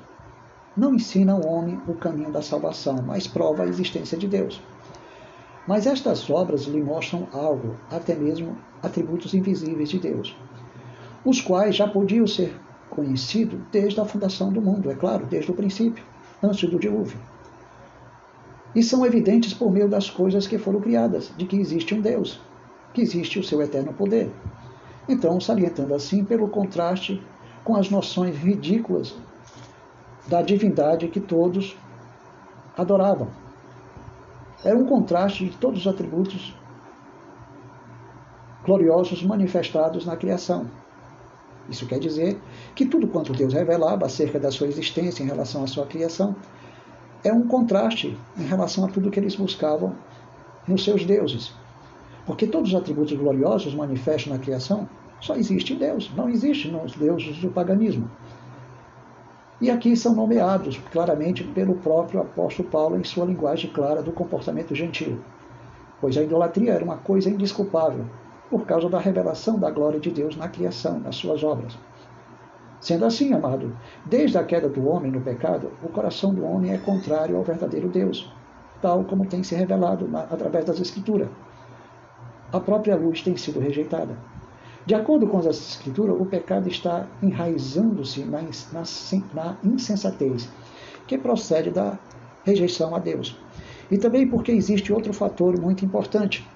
não 0.76 0.96
ensina 0.96 1.34
ao 1.34 1.46
homem 1.46 1.80
o 1.88 1.94
caminho 1.94 2.32
da 2.32 2.42
salvação, 2.42 3.04
mas 3.06 3.28
prova 3.28 3.64
a 3.64 3.68
existência 3.68 4.18
de 4.18 4.28
Deus. 4.28 4.62
Mas 5.68 5.86
estas 5.86 6.30
obras 6.30 6.64
lhe 6.64 6.82
mostram 6.82 7.28
algo, 7.34 7.76
até 7.90 8.16
mesmo 8.16 8.58
atributos 8.82 9.34
invisíveis 9.34 9.90
de 9.90 10.00
Deus, 10.00 10.36
os 11.24 11.42
quais 11.42 11.76
já 11.76 11.88
podiam 11.88 12.26
ser 12.26 12.58
conhecidos 12.90 13.60
desde 13.72 14.00
a 14.00 14.06
fundação 14.06 14.52
do 14.52 14.62
mundo, 14.62 14.90
é 14.90 14.96
claro, 14.96 15.26
desde 15.26 15.52
o 15.52 15.56
princípio, 15.56 16.04
antes 16.42 16.70
do 16.70 16.80
dilúvio. 16.80 17.20
E 18.74 18.82
são 18.82 19.06
evidentes 19.06 19.54
por 19.54 19.72
meio 19.72 19.90
das 19.90 20.10
coisas 20.10 20.48
que 20.48 20.58
foram 20.58 20.80
criadas, 20.80 21.32
de 21.38 21.46
que 21.46 21.58
existe 21.58 21.94
um 21.94 22.02
Deus, 22.02 22.40
que 22.94 23.02
existe 23.02 23.38
o 23.38 23.44
seu 23.44 23.62
eterno 23.62 23.94
poder. 23.94 24.32
Então, 25.08 25.40
salientando 25.40 25.94
assim 25.94 26.24
pelo 26.24 26.48
contraste 26.48 27.22
com 27.64 27.76
as 27.76 27.90
noções 27.90 28.36
ridículas 28.36 29.16
da 30.32 30.42
divindade 30.42 31.10
que 31.10 31.20
todos 31.20 31.76
adoravam. 32.78 33.28
Era 34.64 34.78
um 34.78 34.86
contraste 34.86 35.44
de 35.50 35.58
todos 35.58 35.82
os 35.82 35.88
atributos 35.88 36.56
gloriosos 38.64 39.22
manifestados 39.24 40.06
na 40.06 40.16
criação. 40.16 40.68
Isso 41.68 41.86
quer 41.86 42.00
dizer 42.00 42.40
que 42.74 42.86
tudo 42.86 43.10
quanto 43.10 43.34
Deus 43.34 43.54
revelava 43.54 44.06
acerca 44.06 44.40
da 44.40 44.50
sua 44.50 44.68
existência 44.68 45.22
em 45.22 45.28
relação 45.28 45.66
à 45.66 45.68
sua 45.68 45.86
criação 45.86 46.34
é 47.26 47.34
um 47.34 47.46
contraste 47.46 48.18
em 48.38 48.44
relação 48.44 48.86
a 48.86 48.88
tudo 48.88 49.12
que 49.12 49.20
eles 49.20 49.36
buscavam 49.36 49.94
nos 50.66 50.86
seus 50.86 51.04
deuses. 51.04 51.54
Porque 52.26 52.48
todos 52.48 52.70
os 52.70 52.80
atributos 52.80 53.18
gloriosos 53.18 53.76
manifestos 53.76 54.32
na 54.32 54.40
criação 54.40 54.88
só 55.20 55.36
existe 55.36 55.74
em 55.74 55.78
Deus, 55.78 56.10
não 56.16 56.30
existe 56.30 56.72
nos 56.72 56.96
deuses 56.96 57.38
do 57.40 57.52
paganismo. 57.52 58.10
E 59.62 59.70
aqui 59.70 59.96
são 59.96 60.16
nomeados 60.16 60.80
claramente 60.92 61.44
pelo 61.44 61.76
próprio 61.76 62.20
apóstolo 62.20 62.68
Paulo 62.68 62.98
em 62.98 63.04
sua 63.04 63.26
linguagem 63.26 63.72
clara 63.72 64.02
do 64.02 64.12
comportamento 64.12 64.74
gentil. 64.74 65.20
Pois 66.02 66.18
a 66.18 66.24
idolatria 66.24 66.74
era 66.74 66.84
uma 66.84 66.98
coisa 66.98 67.30
indesculpável, 67.30 68.08
por 68.50 68.66
causa 68.66 68.90
da 68.90 68.98
revelação 69.00 69.60
da 69.60 69.70
glória 69.70 70.00
de 70.00 70.10
Deus 70.10 70.36
na 70.36 70.50
criação, 70.50 71.00
nas 71.00 71.16
suas 71.16 71.44
obras. 71.44 71.78
Sendo 72.80 73.06
assim, 73.06 73.34
amado, 73.34 73.78
desde 74.04 74.36
a 74.36 74.44
queda 74.44 74.68
do 74.68 74.88
homem 74.88 75.12
no 75.12 75.22
pecado, 75.22 75.72
o 75.84 75.90
coração 75.90 76.34
do 76.34 76.44
homem 76.44 76.74
é 76.74 76.80
contrário 76.80 77.38
ao 77.38 77.44
verdadeiro 77.44 77.88
Deus, 77.88 78.34
tal 78.82 79.04
como 79.04 79.28
tem 79.28 79.44
se 79.44 79.54
revelado 79.54 80.08
na, 80.08 80.22
através 80.22 80.66
das 80.66 80.80
Escrituras. 80.80 81.30
A 82.52 82.60
própria 82.60 82.96
luz 82.96 83.22
tem 83.22 83.38
sido 83.38 83.60
rejeitada. 83.60 84.18
De 84.86 84.96
acordo 84.96 85.28
com 85.28 85.38
as 85.38 85.46
Escrituras, 85.46 86.20
o 86.20 86.26
pecado 86.26 86.68
está 86.68 87.08
enraizando-se 87.22 88.24
na, 88.24 88.42
na, 88.42 88.84
na 89.34 89.58
insensatez, 89.64 90.50
que 91.08 91.18
procede 91.18 91.70
da 91.70 92.00
rejeição 92.44 92.96
a 92.96 93.00
Deus. 93.00 93.38
E 93.92 93.98
também 93.98 94.28
porque 94.28 94.52
existe 94.52 94.92
outro 94.92 95.14
fator 95.14 95.60
muito 95.60 95.86
importante, 95.86 96.48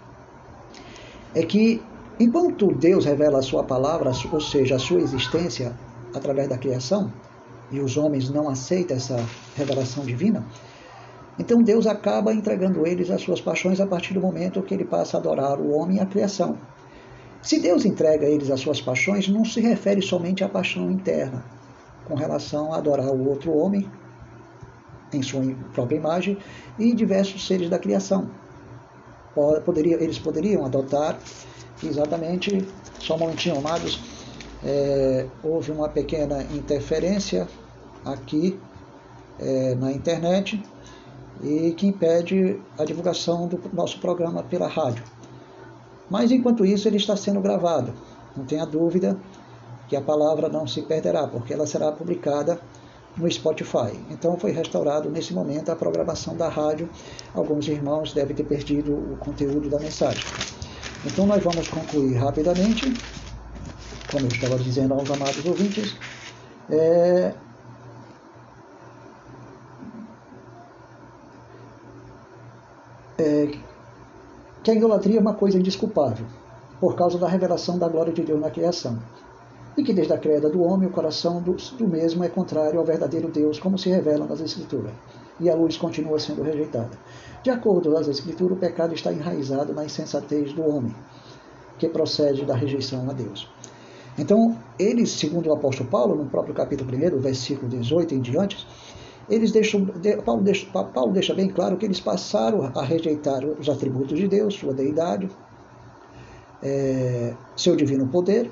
é 1.35 1.43
que 1.43 1.81
enquanto 2.19 2.73
Deus 2.73 3.05
revela 3.05 3.39
a 3.39 3.43
sua 3.43 3.63
palavra, 3.63 4.11
ou 4.31 4.41
seja, 4.41 4.75
a 4.75 4.79
sua 4.79 5.01
existência 5.01 5.73
através 6.13 6.47
da 6.47 6.57
criação, 6.57 7.11
e 7.71 7.79
os 7.79 7.97
homens 7.97 8.29
não 8.29 8.47
aceitam 8.47 8.95
essa 8.95 9.17
revelação 9.55 10.05
divina, 10.05 10.45
então 11.37 11.61
Deus 11.61 11.85
acaba 11.85 12.33
entregando 12.33 12.87
eles 12.87 13.11
as 13.11 13.21
suas 13.21 13.41
paixões 13.41 13.81
a 13.81 13.85
partir 13.85 14.13
do 14.13 14.21
momento 14.21 14.61
que 14.61 14.73
ele 14.73 14.85
passa 14.85 15.17
a 15.17 15.19
adorar 15.19 15.59
o 15.59 15.71
homem 15.71 15.97
e 15.97 15.99
a 15.99 16.05
criação. 16.05 16.57
Se 17.45 17.59
Deus 17.59 17.85
entrega 17.85 18.25
a 18.25 18.29
eles 18.29 18.49
as 18.49 18.59
suas 18.59 18.81
paixões, 18.81 19.27
não 19.27 19.45
se 19.45 19.61
refere 19.61 20.01
somente 20.01 20.43
à 20.43 20.49
paixão 20.49 20.89
interna, 20.89 21.45
com 22.03 22.15
relação 22.15 22.73
a 22.73 22.77
adorar 22.77 23.11
o 23.11 23.29
outro 23.29 23.55
homem 23.55 23.87
em 25.13 25.21
sua 25.21 25.43
própria 25.71 25.97
imagem 25.97 26.39
e 26.79 26.91
diversos 26.95 27.45
seres 27.45 27.69
da 27.69 27.77
criação. 27.77 28.31
Poderia, 29.63 30.01
eles 30.03 30.17
poderiam 30.17 30.65
adotar 30.65 31.19
exatamente, 31.83 32.67
só 32.97 33.13
um 33.13 33.19
momentinho, 33.19 33.59
amados, 33.59 34.01
é, 34.63 35.27
houve 35.43 35.71
uma 35.71 35.87
pequena 35.87 36.41
interferência 36.51 37.47
aqui 38.03 38.59
é, 39.37 39.75
na 39.75 39.91
internet 39.91 40.59
e 41.43 41.75
que 41.77 41.85
impede 41.85 42.59
a 42.75 42.83
divulgação 42.83 43.47
do 43.47 43.61
nosso 43.71 43.99
programa 43.99 44.41
pela 44.41 44.67
rádio. 44.67 45.03
Mas 46.09 46.31
enquanto 46.31 46.65
isso, 46.65 46.87
ele 46.87 46.97
está 46.97 47.15
sendo 47.15 47.41
gravado. 47.41 47.93
Não 48.35 48.45
tenha 48.45 48.65
dúvida 48.65 49.17
que 49.87 49.95
a 49.95 50.01
palavra 50.01 50.49
não 50.49 50.67
se 50.67 50.81
perderá, 50.81 51.27
porque 51.27 51.53
ela 51.53 51.65
será 51.65 51.91
publicada 51.91 52.59
no 53.17 53.31
Spotify. 53.31 53.97
Então 54.09 54.37
foi 54.37 54.51
restaurado 54.51 55.09
nesse 55.09 55.33
momento 55.33 55.71
a 55.71 55.75
programação 55.75 56.35
da 56.35 56.49
rádio. 56.49 56.89
Alguns 57.33 57.67
irmãos 57.67 58.13
devem 58.13 58.35
ter 58.35 58.43
perdido 58.43 58.93
o 58.93 59.17
conteúdo 59.17 59.69
da 59.69 59.79
mensagem. 59.79 60.23
Então 61.05 61.25
nós 61.25 61.43
vamos 61.43 61.67
concluir 61.67 62.15
rapidamente, 62.15 62.91
como 64.11 64.25
eu 64.25 64.31
estava 64.31 64.57
dizendo 64.57 64.93
aos 64.93 65.09
amados 65.09 65.45
ouvintes, 65.45 65.95
é, 66.69 67.33
é, 73.19 73.51
que 74.65 74.71
a 74.71 74.73
idolatria 74.73 75.19
é 75.19 75.21
uma 75.21 75.35
coisa 75.35 75.57
indesculpável, 75.57 76.25
por 76.81 76.95
causa 76.95 77.17
da 77.17 77.29
revelação 77.29 77.77
da 77.77 77.87
glória 77.87 78.11
de 78.11 78.23
Deus 78.23 78.41
na 78.41 78.49
criação 78.49 78.99
e 79.77 79.83
que 79.83 79.93
desde 79.93 80.13
a 80.13 80.17
queda 80.17 80.49
do 80.49 80.63
homem 80.63 80.87
o 80.87 80.91
coração 80.91 81.41
do, 81.41 81.53
do 81.53 81.87
mesmo 81.87 82.23
é 82.23 82.29
contrário 82.29 82.79
ao 82.79 82.85
verdadeiro 82.85 83.27
Deus, 83.27 83.59
como 83.59 83.77
se 83.77 83.89
revela 83.89 84.25
nas 84.25 84.39
Escrituras, 84.39 84.91
e 85.39 85.49
a 85.49 85.55
luz 85.55 85.77
continua 85.77 86.17
sendo 86.17 86.41
rejeitada. 86.41 86.97
De 87.43 87.49
acordo 87.49 87.91
com 87.91 87.97
as 87.97 88.07
Escrituras, 88.07 88.57
o 88.57 88.59
pecado 88.59 88.93
está 88.95 89.11
enraizado 89.11 89.73
na 89.73 89.85
insensatez 89.85 90.53
do 90.53 90.63
homem, 90.67 90.95
que 91.77 91.89
procede 91.89 92.45
da 92.45 92.55
rejeição 92.55 93.07
a 93.09 93.13
Deus. 93.13 93.49
Então, 94.17 94.57
eles, 94.79 95.11
segundo 95.11 95.49
o 95.49 95.53
apóstolo 95.53 95.89
Paulo, 95.89 96.15
no 96.15 96.25
próprio 96.25 96.55
capítulo 96.55 96.89
1, 96.89 97.19
versículo 97.19 97.67
18 97.67 98.15
em 98.15 98.21
diante, 98.21 98.65
eles 99.29 99.51
deixam, 99.51 99.85
Paulo, 100.23 100.43
deixa, 100.43 100.67
Paulo 100.71 101.11
deixa 101.11 101.33
bem 101.33 101.49
claro 101.49 101.77
que 101.77 101.85
eles 101.85 101.99
passaram 101.99 102.71
a 102.75 102.83
rejeitar 102.83 103.43
os 103.43 103.67
atributos 103.67 104.19
de 104.19 104.27
Deus, 104.27 104.53
sua 104.53 104.73
deidade, 104.73 105.29
é, 106.61 107.33
seu 107.55 107.75
divino 107.75 108.07
poder, 108.07 108.51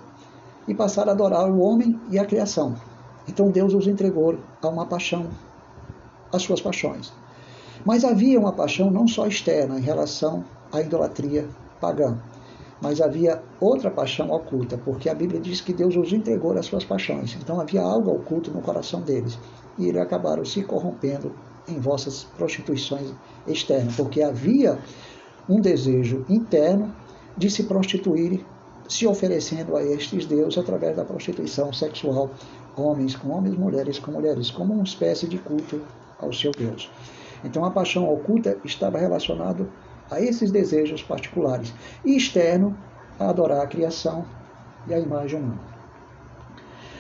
e 0.68 0.74
passaram 0.74 1.12
a 1.12 1.14
adorar 1.14 1.50
o 1.50 1.60
homem 1.60 2.00
e 2.10 2.18
a 2.18 2.26
criação. 2.26 2.76
Então 3.28 3.52
Deus 3.52 3.74
os 3.74 3.88
entregou 3.88 4.38
a 4.62 4.68
uma 4.68 4.86
paixão, 4.86 5.28
as 6.32 6.42
suas 6.42 6.60
paixões. 6.60 7.14
Mas 7.86 8.04
havia 8.04 8.40
uma 8.40 8.54
paixão 8.54 8.90
não 8.90 9.08
só 9.08 9.28
externa 9.28 9.78
em 9.78 9.82
relação 9.82 10.44
à 10.72 10.82
idolatria 10.82 11.48
pagã, 11.80 12.18
mas 12.82 13.00
havia 13.00 13.44
outra 13.62 13.92
paixão 13.92 14.32
oculta, 14.32 14.78
porque 14.78 15.08
a 15.08 15.14
Bíblia 15.14 15.40
diz 15.40 15.62
que 15.62 15.74
Deus 15.74 15.96
os 15.96 16.12
entregou 16.12 16.58
às 16.58 16.66
suas 16.66 16.84
paixões. 16.84 17.38
Então 17.42 17.60
havia 17.60 17.82
algo 17.82 18.12
oculto 18.12 18.52
no 18.52 18.62
coração 18.62 19.02
deles 19.02 19.38
e 19.78 19.98
acabaram 19.98 20.46
se 20.46 20.64
corrompendo 20.64 21.34
em 21.68 21.80
vossas 21.80 22.26
prostituições 22.38 23.14
externas, 23.48 23.96
porque 23.96 24.22
havia 24.22 24.78
um 25.48 25.60
desejo 25.60 26.26
interno 26.30 26.94
de 27.38 27.50
se 27.50 27.64
prostituir 27.64 28.46
se 28.88 29.08
oferecendo 29.08 29.76
a 29.76 29.84
estes 29.84 30.26
deuses 30.26 30.58
através 30.58 30.96
da 30.96 31.06
prostituição 31.06 31.72
sexual, 31.72 32.30
homens 32.76 33.16
com 33.16 33.30
homens, 33.30 33.58
mulheres 33.58 33.98
com 33.98 34.12
mulheres, 34.12 34.52
como 34.52 34.74
uma 34.74 34.84
espécie 34.84 35.28
de 35.28 35.38
culto 35.38 35.82
ao 36.20 36.34
seu 36.34 36.52
Deus. 36.52 36.92
Então 37.44 37.66
a 37.66 37.72
paixão 37.72 38.12
oculta 38.12 38.58
estava 38.64 38.98
relacionado 38.98 39.70
a 40.12 40.22
esses 40.22 40.52
desejos 40.52 41.02
particulares 41.02 41.74
e 42.06 42.16
externo 42.16 42.78
a 43.20 43.30
adorar 43.30 43.62
a 43.62 43.68
criação 43.68 44.26
e 44.88 44.94
a 44.94 45.00
imagem 45.00 45.40
humana. 45.40 45.73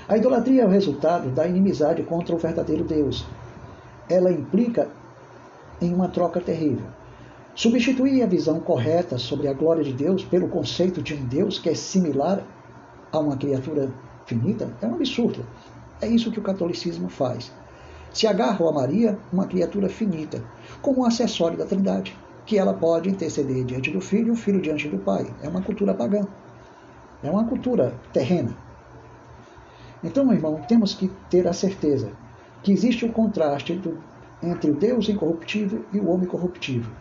A 0.07 0.17
idolatria 0.17 0.63
é 0.63 0.65
o 0.65 0.69
resultado 0.69 1.29
da 1.29 1.47
inimizade 1.47 2.03
contra 2.03 2.35
o 2.35 2.37
verdadeiro 2.37 2.83
Deus. 2.83 3.25
Ela 4.09 4.31
implica 4.31 4.89
em 5.81 5.93
uma 5.93 6.09
troca 6.09 6.41
terrível. 6.41 6.85
Substituir 7.55 8.21
a 8.21 8.27
visão 8.27 8.59
correta 8.59 9.17
sobre 9.17 9.47
a 9.47 9.53
glória 9.53 9.83
de 9.83 9.93
Deus 9.93 10.23
pelo 10.25 10.49
conceito 10.49 11.01
de 11.01 11.13
um 11.13 11.23
Deus 11.25 11.57
que 11.57 11.69
é 11.69 11.75
similar 11.75 12.43
a 13.11 13.19
uma 13.19 13.37
criatura 13.37 13.93
finita 14.25 14.73
é 14.81 14.87
um 14.87 14.95
absurdo. 14.95 15.45
É 16.01 16.07
isso 16.07 16.31
que 16.31 16.39
o 16.39 16.43
catolicismo 16.43 17.07
faz. 17.09 17.51
Se 18.11 18.27
agarra 18.27 18.67
a 18.67 18.71
Maria, 18.71 19.17
uma 19.31 19.47
criatura 19.47 19.87
finita, 19.87 20.43
como 20.81 21.01
um 21.01 21.05
acessório 21.05 21.57
da 21.57 21.65
Trindade, 21.65 22.17
que 22.45 22.57
ela 22.57 22.73
pode 22.73 23.09
interceder 23.09 23.63
diante 23.63 23.89
do 23.89 24.01
Filho 24.01 24.27
e 24.27 24.31
o 24.31 24.35
Filho 24.35 24.61
diante 24.61 24.89
do 24.89 24.97
Pai. 24.97 25.25
É 25.41 25.47
uma 25.47 25.61
cultura 25.61 25.93
pagã. 25.93 26.27
É 27.23 27.31
uma 27.31 27.45
cultura 27.45 27.93
terrena. 28.11 28.62
Então, 30.03 30.25
meu 30.25 30.35
irmão, 30.35 30.61
temos 30.67 30.93
que 30.93 31.09
ter 31.29 31.47
a 31.47 31.53
certeza 31.53 32.11
que 32.61 32.71
existe 32.71 33.05
um 33.05 33.11
contraste 33.11 33.79
entre 34.41 34.71
o 34.71 34.75
Deus 34.75 35.07
incorruptível 35.07 35.85
e 35.93 35.99
o 35.99 36.09
homem 36.09 36.27
corruptível 36.27 36.91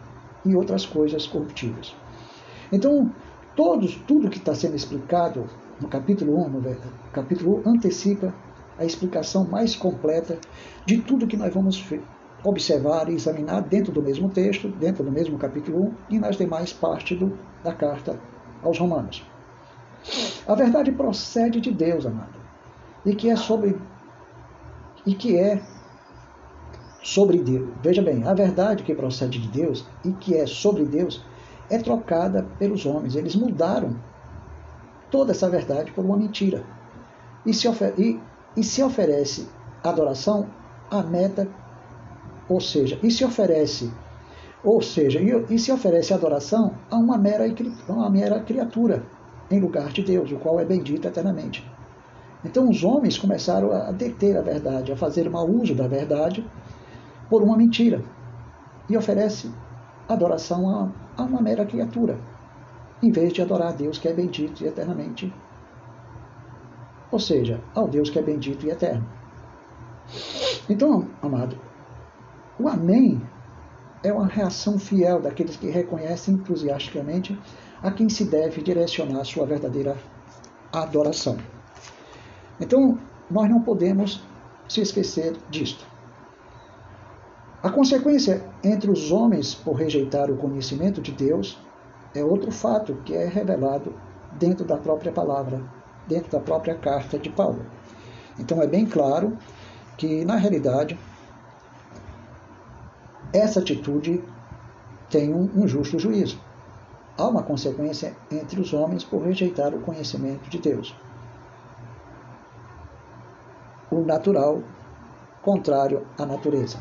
e 0.44 0.54
outras 0.54 0.86
coisas 0.86 1.26
corruptíveis. 1.26 1.94
Então, 2.72 3.12
todos, 3.56 3.96
tudo 4.06 4.30
que 4.30 4.38
está 4.38 4.54
sendo 4.54 4.76
explicado 4.76 5.44
no 5.80 5.88
capítulo 5.88 6.36
1, 6.46 6.48
no 6.48 6.76
capítulo 7.12 7.62
1 7.66 7.70
antecipa 7.70 8.34
a 8.78 8.84
explicação 8.84 9.44
mais 9.44 9.76
completa 9.76 10.38
de 10.86 10.98
tudo 10.98 11.26
que 11.26 11.36
nós 11.36 11.52
vamos 11.52 11.84
observar 12.44 13.08
e 13.08 13.14
examinar 13.14 13.62
dentro 13.62 13.92
do 13.92 14.02
mesmo 14.02 14.28
texto, 14.28 14.68
dentro 14.68 15.04
do 15.04 15.12
mesmo 15.12 15.38
capítulo 15.38 15.86
1 15.86 15.94
e 16.10 16.18
nas 16.18 16.36
demais 16.36 16.72
partes 16.72 17.18
do, 17.18 17.38
da 17.62 17.72
carta 17.72 18.18
aos 18.62 18.78
Romanos. 18.78 19.24
A 20.46 20.54
verdade 20.54 20.90
procede 20.90 21.60
de 21.60 21.70
Deus, 21.70 22.04
amado, 22.04 22.41
e 23.04 23.14
que 23.14 23.30
é 23.30 23.36
sobre 23.36 23.78
e 25.04 25.14
que 25.14 25.36
é 25.36 25.60
sobre 27.02 27.38
Deus. 27.38 27.70
Veja 27.82 28.00
bem, 28.00 28.24
a 28.24 28.32
verdade 28.32 28.84
que 28.84 28.94
procede 28.94 29.40
de 29.40 29.48
Deus 29.48 29.84
e 30.04 30.12
que 30.12 30.36
é 30.36 30.46
sobre 30.46 30.84
Deus 30.84 31.24
é 31.68 31.78
trocada 31.78 32.46
pelos 32.58 32.86
homens. 32.86 33.16
Eles 33.16 33.34
mudaram 33.34 33.96
toda 35.10 35.32
essa 35.32 35.48
verdade 35.48 35.90
por 35.92 36.04
uma 36.04 36.16
mentira. 36.16 36.64
E 37.44 37.52
se, 37.52 37.68
e, 37.98 38.20
e 38.56 38.62
se 38.62 38.82
oferece 38.82 39.48
adoração 39.82 40.46
à 40.90 41.02
meta, 41.02 41.48
ou 42.48 42.60
seja, 42.60 42.98
e 43.02 43.10
se 43.10 43.24
oferece, 43.24 43.92
ou 44.62 44.80
seja, 44.80 45.20
e, 45.20 45.54
e 45.54 45.58
se 45.58 45.72
oferece 45.72 46.14
adoração 46.14 46.74
a 46.90 46.96
uma 46.96 47.18
mera, 47.18 47.44
uma 47.88 48.10
mera 48.10 48.40
criatura 48.40 49.02
em 49.50 49.58
lugar 49.58 49.88
de 49.92 50.02
Deus, 50.02 50.30
o 50.30 50.36
qual 50.36 50.60
é 50.60 50.64
bendito 50.64 51.06
eternamente. 51.06 51.68
Então 52.44 52.68
os 52.68 52.82
homens 52.82 53.16
começaram 53.18 53.72
a 53.72 53.92
deter 53.92 54.36
a 54.36 54.42
verdade, 54.42 54.92
a 54.92 54.96
fazer 54.96 55.28
mau 55.30 55.48
uso 55.48 55.74
da 55.74 55.86
verdade 55.86 56.44
por 57.30 57.42
uma 57.42 57.56
mentira 57.56 58.02
e 58.88 58.96
oferece 58.96 59.50
adoração 60.08 60.68
a, 60.68 61.22
a 61.22 61.24
uma 61.24 61.40
mera 61.40 61.64
criatura, 61.64 62.18
em 63.02 63.10
vez 63.10 63.32
de 63.32 63.42
adorar 63.42 63.68
a 63.68 63.72
Deus 63.72 63.98
que 63.98 64.08
é 64.08 64.12
bendito 64.12 64.62
e 64.62 64.66
eternamente. 64.66 65.32
Ou 67.10 67.18
seja, 67.18 67.60
ao 67.74 67.86
Deus 67.86 68.10
que 68.10 68.18
é 68.18 68.22
bendito 68.22 68.66
e 68.66 68.70
eterno. 68.70 69.06
Então, 70.68 71.08
amado, 71.20 71.56
o 72.58 72.68
Amém 72.68 73.20
é 74.02 74.12
uma 74.12 74.26
reação 74.26 74.78
fiel 74.78 75.20
daqueles 75.20 75.56
que 75.56 75.70
reconhecem 75.70 76.34
entusiasticamente 76.34 77.38
a 77.82 77.90
quem 77.90 78.08
se 78.08 78.24
deve 78.24 78.62
direcionar 78.62 79.24
sua 79.24 79.46
verdadeira 79.46 79.96
adoração. 80.72 81.36
Então, 82.62 82.96
nós 83.28 83.50
não 83.50 83.60
podemos 83.60 84.22
se 84.68 84.80
esquecer 84.80 85.36
disto. 85.50 85.84
A 87.60 87.68
consequência 87.68 88.44
entre 88.62 88.88
os 88.88 89.10
homens 89.10 89.52
por 89.52 89.74
rejeitar 89.74 90.30
o 90.30 90.36
conhecimento 90.36 91.02
de 91.02 91.10
Deus 91.10 91.58
é 92.14 92.24
outro 92.24 92.52
fato 92.52 92.94
que 93.04 93.14
é 93.14 93.26
revelado 93.26 93.92
dentro 94.38 94.64
da 94.64 94.76
própria 94.76 95.10
palavra, 95.10 95.60
dentro 96.06 96.30
da 96.30 96.38
própria 96.38 96.76
carta 96.76 97.18
de 97.18 97.30
Paulo. 97.30 97.66
Então 98.38 98.62
é 98.62 98.66
bem 98.66 98.86
claro 98.86 99.36
que, 99.96 100.24
na 100.24 100.36
realidade, 100.36 100.96
essa 103.32 103.58
atitude 103.58 104.22
tem 105.10 105.34
um, 105.34 105.66
justo 105.66 105.98
juízo. 105.98 106.40
Há 107.18 107.26
uma 107.26 107.42
consequência 107.42 108.16
entre 108.30 108.60
os 108.60 108.72
homens 108.72 109.02
por 109.02 109.22
rejeitar 109.22 109.74
o 109.74 109.80
conhecimento 109.80 110.48
de 110.48 110.58
Deus. 110.58 110.94
Natural 114.04 114.62
contrário 115.42 116.06
à 116.18 116.24
natureza. 116.24 116.78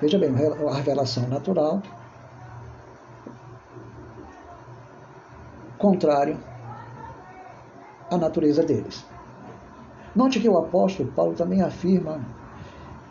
Veja 0.00 0.18
bem, 0.18 0.30
a 0.30 0.74
revelação 0.74 1.26
natural, 1.28 1.82
contrário 5.78 6.38
à 8.10 8.16
natureza 8.16 8.62
deles. 8.62 9.04
Note 10.14 10.40
que 10.40 10.48
o 10.48 10.58
apóstolo 10.58 11.10
Paulo 11.12 11.34
também 11.34 11.62
afirma 11.62 12.20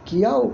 que 0.06 0.24
ao 0.24 0.54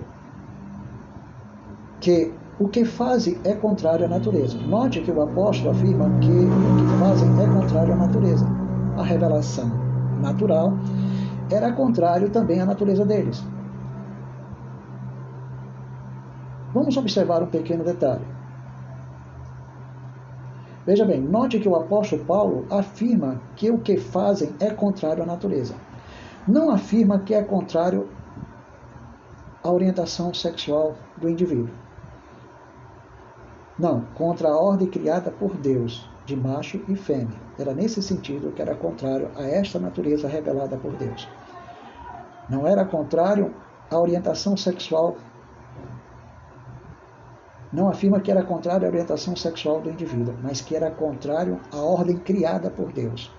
que 2.00 2.34
o 2.60 2.68
que 2.68 2.86
fazem 2.86 3.40
é 3.44 3.54
contrário 3.54 4.06
à 4.06 4.08
natureza. 4.08 4.58
Note 4.58 5.02
que 5.02 5.12
o 5.12 5.22
apóstolo 5.22 5.72
afirma 5.72 6.10
que 6.20 6.30
o 6.30 6.76
que 6.78 7.00
fazem 7.00 7.30
é 7.42 7.48
contrário 7.48 7.94
à 7.94 7.96
natureza. 7.96 8.46
A 8.98 9.04
revelação 9.04 9.72
natural 10.22 10.74
era 11.52 11.72
contrário 11.74 12.30
também 12.30 12.60
à 12.60 12.66
natureza 12.66 13.06
deles. 13.06 13.44
Vamos 16.74 16.98
observar 16.98 17.44
um 17.44 17.48
pequeno 17.48 17.84
detalhe. 17.84 18.26
Veja 20.86 21.06
bem, 21.06 21.22
note 21.22 21.60
que 21.60 21.70
o 21.70 21.76
apóstolo 21.76 22.26
Paulo 22.26 22.66
afirma 22.70 23.40
que 23.56 23.72
o 23.72 23.78
que 23.78 23.98
fazem 23.98 24.54
é 24.60 24.70
contrário 24.72 25.24
à 25.24 25.26
natureza. 25.26 25.76
Não 26.48 26.72
afirma 26.72 27.20
que 27.20 27.34
é 27.34 27.42
contrário 27.42 28.10
à 29.64 29.72
orientação 29.72 30.34
sexual 30.34 30.96
do 31.16 31.30
indivíduo. 31.30 31.74
Não, 33.80 34.02
contra 34.14 34.50
a 34.50 34.58
ordem 34.58 34.88
criada 34.90 35.32
por 35.32 35.56
Deus, 35.56 36.10
de 36.26 36.36
macho 36.36 36.80
e 36.88 36.96
fêmea. 36.96 37.40
Era 37.58 37.74
nesse 37.74 38.02
sentido 38.02 38.52
que 38.52 38.62
era 38.62 38.76
contrário 38.76 39.30
a 39.36 39.44
esta 39.44 39.80
natureza 39.80 40.28
revelada 40.28 40.78
por 40.78 40.94
Deus. 40.94 41.28
Não 42.50 42.68
era 42.68 42.86
contrário 42.86 43.54
à 43.90 44.00
orientação 44.00 44.56
sexual 44.56 45.18
não 47.74 47.90
afirma 47.90 48.20
que 48.20 48.30
era 48.30 48.44
contrário 48.44 48.86
à 48.86 48.90
orientação 48.90 49.36
sexual 49.36 49.82
do 49.82 49.90
indivíduo, 49.90 50.36
mas 50.44 50.62
que 50.62 50.76
era 50.76 50.92
contrário 50.92 51.60
à 51.72 51.78
ordem 51.78 52.16
criada 52.18 52.70
por 52.70 52.94
Deus. 52.94 53.32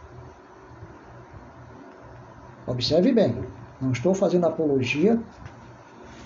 Observe 2.66 3.12
bem, 3.12 3.36
não 3.80 3.92
estou 3.92 4.12
fazendo 4.12 4.46
apologia 4.46 5.22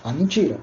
à 0.03 0.11
mentira. 0.11 0.57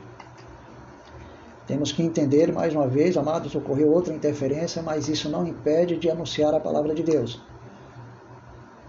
Temos 1.67 1.91
que 1.91 2.03
entender 2.03 2.53
mais 2.53 2.75
uma 2.75 2.87
vez, 2.87 3.17
amados, 3.17 3.55
ocorreu 3.55 3.93
outra 3.93 4.15
interferência, 4.15 4.83
mas 4.83 5.09
isso 5.09 5.29
não 5.29 5.47
impede 5.47 5.97
de 5.97 6.09
anunciar 6.09 6.55
a 6.55 6.61
palavra 6.61 6.95
de 6.95 7.03
Deus. 7.03 7.41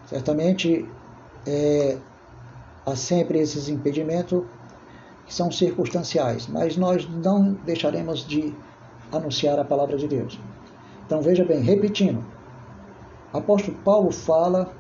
Certamente 0.06 0.88
é, 1.46 1.98
há 2.86 2.96
sempre 2.96 3.40
esses 3.40 3.68
impedimentos 3.68 4.44
que 5.26 5.34
são 5.34 5.52
circunstanciais, 5.52 6.48
mas 6.48 6.78
nós 6.78 7.10
não 7.10 7.54
deixaremos 7.66 8.26
de 8.26 8.56
anunciar 9.12 9.60
a 9.60 9.66
palavra 9.66 9.98
de 9.98 10.08
Deus. 10.08 10.40
Então 11.06 11.22
veja 11.22 11.44
bem, 11.44 11.62
repetindo, 11.62 12.24
apóstolo 13.34 13.78
Paulo 13.84 14.12
fala 14.12 14.72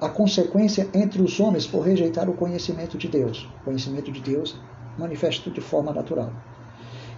a 0.00 0.08
consequência 0.08 0.88
entre 0.94 1.22
os 1.22 1.38
homens 1.38 1.66
por 1.66 1.80
rejeitar 1.80 2.28
o 2.28 2.34
conhecimento 2.34 2.96
de 2.96 3.06
Deus, 3.06 3.48
o 3.60 3.64
conhecimento 3.64 4.10
de 4.10 4.20
Deus 4.20 4.58
manifesto 4.98 5.50
de 5.50 5.60
forma 5.60 5.92
natural, 5.92 6.32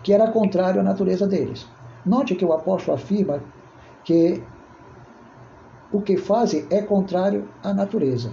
que 0.06 0.12
era 0.12 0.30
contrário 0.30 0.80
à 0.80 0.84
natureza 0.84 1.26
deles. 1.26 1.66
Note 2.04 2.36
que 2.36 2.44
o 2.44 2.52
apóstolo 2.52 2.96
afirma 2.96 3.42
que 4.04 4.40
o 5.92 6.00
que 6.00 6.16
fazem 6.16 6.64
é 6.70 6.80
contrário 6.80 7.48
à 7.60 7.74
natureza. 7.74 8.30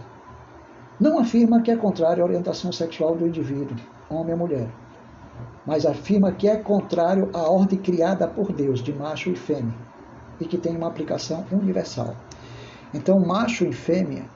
Não 1.00 1.18
afirma 1.18 1.64
que 1.64 1.72
é 1.72 1.76
contrário 1.76 2.22
à 2.22 2.28
orientação 2.28 2.72
sexual 2.72 3.16
do 3.16 3.26
indivíduo, 3.26 3.76
homem 4.08 4.34
ou 4.34 4.38
mulher, 4.38 4.70
mas 5.66 5.84
afirma 5.84 6.32
que 6.32 6.48
é 6.48 6.58
contrário 6.58 7.32
à 7.34 7.50
ordem 7.50 7.80
criada 7.80 8.28
por 8.28 8.54
Deus 8.54 8.80
de 8.84 8.94
macho 8.94 9.32
e 9.32 9.36
fêmea 9.36 9.74
e 10.40 10.46
que 10.46 10.60
tem 10.60 10.78
uma 10.78 10.90
aplicação 10.90 11.44
universal. 11.52 12.16
Então, 12.94 13.20
macho 13.20 13.66
e 13.66 13.74
fêmea 13.74 14.30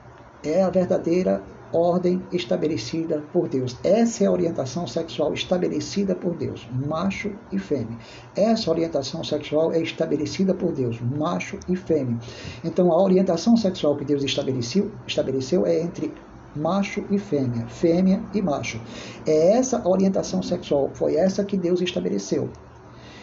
é 0.44 0.64
a 0.64 0.72
verdadeira 0.72 1.44
ordem 1.74 2.22
estabelecida 2.32 3.24
por 3.32 3.48
Deus. 3.48 3.78
Essa 3.84 4.24
é 4.24 4.28
a 4.28 4.32
orientação 4.32 4.88
sexual 4.88 5.34
estabelecida 5.34 6.16
por 6.16 6.36
Deus, 6.36 6.68
macho 6.88 7.32
e 7.52 7.60
fêmea. 7.60 7.98
Essa 8.36 8.70
orientação 8.70 9.24
sexual 9.24 9.72
é 9.72 9.82
estabelecida 9.82 10.54
por 10.54 10.72
Deus, 10.72 11.00
macho 11.02 11.58
e 11.68 11.76
fêmea. 11.76 12.18
Então, 12.64 12.92
a 12.92 13.02
orientação 13.02 13.58
sexual 13.58 13.96
que 13.96 14.06
Deus 14.06 14.24
estabeleceu, 14.24 14.92
estabeleceu 15.06 15.66
é 15.66 15.82
entre 15.82 16.14
macho 16.56 17.04
e 17.12 17.20
fêmea, 17.20 17.68
fêmea 17.68 18.22
e 18.34 18.42
macho. 18.42 18.82
É 19.26 19.58
essa 19.58 19.88
orientação 19.88 20.42
sexual, 20.42 20.90
foi 20.94 21.16
essa 21.16 21.44
que 21.44 21.58
Deus 21.58 21.82
estabeleceu. 21.82 22.50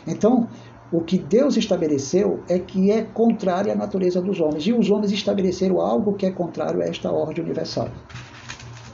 Então, 0.07 0.49
o 0.92 1.01
que 1.01 1.18
Deus 1.18 1.57
estabeleceu 1.57 2.45
é 2.49 2.59
que 2.59 2.90
é 2.90 3.03
contrário 3.03 3.72
à 3.72 3.74
natureza 3.74 4.20
dos 4.20 4.40
homens, 4.40 4.66
e 4.66 4.72
os 4.72 4.90
homens 4.90 5.11
estabeleceram 5.12 5.80
algo 5.80 6.14
que 6.14 6.26
é 6.26 6.30
contrário 6.30 6.80
a 6.80 6.84
esta 6.84 7.11
ordem 7.11 7.42
universal. 7.42 7.88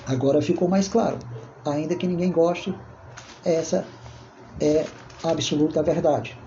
Agora 0.07 0.43
ficou 0.43 0.69
mais 0.69 0.89
claro, 0.89 1.19
ainda 1.65 1.95
que 1.95 2.07
ninguém 2.07 2.33
goste, 2.33 2.75
essa 3.45 3.87
é 4.61 4.85
a 5.23 5.31
absoluta 5.31 5.83
verdade. 5.83 6.39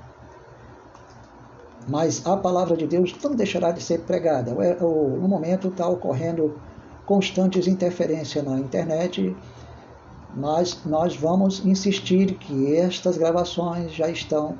Mas 1.87 2.25
a 2.25 2.37
palavra 2.37 2.77
de 2.77 2.87
Deus 2.87 3.13
não 3.23 3.35
deixará 3.35 3.71
de 3.71 3.81
ser 3.81 4.01
pregada. 4.01 4.53
No 4.53 5.27
momento 5.27 5.67
está 5.67 5.87
ocorrendo 5.87 6.57
constantes 7.05 7.67
interferências 7.67 8.43
na 8.43 8.57
internet, 8.57 9.35
mas 10.35 10.83
nós 10.85 11.15
vamos 11.15 11.65
insistir 11.65 12.35
que 12.35 12.75
estas 12.75 13.17
gravações 13.17 13.93
já 13.93 14.09
estão 14.09 14.57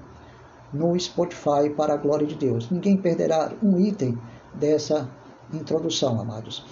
no 0.74 1.00
Spotify 1.00 1.70
para 1.76 1.94
a 1.94 1.98
glória 1.98 2.28
de 2.28 2.36
Deus. 2.36 2.70
Ninguém 2.70 2.98
perderá 2.98 3.52
um 3.62 3.80
item 3.80 4.18
dessa 4.54 5.10
introdução, 5.54 6.20
amados. 6.20 6.66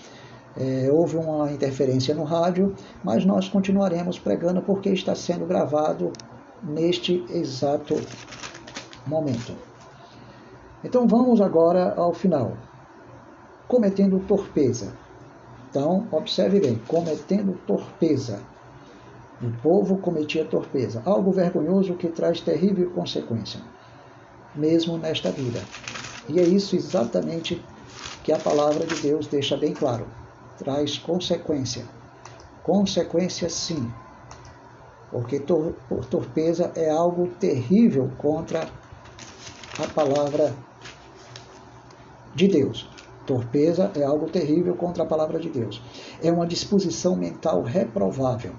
É, 0.58 0.89
houve 0.91 1.18
uma 1.18 1.52
interferência 1.52 2.14
no 2.14 2.24
rádio, 2.24 2.76
mas 3.04 3.26
nós 3.26 3.47
continuaremos 3.47 4.20
pregando 4.20 4.62
porque 4.62 4.89
está 4.89 5.16
sendo 5.16 5.45
gravado 5.45 6.12
neste 6.62 7.26
exato 7.30 7.95
momento. 9.08 9.56
Então 10.84 11.08
vamos 11.08 11.39
agora 11.39 11.93
ao 11.95 12.14
final. 12.14 12.58
Cometendo 13.68 14.20
torpeza. 14.28 14.93
Então, 15.70 16.06
observe 16.12 16.60
bem, 16.60 16.82
cometendo 16.86 17.58
torpeza. 17.66 18.41
O 19.41 19.49
povo 19.62 19.97
cometia 19.97 20.45
torpeza, 20.45 21.02
algo 21.06 21.32
vergonhoso 21.32 21.95
que 21.95 22.10
traz 22.10 22.41
terrível 22.41 22.91
consequência, 22.91 23.60
mesmo 24.54 24.97
nesta 24.97 25.32
vida. 25.32 25.60
E 26.30 26.39
é 26.39 26.43
isso 26.43 26.76
exatamente 26.76 27.64
que 28.24 28.32
a 28.32 28.38
palavra 28.38 28.86
de 28.86 29.02
Deus 29.02 29.26
deixa 29.26 29.58
bem 29.58 29.74
claro. 29.74 30.06
Traz 30.62 30.99
consequência. 30.99 31.86
Consequência 32.62 33.49
sim. 33.49 33.91
Porque 35.09 35.39
tor 35.39 35.74
torpeza 36.07 36.72
é 36.76 36.88
algo 36.88 37.30
terrível 37.39 38.12
contra 38.20 38.70
a 39.80 39.88
palavra 39.88 40.53
de 42.36 42.47
Deus. 42.47 42.88
Torpeza 43.26 43.91
é 43.95 44.03
algo 44.03 44.30
terrível 44.30 44.76
contra 44.76 45.01
a 45.01 45.05
palavra 45.07 45.39
de 45.39 45.49
Deus. 45.49 45.82
É 46.22 46.32
uma 46.32 46.45
disposição 46.45 47.16
mental 47.16 47.64
reprovável. 47.64 48.53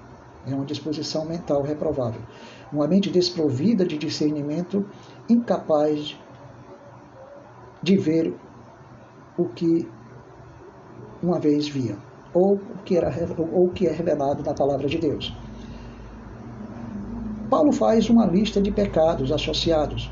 É 0.45 0.53
uma 0.53 0.65
disposição 0.65 1.23
mental 1.23 1.61
reprovável. 1.61 2.21
Uma 2.69 2.85
mente 2.85 3.09
desprovida 3.09 3.85
de 3.85 3.97
discernimento, 3.97 4.85
incapaz 5.29 6.19
de 7.81 7.95
ver 7.95 8.35
o 9.37 9.45
que 9.45 9.89
uma 11.23 11.39
vez 11.39 11.69
via, 11.69 11.97
ou 12.33 12.55
o 12.55 12.83
que, 12.83 12.97
era, 12.97 13.09
ou 13.53 13.69
que 13.69 13.87
é 13.87 13.91
revelado 13.91 14.43
na 14.43 14.53
palavra 14.53 14.87
de 14.87 14.97
Deus. 14.97 15.33
Paulo 17.49 17.71
faz 17.71 18.09
uma 18.09 18.25
lista 18.25 18.61
de 18.61 18.71
pecados 18.71 19.31
associados. 19.31 20.11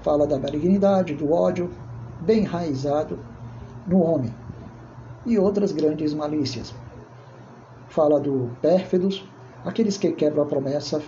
Fala 0.00 0.26
da 0.26 0.38
malignidade, 0.38 1.14
do 1.14 1.32
ódio, 1.32 1.70
bem 2.20 2.40
enraizado 2.40 3.18
no 3.86 4.00
homem, 4.00 4.32
e 5.26 5.38
outras 5.38 5.72
grandes 5.72 6.14
malícias. 6.14 6.74
Fala 7.88 8.18
do 8.18 8.50
pérfidos, 8.62 9.24
aqueles 9.64 9.98
que 9.98 10.12
quebram 10.12 10.44
a 10.44 10.46
promessa 10.46 11.02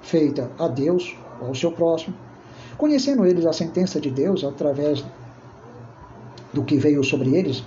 feita 0.00 0.50
a 0.58 0.66
Deus 0.68 1.16
ou 1.40 1.48
ao 1.48 1.54
seu 1.54 1.72
próximo, 1.72 2.14
conhecendo 2.78 3.26
eles 3.26 3.44
a 3.44 3.52
sentença 3.52 4.00
de 4.00 4.10
Deus 4.10 4.44
através 4.44 5.04
do 6.52 6.62
que 6.62 6.76
veio 6.76 7.02
sobre 7.02 7.34
eles, 7.34 7.64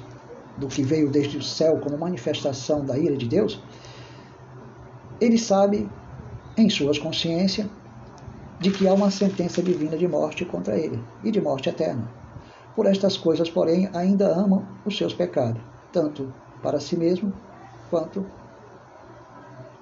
do 0.57 0.67
que 0.67 0.83
veio 0.83 1.09
desde 1.09 1.37
o 1.37 1.43
céu 1.43 1.79
como 1.79 1.97
manifestação 1.97 2.85
da 2.85 2.97
ira 2.97 3.15
de 3.15 3.27
Deus, 3.27 3.61
ele 5.19 5.37
sabe 5.37 5.89
em 6.57 6.69
suas 6.69 6.97
consciências 6.97 7.67
de 8.59 8.71
que 8.71 8.87
há 8.87 8.93
uma 8.93 9.11
sentença 9.11 9.61
divina 9.61 9.97
de 9.97 10.07
morte 10.07 10.45
contra 10.45 10.77
ele 10.77 11.03
e 11.23 11.31
de 11.31 11.41
morte 11.41 11.69
eterna. 11.69 12.09
Por 12.75 12.85
estas 12.85 13.17
coisas, 13.17 13.49
porém, 13.49 13.89
ainda 13.93 14.27
amam 14.27 14.65
os 14.85 14.97
seus 14.97 15.13
pecados, 15.13 15.61
tanto 15.91 16.33
para 16.61 16.79
si 16.79 16.97
mesmo 16.97 17.33
quanto 17.89 18.25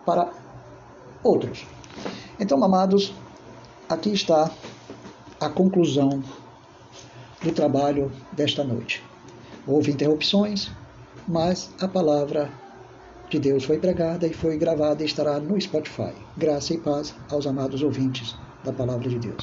para 0.06 0.30
outros. 1.24 1.66
Então, 2.40 2.64
amados, 2.64 3.14
aqui 3.88 4.12
está 4.12 4.52
a 5.40 5.50
conclusão 5.50 6.22
do 7.42 7.52
trabalho 7.52 8.12
desta 8.32 8.64
noite. 8.64 9.04
Houve 9.66 9.92
interrupções, 9.92 10.70
mas 11.28 11.70
a 11.80 11.88
palavra 11.88 12.52
de 13.30 13.40
Deus 13.40 13.64
foi 13.64 13.80
pregada 13.80 14.28
e 14.28 14.34
foi 14.34 14.58
gravada 14.58 15.02
e 15.02 15.06
estará 15.06 15.40
no 15.40 15.60
Spotify. 15.60 16.14
Graça 16.38 16.74
e 16.74 16.78
paz 16.78 17.16
aos 17.30 17.48
amados 17.48 17.82
ouvintes 17.82 18.36
da 18.64 18.74
palavra 18.74 19.10
de 19.10 19.20
Deus. 19.20 19.42